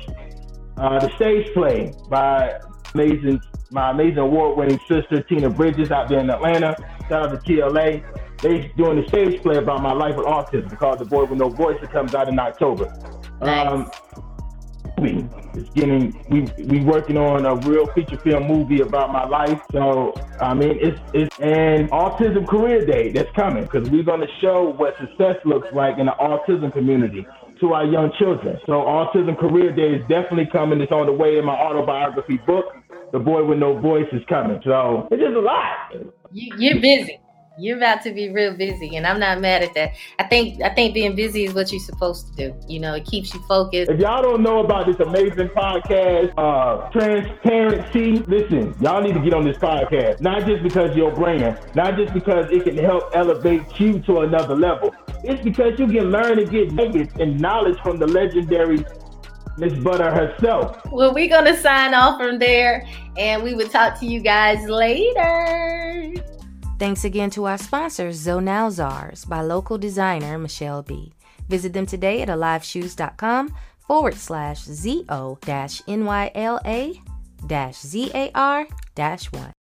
uh, 0.77 0.99
the 0.99 1.15
stage 1.15 1.53
play 1.53 1.93
by 2.09 2.59
amazing, 2.93 3.41
my 3.75 3.91
amazing 3.91 4.19
award-winning 4.19 4.79
sister 4.87 5.21
Tina 5.21 5.49
Bridges 5.49 5.91
out 5.91 6.07
there 6.07 6.19
in 6.19 6.29
Atlanta. 6.29 6.75
Shout 7.09 7.29
out 7.29 7.45
to 7.45 7.51
TLA 7.51 8.03
they 8.41 8.71
doing 8.77 9.01
the 9.01 9.07
stage 9.07 9.41
play 9.41 9.57
about 9.57 9.81
my 9.81 9.91
life 9.91 10.15
with 10.15 10.25
autism 10.25 10.77
called 10.77 10.99
The 10.99 11.05
Boy 11.05 11.25
with 11.25 11.39
No 11.39 11.49
Voice. 11.49 11.77
It 11.81 11.91
comes 11.91 12.13
out 12.13 12.29
in 12.29 12.37
October. 12.37 12.93
Nice. 13.41 13.67
Um, 13.67 13.91
it's 14.97 15.69
getting 15.71 16.15
we 16.29 16.41
we 16.65 16.79
working 16.81 17.17
on 17.17 17.45
a 17.45 17.55
real 17.67 17.87
feature 17.87 18.17
film 18.19 18.47
movie 18.47 18.81
about 18.81 19.11
my 19.11 19.25
life. 19.25 19.59
So 19.71 20.13
I 20.39 20.53
mean 20.53 20.77
it's 20.81 20.99
it's 21.13 21.37
an 21.39 21.89
autism 21.89 22.47
career 22.47 22.85
day 22.85 23.11
that's 23.11 23.31
coming 23.35 23.63
because 23.63 23.89
we're 23.89 24.03
gonna 24.03 24.27
show 24.41 24.73
what 24.77 24.97
success 24.97 25.35
looks 25.43 25.67
like 25.73 25.97
in 25.97 26.05
the 26.05 26.13
autism 26.13 26.71
community 26.71 27.25
to 27.59 27.73
our 27.73 27.85
young 27.85 28.11
children. 28.19 28.57
So 28.65 28.73
autism 28.73 29.37
career 29.37 29.75
day 29.75 29.95
is 29.95 30.01
definitely 30.07 30.47
coming. 30.51 30.81
It's 30.81 30.91
on 30.91 31.05
the 31.05 31.13
way 31.13 31.37
in 31.37 31.45
my 31.45 31.53
autobiography 31.53 32.37
book. 32.45 32.65
The 33.11 33.19
boy 33.19 33.45
with 33.45 33.59
no 33.59 33.79
voice 33.79 34.07
is 34.11 34.21
coming. 34.27 34.59
So 34.63 35.07
it's 35.11 35.21
just 35.21 35.35
a 35.35 35.39
lot. 35.39 35.93
You, 36.31 36.51
you're 36.57 36.81
busy 36.81 37.19
you're 37.57 37.77
about 37.77 38.01
to 38.03 38.11
be 38.11 38.29
real 38.29 38.53
busy 38.55 38.95
and 38.95 39.05
i'm 39.05 39.19
not 39.19 39.39
mad 39.39 39.63
at 39.63 39.73
that. 39.73 39.91
I 40.19 40.23
think 40.23 40.61
i 40.61 40.69
think 40.69 40.93
being 40.93 41.15
busy 41.15 41.45
is 41.45 41.53
what 41.53 41.71
you're 41.71 41.79
supposed 41.79 42.27
to 42.27 42.35
do. 42.35 42.55
You 42.67 42.79
know 42.79 42.95
it 42.95 43.05
keeps 43.05 43.33
you 43.33 43.41
focused. 43.47 43.91
If 43.91 43.99
y'all 43.99 44.21
don't 44.21 44.41
know 44.41 44.59
about 44.59 44.85
this 44.85 44.99
amazing 44.99 45.49
podcast 45.49 46.33
uh 46.37 46.89
transparency 46.89 48.17
listen 48.27 48.75
y'all 48.81 49.01
need 49.01 49.13
to 49.13 49.21
get 49.21 49.33
on 49.33 49.45
this 49.45 49.57
podcast. 49.57 50.21
Not 50.21 50.45
just 50.45 50.63
because 50.63 50.95
your 50.95 51.11
brand 51.11 51.59
not 51.75 51.95
just 51.95 52.13
because 52.13 52.49
it 52.51 52.63
can 52.63 52.77
help 52.77 53.11
elevate 53.13 53.79
you 53.79 53.99
to 54.01 54.19
another 54.19 54.55
level. 54.55 54.93
It's 55.23 55.43
because 55.43 55.79
you 55.79 55.87
can 55.87 56.11
learn 56.11 56.39
and 56.39 56.49
get 56.49 56.71
nuggets 56.71 57.13
and 57.19 57.39
knowledge 57.39 57.79
from 57.81 57.97
the 57.97 58.07
legendary 58.07 58.85
Miss 59.57 59.73
Butter 59.83 60.11
herself. 60.11 60.77
Well, 60.91 61.13
we're 61.13 61.29
going 61.29 61.45
to 61.45 61.57
sign 61.57 61.93
off 61.93 62.19
from 62.19 62.39
there 62.39 62.85
and 63.17 63.41
we 63.41 63.53
will 63.55 63.69
talk 63.69 63.99
to 64.01 64.05
you 64.05 64.19
guys 64.19 64.67
later. 64.67 66.13
Thanks 66.77 67.05
again 67.05 67.29
to 67.31 67.45
our 67.45 67.57
sponsors, 67.57 68.25
Zonal 68.25 68.69
Zars 68.69 69.27
by 69.27 69.41
local 69.41 69.77
designer 69.77 70.37
Michelle 70.37 70.83
B. 70.83 71.13
Visit 71.47 71.71
them 71.71 71.85
today 71.85 72.21
at 72.21 72.27
aliveshoes.com 72.27 73.55
forward 73.87 74.15
slash 74.15 74.63
ZO 74.63 75.37
dash 75.41 75.81
NYLA 75.83 76.99
dash 77.47 77.77
ZAR 77.77 78.67
dash 78.93 79.31
1. 79.31 79.55